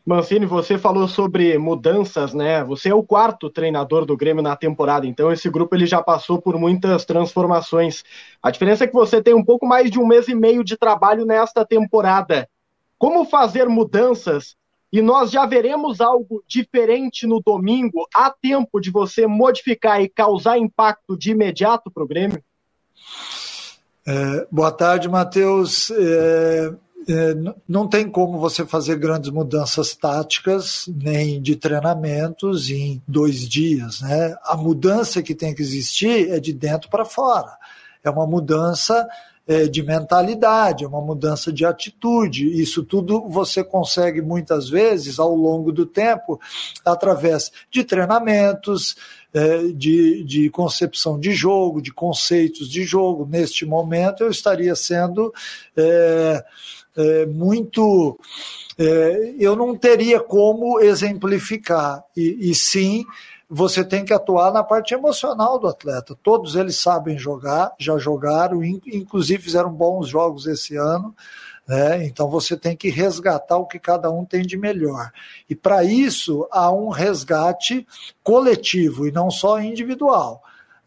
Mancini, 0.04 0.46
você 0.46 0.76
falou 0.76 1.06
sobre 1.06 1.56
mudanças, 1.58 2.34
né? 2.34 2.64
Você 2.64 2.88
é 2.88 2.94
o 2.94 3.04
quarto 3.04 3.48
treinador 3.48 4.04
do 4.04 4.16
Grêmio 4.16 4.42
na 4.42 4.56
temporada, 4.56 5.06
então 5.06 5.30
esse 5.30 5.48
grupo 5.48 5.76
ele 5.76 5.86
já 5.86 6.02
passou 6.02 6.42
por 6.42 6.58
muitas 6.58 7.04
transformações. 7.04 8.02
A 8.42 8.50
diferença 8.50 8.82
é 8.82 8.86
que 8.88 8.92
você 8.92 9.22
tem 9.22 9.32
um 9.32 9.44
pouco 9.44 9.64
mais 9.64 9.90
de 9.90 10.00
um 10.00 10.06
mês 10.06 10.26
e 10.26 10.34
meio 10.34 10.64
de 10.64 10.76
trabalho 10.76 11.24
nesta 11.24 11.64
temporada. 11.64 12.48
Como 12.98 13.24
fazer 13.24 13.68
mudanças 13.68 14.56
e 14.92 15.00
nós 15.00 15.30
já 15.30 15.46
veremos 15.46 16.00
algo 16.00 16.42
diferente 16.48 17.24
no 17.24 17.40
domingo? 17.40 18.06
Há 18.12 18.28
tempo 18.28 18.80
de 18.80 18.90
você 18.90 19.26
modificar 19.26 20.02
e 20.02 20.08
causar 20.08 20.58
impacto 20.58 21.16
de 21.16 21.30
imediato 21.30 21.92
para 21.92 22.02
o 22.02 22.08
Grêmio? 22.08 22.42
É, 24.04 24.46
boa 24.50 24.72
tarde, 24.72 25.08
Matheus. 25.08 25.92
É, 25.92 26.74
não 27.68 27.88
tem 27.88 28.08
como 28.08 28.38
você 28.38 28.66
fazer 28.66 28.96
grandes 28.96 29.30
mudanças 29.30 29.94
táticas 29.94 30.84
nem 30.88 31.40
de 31.40 31.56
treinamentos 31.56 32.70
em 32.70 33.02
dois 33.06 33.48
dias. 33.48 34.00
Né? 34.00 34.34
A 34.44 34.56
mudança 34.56 35.22
que 35.22 35.34
tem 35.34 35.54
que 35.54 35.62
existir 35.62 36.30
é 36.30 36.38
de 36.38 36.52
dentro 36.52 36.88
para 36.88 37.04
fora. 37.04 37.56
É 38.04 38.10
uma 38.10 38.26
mudança 38.26 39.06
é, 39.46 39.66
de 39.66 39.82
mentalidade, 39.82 40.84
é 40.84 40.88
uma 40.88 41.00
mudança 41.00 41.52
de 41.52 41.64
atitude. 41.64 42.60
Isso 42.60 42.82
tudo 42.82 43.28
você 43.28 43.64
consegue 43.64 44.22
muitas 44.22 44.68
vezes 44.68 45.18
ao 45.18 45.34
longo 45.34 45.72
do 45.72 45.84
tempo 45.84 46.40
através 46.84 47.50
de 47.70 47.84
treinamentos, 47.84 48.96
é, 49.34 49.68
de, 49.68 50.22
de 50.24 50.50
concepção 50.50 51.18
de 51.18 51.32
jogo, 51.32 51.82
de 51.82 51.92
conceitos 51.92 52.68
de 52.68 52.84
jogo. 52.84 53.26
Neste 53.26 53.66
momento 53.66 54.22
eu 54.22 54.30
estaria 54.30 54.74
sendo 54.76 55.32
é, 55.76 56.44
é, 56.96 57.26
muito. 57.26 58.18
É, 58.78 59.34
eu 59.38 59.54
não 59.54 59.76
teria 59.76 60.20
como 60.20 60.80
exemplificar, 60.80 62.02
e, 62.16 62.50
e 62.50 62.54
sim 62.54 63.04
você 63.54 63.84
tem 63.84 64.02
que 64.02 64.14
atuar 64.14 64.50
na 64.50 64.64
parte 64.64 64.94
emocional 64.94 65.58
do 65.58 65.68
atleta. 65.68 66.16
Todos 66.22 66.56
eles 66.56 66.76
sabem 66.76 67.18
jogar, 67.18 67.74
já 67.78 67.98
jogaram, 67.98 68.64
inclusive 68.64 69.42
fizeram 69.42 69.70
bons 69.70 70.08
jogos 70.08 70.46
esse 70.46 70.74
ano. 70.74 71.14
Né? 71.68 72.06
Então 72.06 72.30
você 72.30 72.56
tem 72.56 72.74
que 72.74 72.88
resgatar 72.88 73.58
o 73.58 73.66
que 73.66 73.78
cada 73.78 74.10
um 74.10 74.24
tem 74.24 74.40
de 74.40 74.56
melhor. 74.56 75.12
E 75.50 75.54
para 75.54 75.84
isso 75.84 76.48
há 76.50 76.72
um 76.72 76.88
resgate 76.88 77.86
coletivo 78.24 79.06
e 79.06 79.12
não 79.12 79.30
só 79.30 79.60
individual 79.60 80.42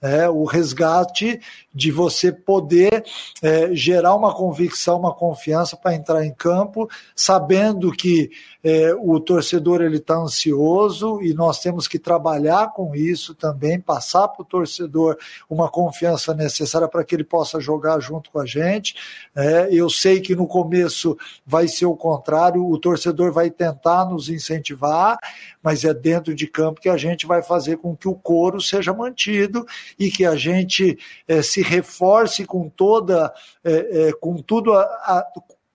é, 0.05 0.29
o 0.29 0.43
resgate 0.43 1.39
de 1.75 1.91
você 1.91 2.31
poder 2.31 3.03
é, 3.41 3.75
gerar 3.75 4.15
uma 4.15 4.33
convicção, 4.33 4.97
uma 4.97 5.13
confiança 5.13 5.75
para 5.75 5.93
entrar 5.93 6.25
em 6.25 6.33
campo, 6.33 6.89
sabendo 7.13 7.91
que 7.91 8.31
é, 8.63 8.95
o 8.95 9.19
torcedor 9.19 9.81
ele 9.81 9.97
está 9.97 10.15
ansioso 10.15 11.21
e 11.21 11.33
nós 11.33 11.59
temos 11.59 11.87
que 11.87 11.99
trabalhar 11.99 12.71
com 12.73 12.95
isso 12.95 13.35
também, 13.35 13.79
passar 13.79 14.29
para 14.29 14.41
o 14.41 14.45
torcedor 14.45 15.17
uma 15.49 15.69
confiança 15.69 16.33
necessária 16.33 16.87
para 16.87 17.03
que 17.03 17.13
ele 17.13 17.25
possa 17.25 17.59
jogar 17.59 17.99
junto 17.99 18.31
com 18.31 18.39
a 18.39 18.45
gente. 18.45 18.95
É, 19.35 19.67
eu 19.71 19.89
sei 19.89 20.21
que 20.21 20.33
no 20.33 20.47
começo 20.47 21.17
vai 21.45 21.67
ser 21.67 21.85
o 21.85 21.95
contrário, 21.95 22.65
o 22.65 22.79
torcedor 22.79 23.33
vai 23.33 23.51
tentar 23.51 24.05
nos 24.05 24.29
incentivar, 24.29 25.19
mas 25.61 25.83
é 25.83 25.93
dentro 25.93 26.33
de 26.33 26.47
campo 26.47 26.79
que 26.79 26.89
a 26.89 26.97
gente 26.97 27.25
vai 27.25 27.43
fazer 27.43 27.77
com 27.77 27.95
que 27.95 28.07
o 28.07 28.15
coro 28.15 28.61
seja 28.61 28.93
mantido 28.93 29.65
e 29.99 30.09
que 30.09 30.25
a 30.25 30.35
gente 30.35 30.97
é, 31.27 31.41
se 31.41 31.64
reforce 31.65 32.45
com 32.45 32.69
toda, 32.69 33.33
é, 33.63 34.07
é, 34.07 34.13
com 34.13 34.37
tudo 34.37 34.73
a, 34.73 34.81
a, 34.81 35.27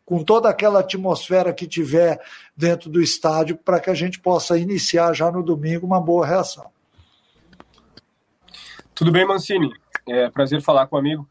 com 0.04 0.24
toda 0.24 0.48
aquela 0.48 0.80
atmosfera 0.80 1.52
que 1.52 1.66
tiver 1.66 2.20
dentro 2.56 2.90
do 2.90 3.00
estádio 3.00 3.56
para 3.56 3.78
que 3.78 3.90
a 3.90 3.94
gente 3.94 4.18
possa 4.18 4.58
iniciar 4.58 5.12
já 5.12 5.30
no 5.30 5.42
domingo 5.42 5.86
uma 5.86 6.00
boa 6.00 6.26
reação. 6.26 6.70
Tudo 8.94 9.12
bem, 9.12 9.26
Mancini? 9.26 9.70
É 10.08 10.28
prazer 10.28 10.60
falar 10.60 10.86
com 10.86 10.96
o 10.96 10.98
amigo. 10.98 11.28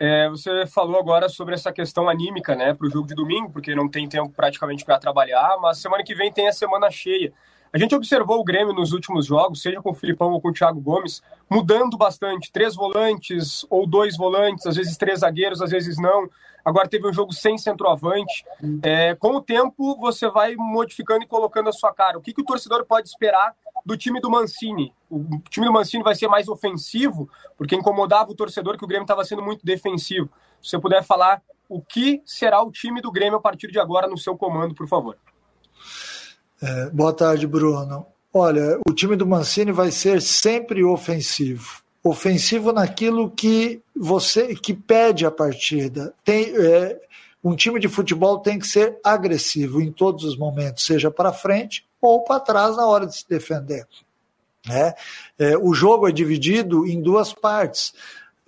É, 0.00 0.28
você 0.28 0.66
falou 0.66 0.98
agora 0.98 1.28
sobre 1.28 1.54
essa 1.54 1.72
questão 1.72 2.08
anímica, 2.08 2.54
né, 2.54 2.72
para 2.72 2.86
o 2.86 2.90
jogo 2.90 3.08
de 3.08 3.14
domingo, 3.14 3.50
porque 3.50 3.74
não 3.74 3.88
tem 3.88 4.08
tempo 4.08 4.30
praticamente 4.30 4.84
para 4.84 4.98
trabalhar, 4.98 5.56
mas 5.60 5.78
semana 5.78 6.04
que 6.04 6.14
vem 6.14 6.32
tem 6.32 6.48
a 6.48 6.52
semana 6.52 6.90
cheia. 6.90 7.32
A 7.72 7.78
gente 7.78 7.94
observou 7.94 8.40
o 8.40 8.44
Grêmio 8.44 8.72
nos 8.72 8.92
últimos 8.92 9.26
jogos, 9.26 9.60
seja 9.60 9.82
com 9.82 9.90
o 9.90 9.94
Filipão 9.94 10.32
ou 10.32 10.40
com 10.40 10.48
o 10.48 10.52
Thiago 10.52 10.80
Gomes, 10.80 11.22
mudando 11.50 11.98
bastante. 11.98 12.50
Três 12.50 12.74
volantes 12.74 13.66
ou 13.68 13.86
dois 13.86 14.16
volantes, 14.16 14.66
às 14.66 14.76
vezes 14.76 14.96
três 14.96 15.20
zagueiros, 15.20 15.60
às 15.60 15.70
vezes 15.70 15.98
não. 15.98 16.28
Agora 16.64 16.88
teve 16.88 17.08
um 17.08 17.12
jogo 17.12 17.32
sem 17.32 17.56
centroavante. 17.58 18.44
É, 18.82 19.14
com 19.14 19.36
o 19.36 19.42
tempo, 19.42 19.96
você 19.96 20.28
vai 20.30 20.54
modificando 20.56 21.24
e 21.24 21.26
colocando 21.26 21.68
a 21.68 21.72
sua 21.72 21.92
cara. 21.92 22.18
O 22.18 22.22
que, 22.22 22.32
que 22.32 22.40
o 22.40 22.44
torcedor 22.44 22.84
pode 22.86 23.08
esperar 23.08 23.54
do 23.84 23.96
time 23.96 24.20
do 24.20 24.30
Mancini? 24.30 24.94
O 25.10 25.40
time 25.48 25.66
do 25.66 25.72
Mancini 25.72 26.02
vai 26.02 26.14
ser 26.14 26.28
mais 26.28 26.48
ofensivo, 26.48 27.28
porque 27.56 27.74
incomodava 27.74 28.30
o 28.30 28.34
torcedor 28.34 28.76
que 28.76 28.84
o 28.84 28.88
Grêmio 28.88 29.04
estava 29.04 29.24
sendo 29.24 29.42
muito 29.42 29.64
defensivo. 29.64 30.28
Se 30.60 30.70
você 30.70 30.78
puder 30.78 31.02
falar 31.02 31.42
o 31.68 31.80
que 31.80 32.22
será 32.24 32.62
o 32.62 32.70
time 32.70 33.00
do 33.00 33.12
Grêmio 33.12 33.38
a 33.38 33.40
partir 33.40 33.70
de 33.70 33.78
agora 33.78 34.06
no 34.06 34.16
seu 34.16 34.36
comando, 34.36 34.74
por 34.74 34.88
favor. 34.88 35.16
É, 36.60 36.90
boa 36.90 37.12
tarde, 37.12 37.46
Bruno. 37.46 38.06
Olha, 38.32 38.78
o 38.86 38.92
time 38.92 39.16
do 39.16 39.26
Mancini 39.26 39.72
vai 39.72 39.90
ser 39.90 40.20
sempre 40.20 40.82
ofensivo. 40.84 41.82
Ofensivo 42.02 42.72
naquilo 42.72 43.30
que 43.30 43.80
você 43.94 44.54
que 44.54 44.74
pede 44.74 45.24
a 45.24 45.30
partida. 45.30 46.14
Tem, 46.24 46.54
é, 46.56 47.00
um 47.42 47.54
time 47.54 47.78
de 47.78 47.88
futebol 47.88 48.40
tem 48.40 48.58
que 48.58 48.66
ser 48.66 48.98
agressivo 49.04 49.80
em 49.80 49.92
todos 49.92 50.24
os 50.24 50.36
momentos, 50.36 50.84
seja 50.84 51.10
para 51.10 51.32
frente 51.32 51.86
ou 52.00 52.22
para 52.22 52.40
trás 52.40 52.76
na 52.76 52.86
hora 52.86 53.06
de 53.06 53.16
se 53.16 53.28
defender. 53.28 53.86
É, 54.68 54.94
é, 55.38 55.56
o 55.56 55.72
jogo 55.72 56.08
é 56.08 56.12
dividido 56.12 56.86
em 56.86 57.00
duas 57.00 57.32
partes. 57.32 57.94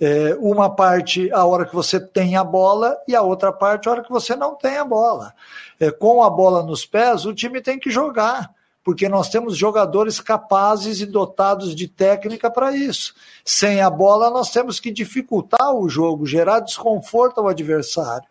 É, 0.00 0.34
uma 0.40 0.70
parte 0.74 1.30
a 1.30 1.44
hora 1.44 1.66
que 1.66 1.74
você 1.74 2.00
tem 2.00 2.34
a 2.34 2.42
bola 2.42 2.96
e 3.06 3.14
a 3.14 3.20
outra 3.20 3.52
parte 3.52 3.86
a 3.86 3.92
hora 3.92 4.02
que 4.02 4.10
você 4.10 4.34
não 4.34 4.54
tem 4.54 4.78
a 4.78 4.84
bola. 4.84 5.34
É, 5.78 5.90
com 5.90 6.22
a 6.22 6.30
bola 6.30 6.62
nos 6.62 6.86
pés, 6.86 7.26
o 7.26 7.34
time 7.34 7.60
tem 7.60 7.78
que 7.78 7.90
jogar, 7.90 8.50
porque 8.82 9.08
nós 9.08 9.28
temos 9.28 9.56
jogadores 9.56 10.18
capazes 10.20 11.00
e 11.00 11.06
dotados 11.06 11.74
de 11.74 11.86
técnica 11.86 12.50
para 12.50 12.74
isso. 12.74 13.14
Sem 13.44 13.82
a 13.82 13.90
bola, 13.90 14.30
nós 14.30 14.50
temos 14.50 14.80
que 14.80 14.90
dificultar 14.90 15.74
o 15.74 15.88
jogo, 15.88 16.24
gerar 16.24 16.60
desconforto 16.60 17.38
ao 17.38 17.48
adversário. 17.48 18.26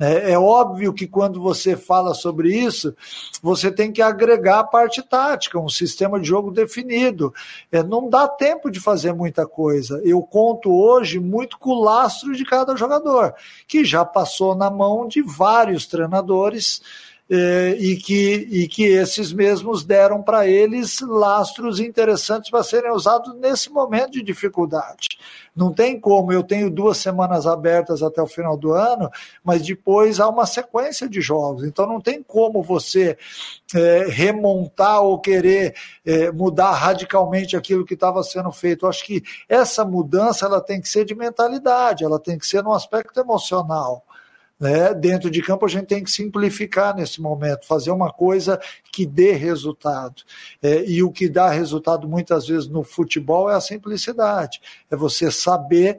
É, 0.00 0.32
é, 0.32 0.38
óbvio 0.38 0.94
que 0.94 1.06
quando 1.06 1.42
você 1.42 1.76
fala 1.76 2.14
sobre 2.14 2.56
isso, 2.56 2.96
você 3.42 3.70
tem 3.70 3.92
que 3.92 4.00
agregar 4.00 4.60
a 4.60 4.64
parte 4.64 5.02
tática, 5.02 5.58
um 5.58 5.68
sistema 5.68 6.18
de 6.18 6.26
jogo 6.26 6.50
definido. 6.50 7.34
É, 7.70 7.82
não 7.82 8.08
dá 8.08 8.26
tempo 8.26 8.70
de 8.70 8.80
fazer 8.80 9.12
muita 9.12 9.46
coisa. 9.46 10.00
Eu 10.02 10.22
conto 10.22 10.72
hoje 10.72 11.20
muito 11.20 11.58
com 11.58 11.72
o 11.72 11.82
lastro 11.82 12.34
de 12.34 12.46
cada 12.46 12.74
jogador, 12.76 13.34
que 13.68 13.84
já 13.84 14.02
passou 14.02 14.54
na 14.54 14.70
mão 14.70 15.06
de 15.06 15.20
vários 15.20 15.86
treinadores 15.86 16.80
e, 17.78 17.96
que, 17.96 18.48
e 18.50 18.66
que 18.66 18.84
esses 18.84 19.32
mesmos 19.32 19.84
deram 19.84 20.20
para 20.20 20.48
eles 20.48 21.00
lastros 21.00 21.78
interessantes 21.78 22.50
para 22.50 22.64
serem 22.64 22.90
usados 22.90 23.34
nesse 23.36 23.70
momento 23.70 24.12
de 24.12 24.22
dificuldade. 24.22 25.08
Não 25.54 25.72
tem 25.72 25.98
como, 25.98 26.32
eu 26.32 26.42
tenho 26.42 26.70
duas 26.70 26.98
semanas 26.98 27.46
abertas 27.46 28.02
até 28.02 28.22
o 28.22 28.26
final 28.26 28.56
do 28.56 28.72
ano, 28.72 29.10
mas 29.44 29.62
depois 29.62 30.18
há 30.18 30.28
uma 30.28 30.46
sequência 30.46 31.08
de 31.08 31.20
jogos, 31.20 31.64
então 31.64 31.86
não 31.86 32.00
tem 32.00 32.22
como 32.22 32.62
você 32.62 33.16
é, 33.74 34.06
remontar 34.08 35.02
ou 35.02 35.18
querer 35.18 35.74
é, 36.04 36.32
mudar 36.32 36.72
radicalmente 36.72 37.56
aquilo 37.56 37.84
que 37.84 37.94
estava 37.94 38.22
sendo 38.22 38.50
feito. 38.50 38.84
Eu 38.84 38.88
acho 38.88 39.04
que 39.04 39.22
essa 39.48 39.84
mudança 39.84 40.46
ela 40.46 40.60
tem 40.60 40.80
que 40.80 40.88
ser 40.88 41.04
de 41.04 41.14
mentalidade, 41.14 42.04
ela 42.04 42.18
tem 42.18 42.38
que 42.38 42.46
ser 42.46 42.62
no 42.62 42.72
aspecto 42.72 43.20
emocional. 43.20 44.04
Né? 44.60 44.92
Dentro 44.92 45.30
de 45.30 45.40
campo, 45.40 45.64
a 45.64 45.68
gente 45.68 45.86
tem 45.86 46.04
que 46.04 46.10
simplificar 46.10 46.94
nesse 46.94 47.20
momento, 47.20 47.66
fazer 47.66 47.90
uma 47.90 48.12
coisa 48.12 48.60
que 48.92 49.06
dê 49.06 49.32
resultado. 49.32 50.22
É, 50.62 50.84
e 50.84 51.02
o 51.02 51.10
que 51.10 51.30
dá 51.30 51.48
resultado 51.48 52.06
muitas 52.06 52.46
vezes 52.46 52.68
no 52.68 52.84
futebol 52.84 53.50
é 53.50 53.54
a 53.54 53.60
simplicidade, 53.60 54.60
é 54.90 54.96
você 54.96 55.30
saber 55.30 55.98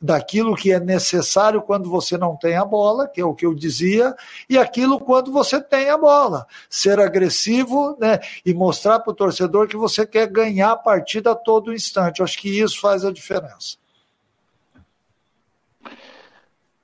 daquilo 0.00 0.56
que 0.56 0.72
é 0.72 0.80
necessário 0.80 1.62
quando 1.62 1.88
você 1.88 2.18
não 2.18 2.36
tem 2.36 2.56
a 2.56 2.64
bola, 2.64 3.06
que 3.06 3.20
é 3.20 3.24
o 3.24 3.34
que 3.34 3.46
eu 3.46 3.54
dizia, 3.54 4.14
e 4.50 4.58
aquilo 4.58 4.98
quando 4.98 5.32
você 5.32 5.62
tem 5.62 5.88
a 5.88 5.96
bola. 5.96 6.44
Ser 6.68 6.98
agressivo 6.98 7.96
né, 8.00 8.18
e 8.44 8.52
mostrar 8.52 8.98
para 8.98 9.12
o 9.12 9.14
torcedor 9.14 9.68
que 9.68 9.76
você 9.76 10.04
quer 10.04 10.26
ganhar 10.26 10.72
a 10.72 10.76
partida 10.76 11.30
a 11.30 11.36
todo 11.36 11.72
instante. 11.72 12.18
Eu 12.18 12.24
acho 12.24 12.38
que 12.38 12.60
isso 12.60 12.80
faz 12.80 13.04
a 13.04 13.12
diferença. 13.12 13.81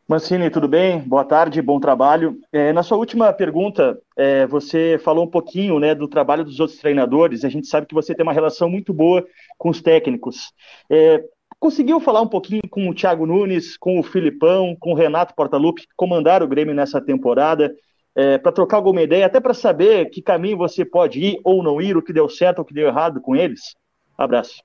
Mancini, 0.09 0.49
tudo 0.49 0.67
bem? 0.67 1.01
Boa 1.01 1.25
tarde, 1.25 1.61
bom 1.61 1.79
trabalho. 1.79 2.41
É, 2.51 2.73
na 2.73 2.83
sua 2.83 2.97
última 2.97 3.31
pergunta, 3.33 4.01
é, 4.17 4.47
você 4.47 4.99
falou 5.05 5.25
um 5.27 5.31
pouquinho 5.31 5.79
né, 5.79 5.95
do 5.95 6.09
trabalho 6.09 6.45
dos 6.45 6.59
outros 6.61 6.79
treinadores. 6.79 7.45
A 7.45 7.49
gente 7.51 7.67
sabe 7.67 7.87
que 7.87 7.95
você 7.95 8.15
tem 8.15 8.23
uma 8.23 8.33
relação 8.33 8.71
muito 8.71 8.95
boa 8.95 9.27
com 9.59 9.69
os 9.69 9.83
técnicos. 9.83 10.53
É, 10.89 11.23
conseguiu 11.61 12.01
falar 12.01 12.23
um 12.23 12.27
pouquinho 12.27 12.63
com 12.71 12.89
o 12.89 12.95
Thiago 12.95 13.27
Nunes, 13.27 13.77
com 13.77 14.01
o 14.01 14.03
Filipão, 14.03 14.75
com 14.81 14.93
o 14.93 14.97
Renato 14.97 15.35
Portaluppi, 15.35 15.83
que 15.83 15.95
comandaram 15.95 16.47
o 16.47 16.49
Grêmio 16.49 16.75
nessa 16.75 17.01
temporada? 17.01 17.71
é, 18.19 18.37
para 18.37 18.51
trocar 18.51 18.79
alguma 18.79 19.01
ideia, 19.01 19.27
até 19.27 19.39
para 19.39 19.55
saber 19.55 20.11
que 20.11 20.21
caminho 20.21 20.57
você 20.57 20.85
pode 20.85 21.21
ir 21.21 21.41
ou 21.45 21.63
não 21.63 21.81
ir, 21.81 21.97
o 21.97 22.03
que 22.03 22.13
deu 22.13 22.29
certo 22.29 22.59
ou 22.59 22.65
o 22.65 22.67
que 22.67 22.75
deu 22.75 22.89
errado 22.89 23.21
com 23.21 23.37
eles? 23.37 23.77
Abraço. 24.19 24.61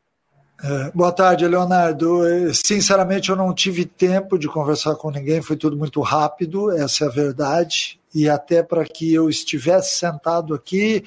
É, 0.65 0.91
boa 0.95 1.11
tarde, 1.11 1.45
Leonardo. 1.45 2.25
É, 2.25 2.53
sinceramente, 2.53 3.29
eu 3.29 3.35
não 3.35 3.53
tive 3.53 3.83
tempo 3.83 4.39
de 4.39 4.47
conversar 4.47 4.95
com 4.95 5.11
ninguém, 5.11 5.41
foi 5.41 5.57
tudo 5.57 5.75
muito 5.75 5.99
rápido, 5.99 6.71
essa 6.71 7.03
é 7.03 7.07
a 7.07 7.11
verdade. 7.11 7.99
E 8.15 8.29
até 8.29 8.63
para 8.63 8.85
que 8.85 9.13
eu 9.13 9.29
estivesse 9.29 9.97
sentado 9.97 10.53
aqui, 10.53 11.03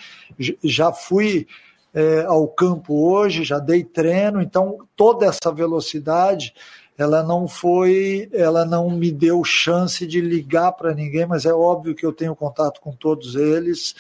já 0.63 0.93
fui 0.93 1.47
é, 1.95 2.27
ao 2.27 2.47
campo 2.49 3.09
hoje, 3.11 3.45
já 3.45 3.59
dei 3.59 3.83
treino, 3.83 4.43
então 4.43 4.87
toda 4.95 5.25
essa 5.25 5.51
velocidade 5.51 6.53
ela 6.99 7.23
não 7.23 7.49
foi, 7.49 8.29
ela 8.35 8.67
não 8.67 8.91
me 8.91 9.11
deu 9.11 9.43
chance 9.43 10.07
de 10.07 10.21
ligar 10.21 10.73
para 10.73 10.95
ninguém, 10.95 11.25
mas 11.25 11.47
é 11.47 11.55
óbvio 11.55 11.95
que 11.95 12.05
eu 12.05 12.13
tenho 12.13 12.37
contato 12.37 12.79
com 12.79 12.93
todos 12.93 13.35
eles 13.35 13.95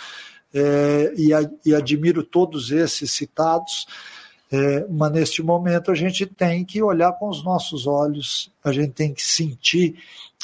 é, 0.53 1.15
e, 1.17 1.31
e, 1.65 1.75
admiro 1.75 2.23
todos 2.23 2.71
esses 2.71 3.11
citados. 3.11 3.87
É, 4.51 4.87
mas 4.89 5.13
neste 5.13 5.43
momento 5.43 5.91
a 5.91 5.95
gente 5.95 6.25
tem 6.25 6.65
que 6.65 6.81
olhar 6.81 7.13
com 7.13 7.29
os 7.29 7.43
nossos 7.45 7.87
olhos, 7.87 8.51
a 8.63 8.71
gente 8.73 8.93
tem 8.93 9.13
que 9.13 9.23
sentir 9.23 9.97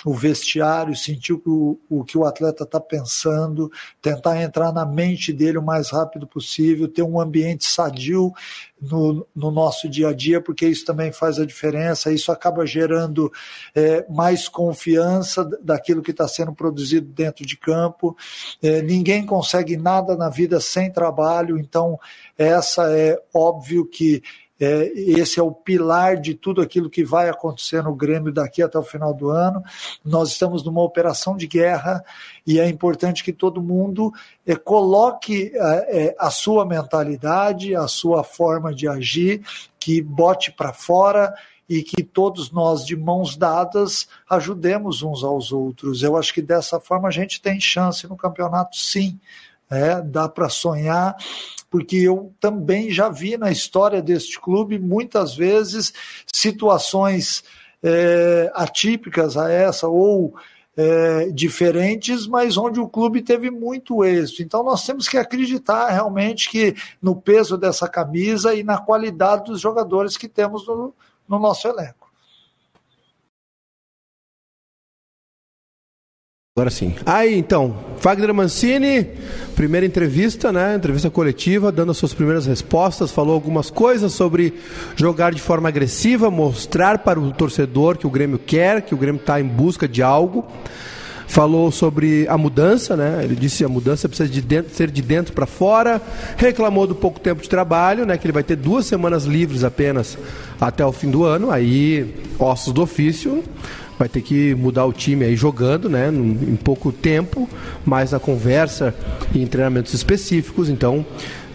o 0.05 0.13
vestiário, 0.15 0.97
sentir 0.97 1.33
o, 1.33 1.79
o 1.89 2.05
que 2.05 2.19
o 2.19 2.25
atleta 2.25 2.65
está 2.65 2.81
pensando, 2.81 3.71
tentar 4.01 4.41
entrar 4.43 4.73
na 4.73 4.85
mente 4.85 5.33
dele 5.33 5.59
o 5.59 5.63
mais 5.63 5.91
rápido 5.91 6.27
possível, 6.27 6.89
ter 6.89 7.03
um 7.03 7.21
ambiente 7.21 7.65
sadio 7.65 8.33
no, 8.81 9.25
no 9.35 9.51
nosso 9.53 9.89
dia 9.89 10.09
a 10.09 10.13
dia, 10.13 10.41
porque 10.41 10.67
isso 10.67 10.85
também 10.85 11.13
faz 11.13 11.39
a 11.39 11.47
diferença, 11.47 12.13
isso 12.13 12.33
acaba 12.33 12.67
gerando 12.67 13.33
é, 13.75 14.05
mais 14.11 14.49
confiança 14.49 15.49
daquilo 15.63 16.03
que 16.03 16.11
está 16.11 16.27
sendo 16.27 16.53
produzido 16.53 17.07
dentro 17.07 17.47
de 17.47 17.57
campo. 17.57 18.17
É, 18.61 18.83
ninguém 18.83 19.25
consegue 19.25 19.77
nada 19.77 20.17
na 20.17 20.29
vida 20.29 20.61
sem 20.61 20.91
trabalho, 20.91 21.59
então 21.59 21.99
essa 22.37 22.91
é 22.91 23.17
óbvio 23.33 23.87
que 23.87 24.21
é, 24.61 24.93
esse 24.95 25.41
é 25.41 25.43
o 25.43 25.51
pilar 25.51 26.17
de 26.17 26.35
tudo 26.35 26.61
aquilo 26.61 26.89
que 26.89 27.05
vai 27.05 27.29
acontecer 27.29 27.83
no 27.83 27.95
Grêmio 27.95 28.33
daqui 28.33 28.63
até 28.63 28.79
o 28.79 28.83
final 28.83 29.13
do 29.13 29.29
ano. 29.29 29.63
Nós 30.05 30.31
estamos 30.31 30.63
numa 30.63 30.83
operação 30.83 31.37
de 31.37 31.47
guerra 31.47 32.05
e 32.47 32.61
é 32.61 32.69
importante 32.69 33.25
que 33.25 33.33
todo 33.33 33.63
mundo 33.63 34.13
é, 34.47 34.55
coloque 34.55 35.51
é, 35.55 36.07
é 36.07 36.17
a 36.19 36.31
sua 36.31 36.65
mentalidade, 36.65 37.75
a 37.75 37.89
sua 37.89 38.23
forma 38.23 38.75
de 38.75 38.87
agir, 38.87 39.43
que 39.81 40.01
bote 40.01 40.53
para 40.53 40.73
fora 40.73 41.35
e 41.69 41.83
que 41.83 42.03
todos 42.03 42.51
nós, 42.51 42.85
de 42.85 42.95
mãos 42.95 43.37
dadas, 43.37 44.07
ajudemos 44.29 45.03
uns 45.03 45.25
aos 45.25 45.53
outros. 45.53 46.03
Eu 46.03 46.17
acho 46.17 46.35
que 46.35 46.43
dessa 46.43 46.79
forma 46.79 47.09
a 47.09 47.11
gente 47.11 47.41
tem 47.41 47.59
chance 47.59 48.07
no 48.07 48.17
campeonato, 48.17 48.77
sim. 48.77 49.19
É, 49.73 50.03
dá 50.03 50.29
para 50.29 50.51
sonhar 50.51 51.17
porque 51.73 51.97
eu 51.97 52.35
também 52.39 52.91
já 52.91 53.09
vi 53.09 53.39
na 53.39 53.51
história 53.51 54.03
deste 54.03 54.39
clube 54.39 54.79
muitas 54.79 55.35
vezes 55.35 55.95
situações 56.31 57.43
é, 57.83 58.53
atípicas 58.55 59.39
a 59.39 59.51
essa 59.51 59.89
ou 59.89 60.35
é, 60.77 61.31
diferentes, 61.31 62.27
mas 62.27 62.59
onde 62.59 62.79
o 62.79 62.87
clube 62.87 63.23
teve 63.23 63.51
muito 63.51 64.05
êxito. 64.05 64.43
Então 64.43 64.63
nós 64.63 64.85
temos 64.85 65.09
que 65.09 65.17
acreditar 65.17 65.89
realmente 65.89 66.51
que 66.51 66.75
no 67.01 67.17
peso 67.17 67.57
dessa 67.57 67.89
camisa 67.89 68.55
e 68.55 68.63
na 68.63 68.77
qualidade 68.77 69.45
dos 69.45 69.61
jogadores 69.61 70.19
que 70.19 70.29
temos 70.29 70.67
no, 70.67 70.95
no 71.27 71.39
nosso 71.39 71.67
elenco. 71.67 72.02
Agora 76.55 76.69
sim. 76.69 76.95
Aí 77.07 77.39
então, 77.39 77.75
Wagner 78.03 78.35
Mancini, 78.35 79.07
primeira 79.57 79.87
entrevista, 79.87 80.53
né? 80.53 80.77
Entrevista 80.77 81.09
coletiva, 81.09 81.73
dando 81.73 81.93
as 81.93 81.97
suas 81.97 82.13
primeiras 82.13 82.45
respostas, 82.45 83.11
falou 83.11 83.33
algumas 83.33 83.71
coisas 83.71 84.13
sobre 84.13 84.53
jogar 84.95 85.33
de 85.33 85.41
forma 85.41 85.71
agressiva, 85.71 86.31
mostrar 86.31 86.99
para 86.99 87.19
o 87.19 87.33
torcedor 87.33 87.97
que 87.97 88.07
o 88.07 88.11
Grêmio 88.11 88.39
quer, 88.39 88.83
que 88.83 88.95
o 88.95 88.99
Grêmio 88.99 89.19
está 89.19 89.41
em 89.41 89.45
busca 89.45 89.89
de 89.89 90.03
algo. 90.03 90.45
Falou 91.27 91.71
sobre 91.71 92.29
a 92.29 92.37
mudança, 92.37 92.95
né? 92.95 93.21
Ele 93.25 93.35
disse 93.35 93.59
que 93.59 93.65
a 93.65 93.69
mudança 93.71 94.07
precisa 94.07 94.29
de 94.29 94.43
dentro, 94.43 94.75
ser 94.75 94.91
de 94.91 95.01
dentro 95.01 95.33
para 95.33 95.47
fora. 95.47 96.03
Reclamou 96.37 96.87
do 96.87 96.95
pouco 96.95 97.19
tempo 97.19 97.41
de 97.41 97.49
trabalho, 97.49 98.05
né? 98.05 98.19
Que 98.19 98.27
ele 98.27 98.33
vai 98.35 98.43
ter 98.43 98.57
duas 98.57 98.85
semanas 98.85 99.25
livres 99.25 99.65
apenas 99.65 100.19
até 100.61 100.85
o 100.85 100.93
fim 100.93 101.11
do 101.11 101.25
ano. 101.25 101.51
Aí, 101.51 102.15
ossos 102.39 102.75
do 102.75 102.83
ofício 102.83 103.43
vai 103.99 104.09
ter 104.09 104.21
que 104.21 104.55
mudar 104.55 104.85
o 104.85 104.93
time 104.93 105.25
aí 105.25 105.37
jogando, 105.37 105.89
né, 105.89 106.09
em 106.09 106.57
pouco 106.57 106.93
tempo, 106.93 107.49
mais 107.85 108.13
na 108.13 108.19
conversa 108.19 108.95
e 109.35 109.43
em 109.43 109.47
treinamentos 109.47 109.95
específicos, 109.95 110.69
então, 110.69 111.05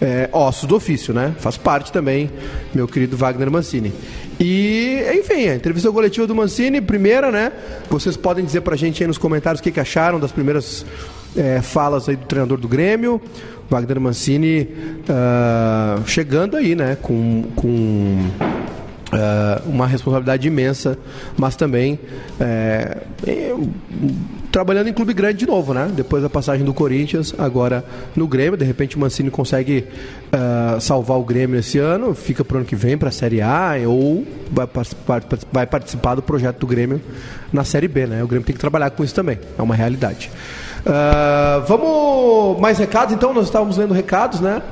é, 0.00 0.28
ossos 0.32 0.64
do 0.66 0.76
ofício, 0.76 1.12
né, 1.12 1.34
faz 1.38 1.56
parte 1.56 1.92
também, 1.92 2.30
meu 2.74 2.86
querido 2.86 3.16
Wagner 3.16 3.50
Mancini. 3.50 3.92
E, 4.40 5.02
enfim, 5.14 5.48
a 5.48 5.56
entrevista 5.56 5.90
coletiva 5.90 6.26
do 6.26 6.34
Mancini, 6.34 6.80
primeira, 6.80 7.30
né, 7.30 7.52
vocês 7.90 8.16
podem 8.16 8.44
dizer 8.44 8.60
pra 8.60 8.76
gente 8.76 9.02
aí 9.02 9.06
nos 9.06 9.18
comentários 9.18 9.60
o 9.60 9.62
que, 9.62 9.72
que 9.72 9.80
acharam 9.80 10.20
das 10.20 10.32
primeiras 10.32 10.86
é, 11.36 11.60
falas 11.60 12.08
aí 12.08 12.16
do 12.16 12.24
treinador 12.24 12.58
do 12.58 12.68
Grêmio, 12.68 13.20
Wagner 13.68 14.00
Mancini 14.00 14.62
uh, 14.62 16.06
chegando 16.06 16.56
aí, 16.56 16.74
né, 16.74 16.96
com, 17.00 17.44
com 17.54 18.16
Uh, 19.08 19.66
uma 19.70 19.86
responsabilidade 19.86 20.46
imensa, 20.46 20.98
mas 21.34 21.56
também 21.56 21.98
é, 22.38 22.98
trabalhando 24.52 24.88
em 24.88 24.92
clube 24.92 25.14
grande 25.14 25.38
de 25.38 25.46
novo, 25.46 25.72
né? 25.72 25.90
Depois 25.94 26.22
da 26.22 26.28
passagem 26.28 26.64
do 26.64 26.74
Corinthians, 26.74 27.34
agora 27.38 27.84
no 28.14 28.26
Grêmio, 28.26 28.56
de 28.56 28.64
repente 28.64 28.96
o 28.96 29.00
Mancini 29.00 29.30
consegue 29.30 29.86
uh, 30.26 30.80
salvar 30.80 31.18
o 31.18 31.24
Grêmio 31.24 31.58
esse 31.58 31.78
ano, 31.78 32.14
fica 32.14 32.44
para 32.44 32.56
o 32.56 32.58
ano 32.58 32.66
que 32.66 32.76
vem 32.76 32.98
para 32.98 33.08
a 33.08 33.12
Série 33.12 33.40
A 33.40 33.74
ou 33.86 34.26
vai 34.50 34.66
participar, 34.66 35.22
vai 35.52 35.66
participar 35.66 36.14
do 36.14 36.22
projeto 36.22 36.58
do 36.58 36.66
Grêmio 36.66 37.00
na 37.52 37.64
Série 37.64 37.88
B, 37.88 38.06
né? 38.06 38.22
O 38.22 38.26
Grêmio 38.26 38.44
tem 38.44 38.54
que 38.54 38.60
trabalhar 38.60 38.90
com 38.90 39.04
isso 39.04 39.14
também, 39.14 39.38
é 39.58 39.62
uma 39.62 39.74
realidade. 39.74 40.30
Uh, 40.80 41.66
vamos 41.66 42.60
mais 42.60 42.78
recados, 42.78 43.14
então 43.14 43.32
nós 43.34 43.46
estávamos 43.46 43.76
lendo 43.76 43.92
recados, 43.92 44.40
né? 44.40 44.62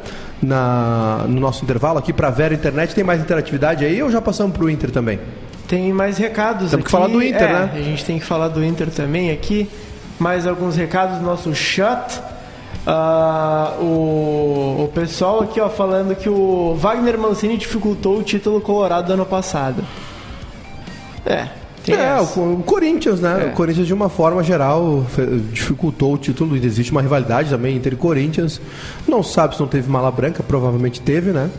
Na, 0.43 1.24
no 1.28 1.41
nosso 1.41 1.64
intervalo 1.64 1.99
aqui 1.99 2.12
para 2.12 2.28
a 2.28 2.30
Vera 2.30 2.55
Internet. 2.55 2.95
Tem 2.95 3.05
mais 3.05 3.20
interatividade 3.20 3.84
aí 3.84 4.03
ou 4.03 4.11
já 4.11 4.20
passamos 4.20 4.57
para 4.57 4.64
o 4.64 4.70
Inter 4.70 4.91
também? 4.91 5.18
Tem 5.66 5.93
mais 5.93 6.18
recados 6.18 6.70
Temos 6.70 6.74
aqui. 6.74 6.84
que 6.84 6.91
falar 6.91 7.09
do 7.09 7.22
Inter, 7.22 7.43
é, 7.43 7.53
né? 7.53 7.70
A 7.74 7.82
gente 7.82 8.05
tem 8.05 8.18
que 8.18 8.24
falar 8.24 8.49
do 8.49 8.64
Inter 8.64 8.89
também 8.91 9.30
aqui. 9.30 9.68
Mais 10.18 10.47
alguns 10.47 10.76
recados 10.76 11.18
do 11.18 11.24
nosso 11.24 11.55
chat. 11.55 12.20
Uh, 12.87 13.82
o, 13.82 14.84
o 14.84 14.93
pessoal 14.95 15.43
aqui 15.43 15.61
ó, 15.61 15.68
falando 15.68 16.14
que 16.14 16.28
o 16.28 16.74
Wagner 16.76 17.18
Mancini 17.18 17.57
dificultou 17.57 18.18
o 18.18 18.22
título 18.22 18.61
colorado 18.61 19.09
do 19.09 19.12
ano 19.14 19.26
passado. 19.26 19.84
É, 21.24 21.49
é, 21.93 22.20
o, 22.20 22.55
o, 22.55 22.62
Corinthians, 22.64 23.20
né? 23.20 23.47
É. 23.47 23.49
O 23.49 23.53
Corinthians, 23.53 23.87
de 23.87 23.95
uma 23.95 24.09
forma 24.09 24.43
geral, 24.43 25.07
dificultou 25.53 26.14
o 26.14 26.18
título. 26.18 26.57
Existe 26.57 26.93
uma 26.93 27.03
rivalidade 27.03 27.51
também 27.51 27.76
entre 27.76 27.95
Corinthians. 27.97 28.61
Não 29.07 29.22
sabe 29.22 29.55
se 29.55 29.61
não 29.61 29.68
teve 29.68 29.91
mala 29.91 30.11
branca, 30.11 30.43
provavelmente 30.43 31.01
teve, 31.01 31.30
né? 31.30 31.51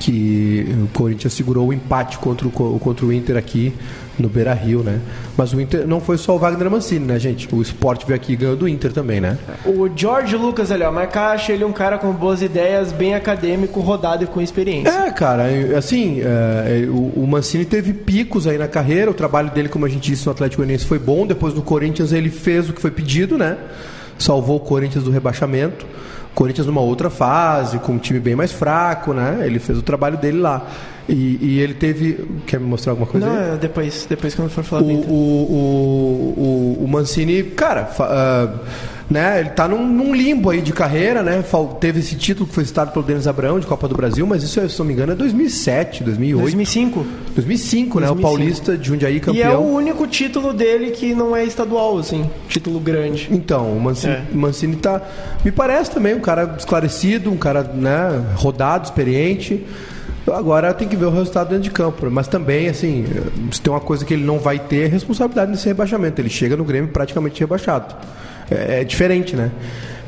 Que 0.00 0.66
o 0.84 0.88
Corinthians 0.88 1.32
segurou 1.32 1.68
o 1.68 1.72
empate 1.72 2.18
contra 2.18 2.46
o, 2.46 2.50
contra 2.50 3.06
o 3.06 3.12
Inter 3.12 3.36
aqui 3.36 3.72
no 4.18 4.28
Beira 4.28 4.54
Rio, 4.54 4.82
né? 4.82 5.00
Mas 5.36 5.52
o 5.52 5.60
Inter 5.60 5.86
não 5.86 6.00
foi 6.00 6.16
só 6.16 6.36
o 6.36 6.38
Wagner 6.38 6.70
Mancini, 6.70 7.04
né, 7.04 7.18
gente? 7.18 7.52
O 7.52 7.60
esporte 7.60 8.06
veio 8.06 8.16
aqui 8.16 8.32
e 8.32 8.36
ganhou 8.36 8.56
do 8.56 8.68
Inter 8.68 8.92
também, 8.92 9.20
né? 9.20 9.38
O 9.64 9.88
George 9.94 10.36
Lucas 10.36 10.70
ali, 10.70 10.84
ó, 10.84 10.92
mas 10.92 11.14
acha 11.16 11.52
ele 11.52 11.64
um 11.64 11.72
cara 11.72 11.98
com 11.98 12.12
boas 12.12 12.42
ideias, 12.42 12.92
bem 12.92 13.14
acadêmico, 13.14 13.80
rodado 13.80 14.24
e 14.24 14.26
com 14.26 14.40
experiência. 14.40 14.90
É, 14.90 15.10
cara, 15.10 15.44
assim, 15.76 16.20
é, 16.20 16.86
o, 16.88 17.22
o, 17.22 17.26
Mancini 17.26 17.64
teve 17.64 17.92
picos 17.92 18.46
aí 18.46 18.58
na 18.58 18.68
carreira, 18.68 19.10
o 19.10 19.14
trabalho 19.14 19.50
dele, 19.50 19.68
como 19.68 19.86
a 19.86 19.88
gente 19.88 20.10
disse, 20.10 20.26
no 20.26 20.32
Atlético 20.32 20.62
Goianiense 20.62 20.84
foi 20.84 20.98
bom, 20.98 21.26
depois 21.26 21.54
do 21.54 21.62
Corinthians 21.62 22.12
ele 22.12 22.30
fez 22.30 22.68
o 22.68 22.72
que 22.72 22.80
foi 22.80 22.90
pedido, 22.90 23.36
né? 23.36 23.56
Salvou 24.18 24.56
o 24.56 24.60
Corinthians 24.60 25.04
do 25.04 25.10
rebaixamento. 25.10 25.86
Corinthians 26.34 26.66
numa 26.66 26.80
outra 26.80 27.08
fase, 27.08 27.78
com 27.78 27.92
um 27.92 27.98
time 27.98 28.18
bem 28.18 28.34
mais 28.34 28.50
fraco, 28.50 29.12
né? 29.12 29.42
Ele 29.44 29.60
fez 29.60 29.78
o 29.78 29.82
trabalho 29.82 30.18
dele 30.18 30.38
lá. 30.38 30.66
E, 31.08 31.38
e, 31.40 31.60
ele 31.60 31.74
teve. 31.74 32.24
Quer 32.46 32.58
me 32.58 32.66
mostrar 32.66 32.92
alguma 32.92 33.06
coisa? 33.06 33.26
Não, 33.26 33.52
aí? 33.52 33.58
depois, 33.58 34.06
depois 34.08 34.34
quando 34.34 34.48
for 34.48 34.64
falar 34.64 34.82
o, 34.82 34.86
o, 34.86 36.78
o, 36.80 36.84
o, 36.84 36.88
Mancini, 36.88 37.42
cara, 37.42 37.90
uh, 37.98 38.58
né, 39.10 39.40
ele 39.40 39.50
tá 39.50 39.68
num, 39.68 39.86
num, 39.86 40.14
limbo 40.14 40.48
aí 40.48 40.62
de 40.62 40.72
carreira, 40.72 41.22
né? 41.22 41.44
Teve 41.78 42.00
esse 42.00 42.16
título 42.16 42.48
que 42.48 42.54
foi 42.54 42.64
citado 42.64 42.90
pelo 42.90 43.04
Denis 43.04 43.26
Abrão 43.26 43.60
de 43.60 43.66
Copa 43.66 43.86
do 43.86 43.94
Brasil, 43.94 44.26
mas 44.26 44.42
isso, 44.42 44.66
se 44.66 44.78
não 44.78 44.86
me 44.86 44.94
engano, 44.94 45.12
é 45.12 45.14
2007, 45.14 46.02
2008. 46.04 46.40
2005. 46.40 47.06
2005, 47.34 48.00
né? 48.00 48.10
O 48.10 48.16
Paulista 48.16 48.74
de 48.78 48.88
Jundiaí 48.88 49.20
campeão. 49.20 49.50
E 49.50 49.54
é 49.54 49.58
o 49.58 49.60
único 49.60 50.06
título 50.06 50.54
dele 50.54 50.90
que 50.92 51.14
não 51.14 51.36
é 51.36 51.44
estadual, 51.44 51.98
assim, 51.98 52.24
título 52.48 52.80
grande. 52.80 53.28
Então, 53.30 53.76
o 53.76 53.80
Mancini, 53.80 54.14
é. 54.14 54.24
Mancini 54.32 54.76
tá. 54.76 55.02
Me 55.44 55.52
parece 55.52 55.90
também 55.90 56.14
um 56.14 56.20
cara 56.20 56.54
esclarecido, 56.58 57.30
um 57.30 57.36
cara, 57.36 57.62
né, 57.62 58.24
rodado, 58.36 58.86
experiente 58.86 59.62
Agora 60.32 60.72
tem 60.72 60.88
que 60.88 60.96
ver 60.96 61.04
o 61.06 61.10
resultado 61.10 61.48
dentro 61.48 61.64
de 61.64 61.70
campo. 61.70 62.10
Mas 62.10 62.26
também, 62.26 62.68
assim, 62.68 63.04
se 63.50 63.60
tem 63.60 63.72
uma 63.72 63.80
coisa 63.80 64.04
que 64.04 64.14
ele 64.14 64.24
não 64.24 64.38
vai 64.38 64.58
ter, 64.58 64.84
é 64.84 64.86
responsabilidade 64.86 65.50
nesse 65.50 65.66
rebaixamento. 65.66 66.20
Ele 66.20 66.30
chega 66.30 66.56
no 66.56 66.64
Grêmio 66.64 66.90
praticamente 66.90 67.40
rebaixado. 67.40 67.94
É, 68.50 68.80
é 68.80 68.84
diferente, 68.84 69.36
né? 69.36 69.50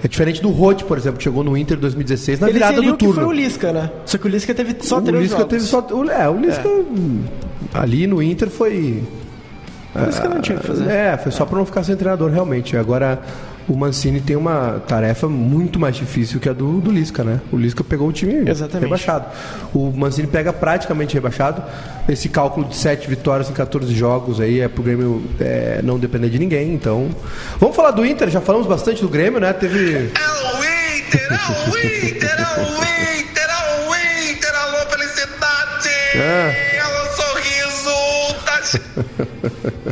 É 0.04 0.08
diferente 0.08 0.40
do 0.42 0.50
Rote, 0.50 0.84
por 0.84 0.96
exemplo, 0.98 1.18
que 1.18 1.24
chegou 1.24 1.42
no 1.42 1.56
Inter 1.56 1.76
2016 1.78 2.38
na 2.40 2.46
Ele 2.48 2.54
virada 2.54 2.80
do 2.80 2.88
o 2.92 2.96
que 2.96 3.04
turno. 3.06 3.14
foi 3.14 3.24
o 3.24 3.32
Lisca, 3.32 3.72
né? 3.72 3.90
Só 4.04 4.18
que 4.18 4.26
o 4.26 4.28
Lisca 4.30 4.54
teve 4.54 4.76
só 4.80 4.98
o 4.98 5.02
três 5.02 5.22
Lisca 5.22 5.38
jogos. 5.38 5.50
teve 5.50 5.64
só. 5.64 5.80
o- 5.90 6.10
É, 6.10 6.28
o 6.28 6.36
Lisca. 6.38 6.68
hum, 6.68 7.24
Ali 7.74 8.06
no 8.06 8.22
Inter 8.22 8.48
foi. 8.48 9.02
O 9.94 10.04
Lisca 10.04 10.28
não 10.28 10.40
tinha 10.40 10.58
que 10.58 10.66
fazer. 10.66 10.88
É, 10.90 11.16
foi 11.16 11.32
só 11.32 11.44
para 11.46 11.58
não 11.58 11.66
ficar 11.66 11.82
sem 11.82 11.96
treinador, 11.96 12.30
realmente. 12.30 12.76
Agora, 12.76 13.20
o 13.68 13.76
Mancini 13.76 14.20
tem 14.20 14.36
uma 14.36 14.80
tarefa 14.86 15.28
muito 15.28 15.78
mais 15.78 15.96
difícil 15.96 16.38
que 16.38 16.48
a 16.48 16.52
do, 16.52 16.80
do 16.80 16.90
Lisca, 16.90 17.24
né? 17.24 17.40
O 17.52 17.56
Lisca 17.56 17.82
pegou 17.82 18.08
o 18.08 18.12
time 18.12 18.48
Exatamente. 18.48 18.84
rebaixado. 18.84 19.26
O 19.74 19.90
Mancini 19.90 20.28
pega 20.28 20.52
praticamente 20.52 21.14
rebaixado. 21.14 21.62
Esse 22.08 22.28
cálculo 22.28 22.68
de 22.68 22.76
7 22.76 23.08
vitórias 23.08 23.50
em 23.50 23.52
14 23.52 23.92
jogos 23.94 24.40
aí 24.40 24.60
é 24.60 24.68
pro 24.68 24.82
Grêmio 24.82 25.22
é, 25.40 25.80
não 25.82 25.98
depender 25.98 26.28
de 26.30 26.38
ninguém, 26.38 26.72
então. 26.72 27.10
Vamos 27.58 27.74
falar 27.74 27.90
do 27.90 28.06
Inter, 28.06 28.30
já 28.30 28.40
falamos 28.40 28.66
bastante 28.66 29.02
do 29.02 29.08
Grêmio, 29.08 29.40
né? 29.40 29.52
Teve. 29.52 29.94
É 30.14 30.28
o 30.54 30.64
Inter, 30.98 31.28
é 31.32 31.70
o 31.70 31.78
Inter, 31.78 32.30
é 32.30 32.60
o 32.60 33.20
Inter, 33.20 33.46
é 33.50 33.88
o 33.88 34.30
Inter, 34.32 34.54
alô 34.54 34.86
felicidade, 34.90 35.88
É. 36.14 36.75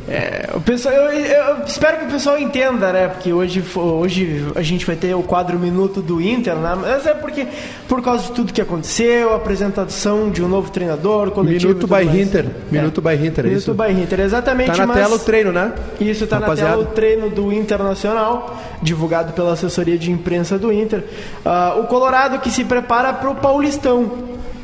É, 0.08 0.50
o 0.54 0.60
pessoal, 0.60 0.94
eu, 0.94 1.10
eu 1.12 1.64
espero 1.66 1.98
que 1.98 2.04
o 2.04 2.08
pessoal 2.08 2.38
entenda, 2.38 2.92
né? 2.92 3.08
Porque 3.08 3.32
hoje, 3.32 3.62
hoje 3.76 4.44
a 4.54 4.62
gente 4.62 4.84
vai 4.86 4.96
ter 4.96 5.14
o 5.14 5.22
quadro 5.22 5.58
minuto 5.58 6.00
do 6.02 6.20
Inter, 6.20 6.54
né? 6.56 6.76
Mas 6.80 7.06
é 7.06 7.14
porque, 7.14 7.46
por 7.88 8.02
causa 8.02 8.24
de 8.24 8.32
tudo 8.32 8.52
que 8.52 8.60
aconteceu, 8.60 9.32
a 9.32 9.36
apresentação 9.36 10.30
de 10.30 10.42
um 10.42 10.48
novo 10.48 10.70
treinador, 10.70 11.30
coletivo. 11.30 11.68
Minuto 11.68 11.78
e 11.78 11.80
tudo 11.80 11.96
by 11.96 12.04
mais. 12.04 12.18
Inter. 12.20 12.46
Minuto 12.70 13.00
by 13.02 13.14
Inter, 13.14 13.44
é 13.44 13.48
Minuto 13.48 13.58
isso? 13.62 13.74
by 13.74 13.90
Inter, 13.92 14.20
exatamente. 14.20 14.70
Tá 14.72 14.76
na 14.78 14.86
mas- 14.86 14.96
tela 14.96 15.14
o 15.16 15.18
treino, 15.18 15.52
né? 15.52 15.72
Isso, 16.00 16.26
tá 16.26 16.38
Rapaziada. 16.38 16.70
na 16.70 16.76
tela 16.76 16.88
o 16.90 16.94
treino 16.94 17.30
do 17.30 17.52
Internacional, 17.52 18.56
divulgado 18.82 19.32
pela 19.32 19.52
assessoria 19.52 19.98
de 19.98 20.10
imprensa 20.10 20.58
do 20.58 20.72
Inter. 20.72 21.04
Ah, 21.44 21.74
o 21.78 21.84
Colorado 21.84 22.38
que 22.40 22.50
se 22.50 22.64
prepara 22.64 23.12
para 23.12 23.30
o 23.30 23.34
Paulistão, 23.36 24.12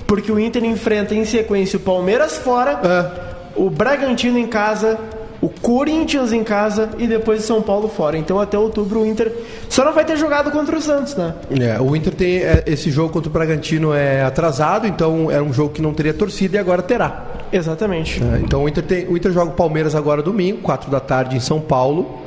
porque 0.06 0.30
o 0.30 0.38
Inter 0.38 0.64
enfrenta 0.64 1.14
em 1.14 1.24
sequência 1.24 1.76
o 1.76 1.80
Palmeiras 1.80 2.36
fora, 2.38 2.80
É. 2.84 3.29
o 3.56 3.68
Bragantino 3.70 4.38
em 4.38 4.46
casa, 4.46 4.98
o 5.40 5.48
Corinthians 5.48 6.32
em 6.32 6.44
casa 6.44 6.90
e 6.98 7.06
depois 7.06 7.42
o 7.42 7.46
São 7.46 7.62
Paulo 7.62 7.88
fora. 7.88 8.16
Então 8.16 8.38
até 8.38 8.58
outubro 8.58 9.00
o 9.00 9.06
Inter 9.06 9.32
só 9.68 9.84
não 9.84 9.92
vai 9.92 10.04
ter 10.04 10.16
jogado 10.16 10.50
contra 10.50 10.76
o 10.76 10.80
Santos, 10.80 11.14
né? 11.16 11.34
É, 11.58 11.80
o 11.80 11.96
Inter 11.96 12.14
tem 12.14 12.38
é, 12.38 12.64
esse 12.66 12.90
jogo 12.90 13.12
contra 13.12 13.28
o 13.28 13.32
Bragantino 13.32 13.94
é 13.94 14.22
atrasado, 14.22 14.86
então 14.86 15.30
era 15.30 15.42
um 15.42 15.52
jogo 15.52 15.70
que 15.70 15.80
não 15.80 15.94
teria 15.94 16.12
torcida 16.12 16.56
e 16.56 16.58
agora 16.58 16.82
terá. 16.82 17.24
Exatamente. 17.52 18.22
É, 18.22 18.40
então 18.40 18.64
o 18.64 18.68
Inter, 18.68 18.84
tem, 18.84 19.06
o 19.08 19.16
Inter 19.16 19.32
joga 19.32 19.50
o 19.50 19.54
Palmeiras 19.54 19.94
agora 19.94 20.22
domingo, 20.22 20.58
4 20.58 20.90
da 20.90 21.00
tarde 21.00 21.36
em 21.36 21.40
São 21.40 21.60
Paulo. 21.60 22.20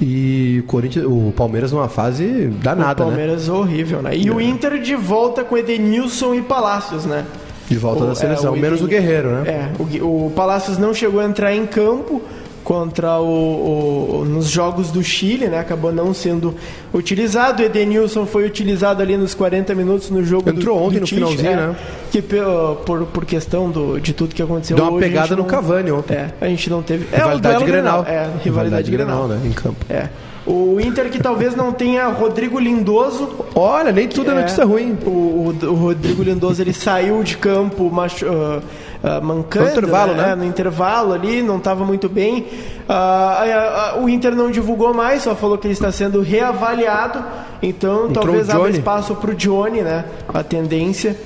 E 0.00 0.60
o, 0.64 0.66
Corinthians, 0.66 1.06
o 1.06 1.32
Palmeiras 1.36 1.70
numa 1.70 1.88
fase 1.88 2.48
danada, 2.60 3.04
o 3.04 3.06
né? 3.06 3.16
Palmeiras 3.16 3.48
horrível, 3.48 4.02
né? 4.02 4.14
E 4.14 4.28
o 4.28 4.40
Inter 4.40 4.80
de 4.80 4.96
volta 4.96 5.44
com 5.44 5.56
Edenilson 5.56 6.34
e 6.34 6.42
Palácios, 6.42 7.06
né? 7.06 7.24
De 7.68 7.76
volta 7.78 8.04
O- 8.04 8.06
da 8.06 8.14
seleção, 8.14 8.54
é, 8.54 8.58
o 8.58 8.60
menos 8.60 8.82
o 8.82 8.86
Guerreiro, 8.86 9.28
né? 9.30 9.42
É, 9.46 10.02
o, 10.02 10.26
o 10.26 10.32
Palácios 10.34 10.76
não 10.78 10.92
chegou 10.92 11.20
a 11.20 11.24
entrar 11.24 11.54
em 11.54 11.66
campo 11.66 12.20
contra 12.62 13.18
o, 13.20 14.20
o- 14.20 14.24
nos 14.24 14.48
jogos 14.48 14.90
do 14.90 15.02
Chile, 15.02 15.48
né? 15.48 15.58
Acabou 15.58 15.92
não 15.92 16.14
sendo 16.14 16.54
utilizado. 16.94 17.62
O 17.62 17.66
Edenilson 17.66 18.24
foi 18.26 18.46
utilizado 18.46 19.02
ali 19.02 19.16
nos 19.16 19.34
40 19.34 19.74
minutos 19.74 20.08
no 20.10 20.24
jogo 20.24 20.48
Entrou 20.48 20.78
do, 20.78 20.84
ontem 20.84 20.94
do 20.96 21.00
no 21.02 21.06
finalzinho, 21.06 21.50
é, 21.50 21.56
né? 21.56 21.76
Que 22.10 22.22
por, 22.22 23.06
por 23.12 23.24
questão 23.26 23.70
do, 23.70 23.98
de 24.00 24.12
tudo 24.14 24.34
que 24.34 24.42
aconteceu 24.42 24.76
Deu 24.76 24.86
uma 24.86 24.92
hoje, 24.94 25.06
pegada 25.08 25.36
no 25.36 25.42
não- 25.42 25.48
Cavani 25.48 25.90
ontem. 25.90 26.14
É, 26.14 26.30
a 26.40 26.46
gente 26.48 26.70
não 26.70 26.82
teve. 26.82 27.04
É, 27.12 27.16
o 27.16 27.18
Rivalidade 27.18 27.54
duelo 27.58 27.66
Grenal. 27.72 28.04
É, 28.08 28.30
rivalidade, 28.42 28.90
Grenal. 28.90 29.28
né? 29.28 29.40
Em 29.44 29.52
campo. 29.52 29.84
É. 29.90 30.08
O 30.46 30.78
Inter 30.78 31.10
que 31.10 31.18
talvez 31.18 31.56
não 31.56 31.72
tenha 31.72 32.06
Rodrigo 32.08 32.58
Lindoso. 32.58 33.46
Olha, 33.54 33.90
nem 33.90 34.06
tudo 34.06 34.30
é 34.30 34.34
notícia 34.34 34.64
ruim. 34.64 34.96
O, 35.06 35.08
o, 35.08 35.66
o 35.68 35.74
Rodrigo 35.74 36.22
Lindoso 36.22 36.60
ele 36.60 36.74
saiu 36.74 37.22
de 37.22 37.38
campo 37.38 37.90
machu, 37.90 38.26
ah, 38.28 38.60
ah, 39.02 39.20
mancando. 39.22 39.64
No 39.64 39.70
intervalo, 39.70 40.14
né? 40.14 40.34
No 40.34 40.44
intervalo 40.44 41.12
ali, 41.14 41.42
não 41.42 41.56
estava 41.56 41.82
muito 41.84 42.10
bem. 42.10 42.46
Ah, 42.86 43.96
o 44.02 44.08
Inter 44.08 44.34
não 44.34 44.50
divulgou 44.50 44.92
mais, 44.92 45.22
só 45.22 45.34
falou 45.34 45.56
que 45.56 45.66
ele 45.66 45.72
está 45.72 45.90
sendo 45.90 46.20
reavaliado. 46.20 47.24
Então 47.62 48.10
Entrou 48.10 48.24
talvez 48.24 48.50
abra 48.50 48.70
espaço 48.70 49.14
para 49.14 49.30
o 49.30 49.34
Johnny, 49.34 49.80
né? 49.80 50.04
A 50.28 50.42
tendência. 50.42 51.16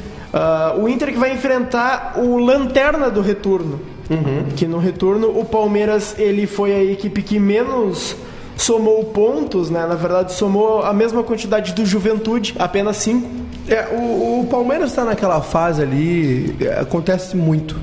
O 0.80 0.88
Inter 0.88 1.12
que 1.12 1.18
vai 1.18 1.32
enfrentar 1.32 2.14
o 2.18 2.38
Lanterna 2.38 3.10
do 3.10 3.20
retorno. 3.20 3.80
Uhum. 4.08 4.44
Que 4.56 4.66
no 4.66 4.78
retorno 4.78 5.38
o 5.38 5.44
Palmeiras 5.44 6.14
ele 6.18 6.46
foi 6.46 6.72
a 6.72 6.82
equipe 6.82 7.20
que 7.20 7.38
menos 7.38 8.16
somou 8.58 9.04
pontos, 9.04 9.70
né? 9.70 9.86
Na 9.86 9.94
verdade, 9.94 10.32
somou 10.34 10.82
a 10.82 10.92
mesma 10.92 11.22
quantidade 11.22 11.72
do 11.72 11.86
Juventude, 11.86 12.54
apenas 12.58 12.98
cinco. 12.98 13.26
É, 13.68 13.86
o, 13.92 14.40
o 14.42 14.46
Palmeiras 14.50 14.90
está 14.90 15.04
naquela 15.04 15.40
fase 15.40 15.80
ali, 15.82 16.54
é, 16.60 16.80
acontece 16.80 17.36
muito. 17.36 17.76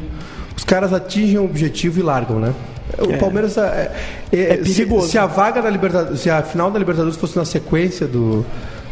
Os 0.56 0.64
caras 0.64 0.94
atingem 0.94 1.38
o 1.40 1.46
objetivo 1.46 2.00
e 2.00 2.04
largam, 2.04 2.40
né? 2.40 2.54
O 3.00 3.12
É. 3.12 3.18
Palmeiras 3.18 3.58
é, 3.58 3.92
é, 4.32 4.54
É 4.60 4.64
se- 4.64 4.74
perigoso. 4.76 5.08
Se, 5.10 5.18
a 5.18 5.26
vaga 5.26 5.62
da 5.62 5.70
Libertadores, 5.70 6.20
se 6.20 6.30
a 6.30 6.42
final 6.44 6.70
da 6.72 6.78
Libertadores 6.80 7.18
fosse 7.18 7.36
na 7.36 7.44
sequência 7.46 8.08
do, 8.08 8.46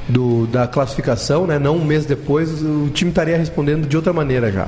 do- 0.10 0.46
da 0.48 0.68
classificação, 0.68 1.46
né? 1.48 1.58
Não 1.60 1.78
um 1.78 1.86
mês 1.86 2.06
depois, 2.06 2.62
o 2.62 2.90
time 2.94 3.10
estaria 3.12 3.38
respondendo 3.38 3.88
de 3.88 3.96
outra 3.96 4.12
maneira 4.14 4.52
já. 4.52 4.68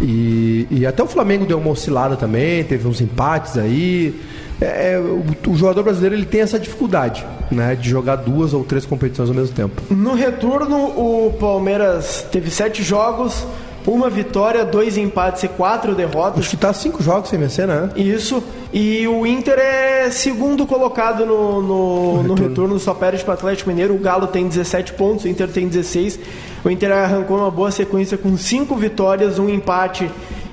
E, 0.00 0.66
e 0.70 0.86
até 0.86 1.02
o 1.02 1.06
Flamengo 1.06 1.44
deu 1.44 1.58
uma 1.58 1.70
oscilada 1.70 2.16
também, 2.16 2.64
teve 2.64 2.86
uns 2.88 3.00
empates 3.00 3.58
aí. 3.58 4.18
É, 4.60 4.92
é, 4.92 4.98
o, 4.98 5.24
o 5.48 5.56
jogador 5.56 5.82
brasileiro 5.82 6.14
ele 6.14 6.26
tem 6.26 6.40
essa 6.40 6.58
dificuldade, 6.58 7.24
né? 7.50 7.74
De 7.74 7.88
jogar 7.88 8.16
duas 8.16 8.52
ou 8.54 8.64
três 8.64 8.86
competições 8.86 9.28
ao 9.28 9.34
mesmo 9.34 9.54
tempo. 9.54 9.82
No 9.90 10.14
retorno, 10.14 10.76
o 10.76 11.32
Palmeiras 11.38 12.26
teve 12.30 12.50
sete 12.50 12.82
jogos, 12.82 13.46
uma 13.86 14.08
vitória, 14.08 14.64
dois 14.64 14.96
empates 14.96 15.42
e 15.42 15.48
quatro 15.48 15.94
derrotas. 15.94 16.40
Acho 16.40 16.50
que 16.50 16.56
tá 16.56 16.72
cinco 16.72 17.02
jogos 17.02 17.28
sem 17.28 17.38
vencer, 17.38 17.66
né? 17.66 17.90
Isso. 17.96 18.42
E 18.72 19.06
o 19.08 19.26
Inter 19.26 19.58
é 19.58 20.10
segundo 20.10 20.66
colocado 20.66 21.26
no, 21.26 21.62
no, 21.62 22.22
no 22.22 22.34
retorno. 22.34 22.78
só 22.78 22.94
perde 22.94 23.24
para 23.24 23.32
o 23.32 23.34
Atlético 23.34 23.70
Mineiro. 23.70 23.94
O 23.94 23.98
Galo 23.98 24.26
tem 24.26 24.46
17 24.46 24.92
pontos, 24.94 25.24
o 25.24 25.28
Inter 25.28 25.48
tem 25.48 25.66
16. 25.66 26.18
O 26.64 26.70
Inter 26.70 26.92
arrancou 26.92 27.38
uma 27.38 27.50
boa 27.50 27.70
sequência 27.70 28.16
com 28.16 28.36
cinco 28.36 28.76
vitórias, 28.76 29.38
um 29.38 29.48
empate 29.48 30.08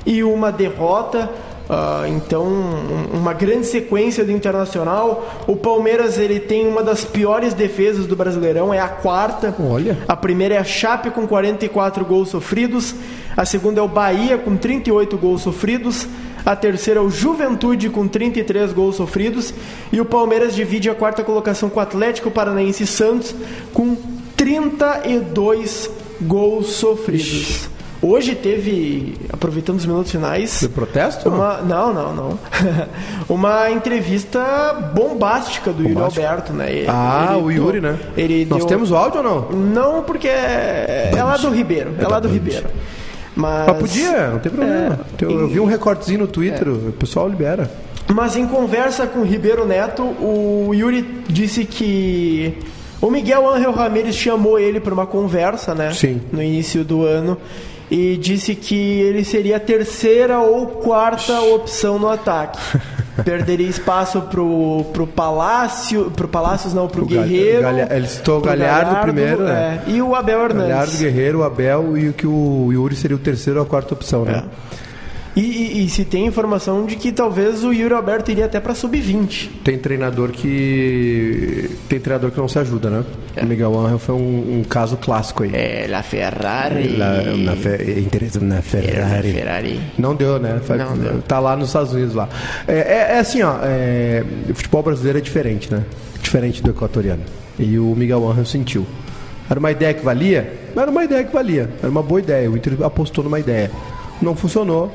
e 0.05 0.23
uma 0.23 0.51
derrota. 0.51 1.29
Ah, 1.71 2.05
então, 2.07 2.45
um- 2.47 3.17
uma 3.19 3.31
grande 3.31 3.67
sequência 3.67 4.25
do 4.25 4.31
Internacional. 4.31 5.43
O 5.45 5.55
Palmeiras 5.55 6.17
ele 6.17 6.39
tem 6.39 6.67
uma 6.67 6.81
das 6.81 7.05
piores 7.05 7.53
defesas 7.53 8.07
do 8.07 8.15
Brasileirão, 8.15 8.73
é 8.73 8.79
a 8.79 8.87
quarta. 8.87 9.53
Olha. 9.59 9.97
A 10.07 10.15
primeira 10.15 10.55
é 10.55 10.57
a 10.57 10.63
Chape 10.63 11.11
com 11.11 11.27
44 11.27 12.03
gols 12.03 12.29
sofridos. 12.29 12.95
A 13.37 13.45
segunda 13.45 13.79
é 13.79 13.83
o 13.83 13.87
Bahia 13.87 14.37
com 14.37 14.57
38 14.57 15.15
gols 15.17 15.43
sofridos. 15.43 16.07
A 16.43 16.55
terceira 16.55 16.99
é 17.01 17.03
o 17.03 17.09
Juventude 17.11 17.89
com 17.89 18.07
33 18.07 18.73
gols 18.73 18.95
sofridos. 18.95 19.53
E 19.91 20.01
o 20.01 20.05
Palmeiras 20.05 20.55
divide 20.55 20.89
a 20.89 20.95
quarta 20.95 21.23
colocação 21.23 21.69
com 21.69 21.79
o 21.79 21.83
Atlético 21.83 22.31
Paranaense 22.31 22.83
e 22.83 22.87
Santos 22.87 23.35
com 23.73 23.95
32 24.35 25.89
gols 26.21 26.67
sofridos. 26.71 27.69
Hoje 28.01 28.33
teve, 28.33 29.15
aproveitando 29.31 29.77
os 29.77 29.85
minutos 29.85 30.09
finais, 30.11 30.61
De 30.61 30.69
protesto? 30.69 31.27
uma, 31.27 31.57
não, 31.57 31.93
não, 31.93 32.15
não. 32.15 32.39
uma 33.27 33.69
entrevista 33.71 34.91
bombástica 34.95 35.71
do 35.73 35.83
Yuri. 35.83 36.01
Alberto, 36.01 36.53
né? 36.53 36.71
Ele- 36.71 36.85
Ah, 36.87 37.33
ele 37.33 37.41
o 37.43 37.51
Yuri, 37.51 37.81
né? 37.81 37.97
Ele 38.15 38.45
Nós 38.45 38.59
deu- 38.59 38.67
temos 38.67 38.91
o 38.91 38.95
áudio 38.95 39.17
ou 39.21 39.23
não? 39.23 39.49
Não, 39.51 40.03
porque 40.03 40.29
é, 40.29 41.11
é 41.13 41.23
lá 41.23 41.35
do 41.35 41.49
Ribeiro. 41.49 41.91
É, 41.99 42.03
É 42.03 42.07
lá 42.07 42.19
do 42.21 42.29
Band. 42.29 42.33
Ribeiro. 42.33 42.67
Mas, 43.35 43.67
Mas 43.67 43.77
podia, 43.77 44.27
não 44.29 44.39
tem 44.39 44.51
problema. 44.51 44.99
É, 45.21 45.23
eu 45.25 45.47
vi 45.49 45.59
um 45.59 45.65
recortezinho 45.65 46.19
no 46.19 46.27
Twitter, 46.27 46.67
É. 46.67 46.71
o 46.71 46.93
pessoal 46.93 47.27
libera. 47.27 47.69
Mas 48.07 48.35
em 48.37 48.47
conversa 48.47 49.05
com 49.07 49.19
o 49.19 49.23
Ribeiro 49.25 49.67
Neto, 49.67 50.03
o 50.03 50.71
Yuri 50.73 51.23
disse 51.27 51.63
que 51.65 52.57
o 53.01 53.09
Miguel 53.11 53.47
Ángel 53.47 53.71
Ramírez 53.71 54.15
chamou 54.15 54.57
ele 54.57 54.79
para 54.79 54.93
uma 54.93 55.05
conversa, 55.05 55.75
né? 55.75 55.91
Sim. 55.93 56.21
No 56.31 56.41
início 56.41 56.83
do 56.83 57.03
ano. 57.05 57.37
E 57.91 58.17
disse 58.17 58.53
que 58.55 58.75
ele 58.75 59.23
seria 59.23 59.57
a 59.57 59.59
terceira 59.59 60.39
ou 60.39 60.67
quarta 60.67 61.39
opção 61.41 61.97
no 61.97 62.07
ataque. 62.07 62.59
Perderia 63.25 63.67
espaço 63.67 64.21
pro, 64.21 64.85
pro 64.93 65.05
Palácio. 65.05 66.09
Pro 66.11 66.27
Palácios 66.27 66.73
não, 66.73 66.87
pro 66.87 67.03
O 67.03 67.05
Guerreiro. 67.05 67.61
Galha- 67.63 67.87
ele 67.91 68.07
citou 68.07 68.37
o 68.37 68.41
pro 68.41 68.51
Galhardo 68.51 69.01
primeiro, 69.01 69.43
né? 69.43 69.81
é, 69.87 69.91
e 69.91 70.01
o 70.01 70.15
Abel 70.15 70.39
Hernandes. 70.43 70.69
Galhardo, 70.69 70.97
Guerreiro, 70.97 71.39
o 71.39 71.43
Abel 71.43 71.97
e 71.97 72.09
o 72.09 72.13
que 72.13 72.25
o 72.27 72.69
Yuri 72.71 72.95
seria 72.95 73.17
o 73.17 73.19
terceiro 73.19 73.59
ou 73.59 73.65
a 73.65 73.67
quarta 73.69 73.93
opção, 73.93 74.23
né? 74.23 74.43
E, 75.39 75.41
e- 75.41 75.85
e 75.85 75.89
se 75.89 76.03
tem 76.03 76.25
informação 76.25 76.85
de 76.85 76.95
que 76.95 77.11
talvez 77.11 77.63
o 77.63 77.71
Yuri 77.71 77.93
Alberto 77.93 78.29
iria 78.31 78.45
até 78.45 78.59
pra 78.59 78.75
sub-20. 78.75 79.49
Tem 79.63 79.77
treinador 79.77 80.31
que. 80.31 81.69
Tem 81.87 81.99
treinador 81.99 82.31
que 82.31 82.37
não 82.37 82.47
se 82.47 82.59
ajuda, 82.59 82.89
né? 82.89 83.03
O 83.41 83.45
Miguel 83.45 83.77
Angel 83.79 83.99
foi 83.99 84.15
um, 84.15 84.59
um 84.59 84.63
caso 84.67 84.97
clássico 84.97 85.43
aí. 85.43 85.51
É, 85.53 85.85
La 85.89 86.03
Ferrari. 86.03 86.95
Lá, 86.97 87.21
na 87.37 87.55
fe... 87.55 87.99
interesse 87.99 88.39
na 88.43 88.61
Ferrari. 88.61 89.31
Ferrari. 89.31 89.79
Não 89.97 90.15
deu, 90.15 90.39
né? 90.39 90.59
Não 90.77 90.97
deu. 90.97 91.21
Tá 91.21 91.39
lá 91.39 91.55
nos 91.55 91.67
Estados 91.69 91.93
Unidos 91.93 92.13
lá. 92.15 92.27
É, 92.67 92.73
é- 92.77 93.07
é 93.15 93.19
assim, 93.19 93.41
ó. 93.41 93.55
é, 93.63 94.23
O 94.49 94.53
futebol 94.53 94.83
brasileiro 94.83 95.17
é 95.19 95.21
diferente, 95.21 95.71
né? 95.71 95.83
Diferente 96.21 96.61
do 96.61 96.71
equatoriano. 96.71 97.23
E 97.57 97.77
o 97.79 97.95
Miguel 97.95 98.29
Angel 98.29 98.45
sentiu. 98.45 98.85
Era 99.49 99.59
uma 99.59 99.71
ideia 99.71 99.93
que 99.93 100.03
valia? 100.03 100.53
Não 100.75 100.81
era 100.83 100.91
uma 100.91 101.03
ideia 101.03 101.23
que 101.23 101.33
valia. 101.33 101.69
Era 101.81 101.89
uma 101.89 102.03
boa 102.03 102.19
ideia. 102.19 102.49
O 102.51 102.55
Inter 102.57 102.73
apostou 102.83 103.23
numa 103.23 103.39
ideia. 103.39 103.71
Não 104.21 104.35
funcionou. 104.35 104.91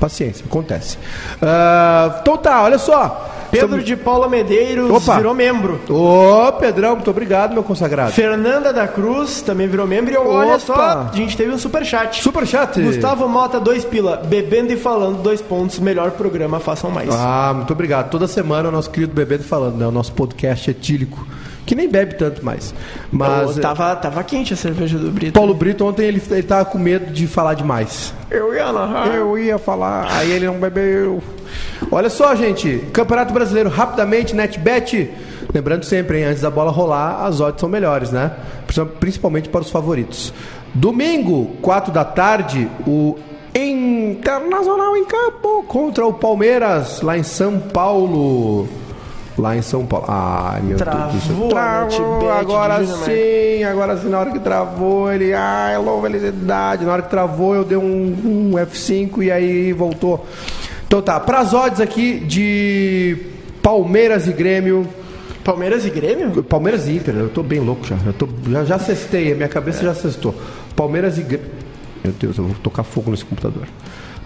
Paciência, 0.00 0.44
acontece. 0.48 0.96
Ah, 1.42 2.18
então 2.22 2.36
tá, 2.36 2.62
olha 2.62 2.78
só. 2.78 3.28
Pedro 3.50 3.66
Estamos- 3.66 3.84
de 3.84 3.96
Paula 3.96 4.28
Medeiros 4.28 4.88
Opa. 4.90 5.16
virou 5.16 5.34
membro. 5.34 5.80
Ô, 5.90 6.52
Pedrão, 6.52 6.94
muito 6.94 7.10
obrigado, 7.10 7.52
meu 7.52 7.64
consagrado. 7.64 8.12
Fernanda 8.12 8.72
da 8.72 8.86
Cruz 8.86 9.42
também 9.42 9.66
virou 9.66 9.88
membro. 9.88 10.12
E 10.12 10.16
olha 10.16 10.50
Opa. 10.50 10.58
só, 10.60 10.74
a 11.12 11.16
gente 11.16 11.36
teve 11.36 11.50
um 11.50 11.58
superchat. 11.58 12.22
Superchat. 12.22 12.80
Gustavo 12.80 13.28
Mota, 13.28 13.58
dois 13.58 13.84
pila. 13.84 14.22
Bebendo 14.24 14.72
e 14.72 14.76
falando, 14.76 15.20
dois 15.20 15.42
pontos. 15.42 15.80
Melhor 15.80 16.12
programa, 16.12 16.60
façam 16.60 16.90
mais. 16.92 17.10
Ah, 17.12 17.52
muito 17.54 17.72
obrigado. 17.72 18.08
Toda 18.08 18.28
semana 18.28 18.68
o 18.68 18.72
nosso 18.72 18.88
querido 18.88 19.12
Bebendo 19.12 19.42
falando, 19.42 19.76
né? 19.76 19.86
O 19.86 19.90
nosso 19.90 20.12
podcast 20.12 20.70
etílico, 20.70 21.26
que 21.70 21.74
nem 21.76 21.88
bebe 21.88 22.16
tanto 22.16 22.44
mais. 22.44 22.74
Mas 23.12 23.56
Ô, 23.56 23.60
tava, 23.60 23.94
tava 23.94 24.24
quente 24.24 24.52
a 24.52 24.56
cerveja 24.56 24.98
do 24.98 25.08
Brito. 25.08 25.34
Paulo 25.34 25.54
Brito 25.54 25.86
ontem 25.86 26.04
ele, 26.04 26.20
ele 26.32 26.42
tava 26.42 26.64
com 26.64 26.76
medo 26.76 27.12
de 27.12 27.28
falar 27.28 27.54
demais. 27.54 28.12
Eu 28.28 28.52
ia 28.52 28.72
narrar. 28.72 29.06
Eu 29.14 29.38
ia 29.38 29.56
falar, 29.56 30.10
aí 30.10 30.32
ele 30.32 30.46
não 30.46 30.58
bebeu. 30.58 31.22
Olha 31.88 32.10
só, 32.10 32.34
gente, 32.34 32.84
Campeonato 32.92 33.32
Brasileiro 33.32 33.68
rapidamente, 33.68 34.34
NetBet. 34.34 35.12
Lembrando 35.54 35.84
sempre, 35.84 36.18
hein, 36.18 36.24
antes 36.24 36.42
da 36.42 36.50
bola 36.50 36.72
rolar, 36.72 37.24
as 37.24 37.40
odds 37.40 37.60
são 37.60 37.68
melhores, 37.68 38.10
né? 38.10 38.32
Principalmente 38.98 39.48
para 39.48 39.60
os 39.60 39.70
favoritos. 39.70 40.34
Domingo, 40.74 41.52
4 41.62 41.92
da 41.92 42.04
tarde, 42.04 42.68
o 42.84 43.16
Internacional 43.54 44.96
em 44.96 45.04
campo 45.04 45.62
contra 45.68 46.04
o 46.04 46.14
Palmeiras, 46.14 47.00
lá 47.00 47.16
em 47.16 47.22
São 47.22 47.60
Paulo. 47.60 48.68
Lá 49.38 49.56
em 49.56 49.62
São 49.62 49.86
Paulo. 49.86 50.06
Ai, 50.08 50.60
meu 50.62 50.76
Travou 50.76 51.10
Deus 51.12 51.24
do 51.24 51.38
céu. 51.38 51.48
Travou, 51.48 52.30
agora 52.30 52.84
sim, 52.84 53.64
agora 53.64 53.96
sim, 53.96 54.08
na 54.08 54.18
hora 54.18 54.30
que 54.30 54.38
travou, 54.38 55.12
ele, 55.12 55.32
ai, 55.32 55.78
louva 55.78 56.10
felicidade. 56.10 56.84
Na 56.84 56.92
hora 56.92 57.02
que 57.02 57.10
travou, 57.10 57.54
eu 57.54 57.64
dei 57.64 57.78
um, 57.78 58.52
um 58.52 58.52
F5 58.52 59.22
e 59.22 59.30
aí 59.30 59.72
voltou. 59.72 60.26
Então 60.86 61.00
tá, 61.00 61.18
pras 61.20 61.54
odds 61.54 61.80
aqui 61.80 62.18
de 62.18 63.16
Palmeiras 63.62 64.26
e 64.26 64.32
Grêmio. 64.32 64.86
Palmeiras 65.44 65.86
e 65.86 65.90
Grêmio? 65.90 66.42
Palmeiras 66.42 66.86
e 66.86 66.96
Inter, 66.96 67.14
eu 67.14 67.28
tô 67.28 67.42
bem 67.42 67.60
louco 67.60 67.86
já. 67.86 67.96
Eu 68.04 68.12
tô, 68.12 68.28
já, 68.50 68.64
já 68.64 68.78
cestei, 68.78 69.32
a 69.32 69.36
minha 69.36 69.48
cabeça 69.48 69.82
já 69.82 69.94
cestou. 69.94 70.34
Palmeiras 70.74 71.16
e 71.18 71.22
Grêmio. 71.22 71.50
Meu 72.02 72.12
Deus, 72.12 72.38
eu 72.38 72.44
vou 72.44 72.56
tocar 72.62 72.82
fogo 72.82 73.10
nesse 73.10 73.24
computador. 73.24 73.68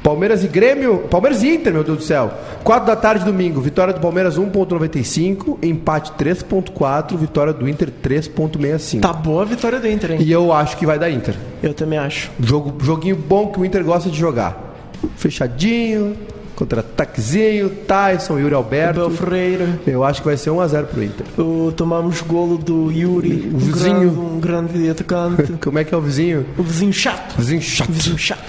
Palmeiras 0.05 0.45
e 0.45 0.49
Grêmio. 0.49 0.99
Palmeiras 1.11 1.43
e 1.43 1.49
Inter, 1.55 1.73
meu 1.73 1.83
Deus 1.83 1.97
do 1.99 2.05
céu. 2.05 2.31
4 2.63 2.87
da 2.87 2.95
tarde, 2.95 3.25
domingo. 3.25 3.59
Vitória 3.61 3.95
do 3.95 4.01
Palmeiras 4.01 4.39
1,95. 4.39 5.59
Empate 5.63 6.13
3,4. 6.13 7.17
Vitória 7.17 7.55
do 7.55 7.67
Inter 7.67 7.89
3,65. 8.03 9.01
Tá 9.01 9.13
boa 9.15 9.43
a 9.43 9.45
vitória 9.47 9.81
do 9.81 9.89
Inter, 9.89 10.13
hein? 10.13 10.19
E 10.21 10.31
eu 10.31 10.53
acho 10.53 10.77
que 10.77 10.85
vai 10.85 10.99
dar 10.99 11.11
Inter. 11.11 11.35
Eu 11.63 11.73
também 11.73 11.99
acho. 11.99 12.31
Jogo, 12.39 12.77
joguinho 12.85 13.17
bom 13.17 13.47
que 13.49 13.59
o 13.59 13.65
Inter 13.65 13.83
gosta 13.83 14.11
de 14.11 14.19
jogar. 14.19 14.75
Fechadinho, 15.17 16.15
contra-ataquezinho, 16.55 17.71
Tyson, 17.71 18.39
Yuri 18.39 18.55
Alberto. 18.55 19.01
Abel 19.05 19.11
Freire. 19.17 19.69
Eu 19.87 20.05
acho 20.05 20.21
que 20.21 20.27
vai 20.29 20.37
ser 20.37 20.51
1x0 20.51 20.85
pro 20.85 21.03
Inter. 21.03 21.27
O, 21.39 21.73
tomamos 21.73 22.21
golo 22.21 22.59
do 22.59 22.93
Yuri. 22.93 23.51
O 23.53 23.57
um 23.57 23.59
vizinho. 23.59 23.95
grande- 24.11 24.19
Um 24.19 24.41
grande 24.41 24.91
atacante. 24.91 25.53
Como 25.65 25.79
é 25.79 25.85
que 25.85 25.95
é 25.95 25.97
o 25.97 26.01
vizinho? 26.03 26.45
o 26.59 26.63
vizinho 26.63 26.93
chato. 26.93 27.37
Vizinho 27.39 27.63
chato. 27.63 27.91
Vizinho 27.91 28.19
chato. 28.19 28.45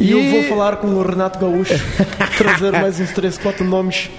E, 0.00 0.12
eu 0.12 0.30
vou 0.30 0.44
falar 0.44 0.76
com 0.76 0.86
o 0.86 1.02
Renato 1.02 1.38
Gaúcho. 1.38 1.74
trazer 2.38 2.72
mais 2.72 2.98
uns 2.98 3.12
3, 3.12 3.36
4 3.36 3.64
nomes. 3.64 4.10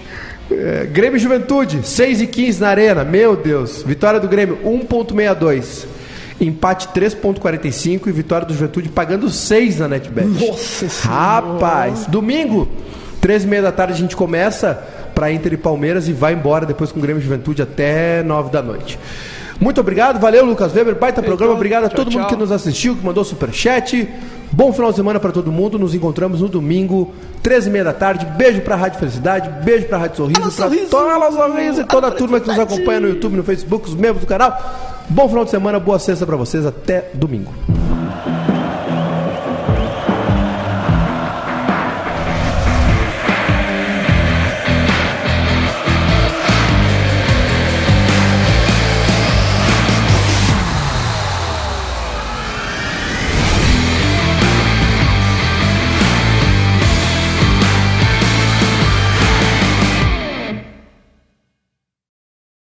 É, 0.51 0.85
Grêmio 0.85 1.17
e 1.17 1.19
Juventude, 1.19 1.81
6 1.83 2.21
e 2.21 2.27
15 2.27 2.61
na 2.61 2.69
arena. 2.69 3.03
Meu 3.03 3.35
Deus. 3.35 3.81
Vitória 3.81 4.19
do 4.19 4.27
Grêmio, 4.27 4.59
1.62. 4.63 5.87
Empate 6.39 6.87
3.45 6.89 8.07
e 8.07 8.11
vitória 8.11 8.45
do 8.45 8.53
Juventude 8.53 8.89
pagando 8.89 9.29
6 9.29 9.79
na 9.79 9.87
NetBet. 9.87 10.27
Nossa 10.27 10.87
Senhora. 10.87 11.19
Rapaz, 11.19 12.05
domingo, 12.07 12.67
13 13.19 13.45
e 13.45 13.49
meia 13.49 13.61
da 13.61 13.71
tarde 13.71 13.93
a 13.93 13.97
gente 13.97 14.15
começa 14.15 14.75
para 15.15 15.31
Inter 15.31 15.53
e 15.53 15.57
Palmeiras 15.57 16.07
e 16.07 16.13
vai 16.13 16.33
embora 16.33 16.65
depois 16.65 16.91
com 16.91 16.99
o 16.99 17.01
Grêmio 17.01 17.21
e 17.21 17.23
Juventude 17.23 17.61
até 17.61 18.23
9 18.23 18.51
da 18.51 18.61
noite. 18.61 18.97
Muito 19.61 19.79
obrigado, 19.79 20.19
valeu 20.19 20.43
Lucas 20.43 20.73
Weber, 20.73 20.95
baita 20.95 21.21
programa, 21.21 21.53
obrigado 21.53 21.85
a 21.85 21.87
tchau, 21.87 21.97
todo 21.97 22.07
mundo 22.11 22.21
tchau. 22.21 22.29
que 22.29 22.35
nos 22.35 22.51
assistiu, 22.51 22.95
que 22.95 23.05
mandou 23.05 23.23
superchat. 23.23 24.09
Bom 24.51 24.73
final 24.73 24.89
de 24.89 24.97
semana 24.97 25.19
para 25.19 25.31
todo 25.31 25.51
mundo, 25.51 25.77
nos 25.77 25.93
encontramos 25.93 26.41
no 26.41 26.49
domingo, 26.49 27.13
13 27.43 27.69
e 27.69 27.71
meia 27.71 27.83
da 27.85 27.93
tarde. 27.93 28.25
Beijo 28.25 28.61
pra 28.61 28.75
Rádio 28.75 28.99
Felicidade, 28.99 29.63
beijo 29.63 29.85
pra 29.85 29.99
Rádio 29.99 30.17
Sorriso, 30.17 30.41
pra 30.41 30.49
Sorriso. 30.51 30.89
toda 30.89 31.27
a 31.27 31.31
Sorriso 31.31 31.81
e 31.81 31.83
toda 31.85 32.07
a 32.07 32.11
turma 32.11 32.39
que 32.39 32.47
nos 32.47 32.57
acompanha 32.59 32.99
no 33.01 33.07
YouTube, 33.09 33.37
no 33.37 33.43
Facebook, 33.43 33.87
os 33.87 33.93
membros 33.93 34.21
do 34.21 34.27
canal. 34.27 34.57
Bom 35.07 35.29
final 35.29 35.45
de 35.45 35.51
semana, 35.51 35.79
boa 35.79 35.99
sexta 35.99 36.25
pra 36.25 36.35
vocês, 36.35 36.65
até 36.65 37.11
domingo. 37.13 37.53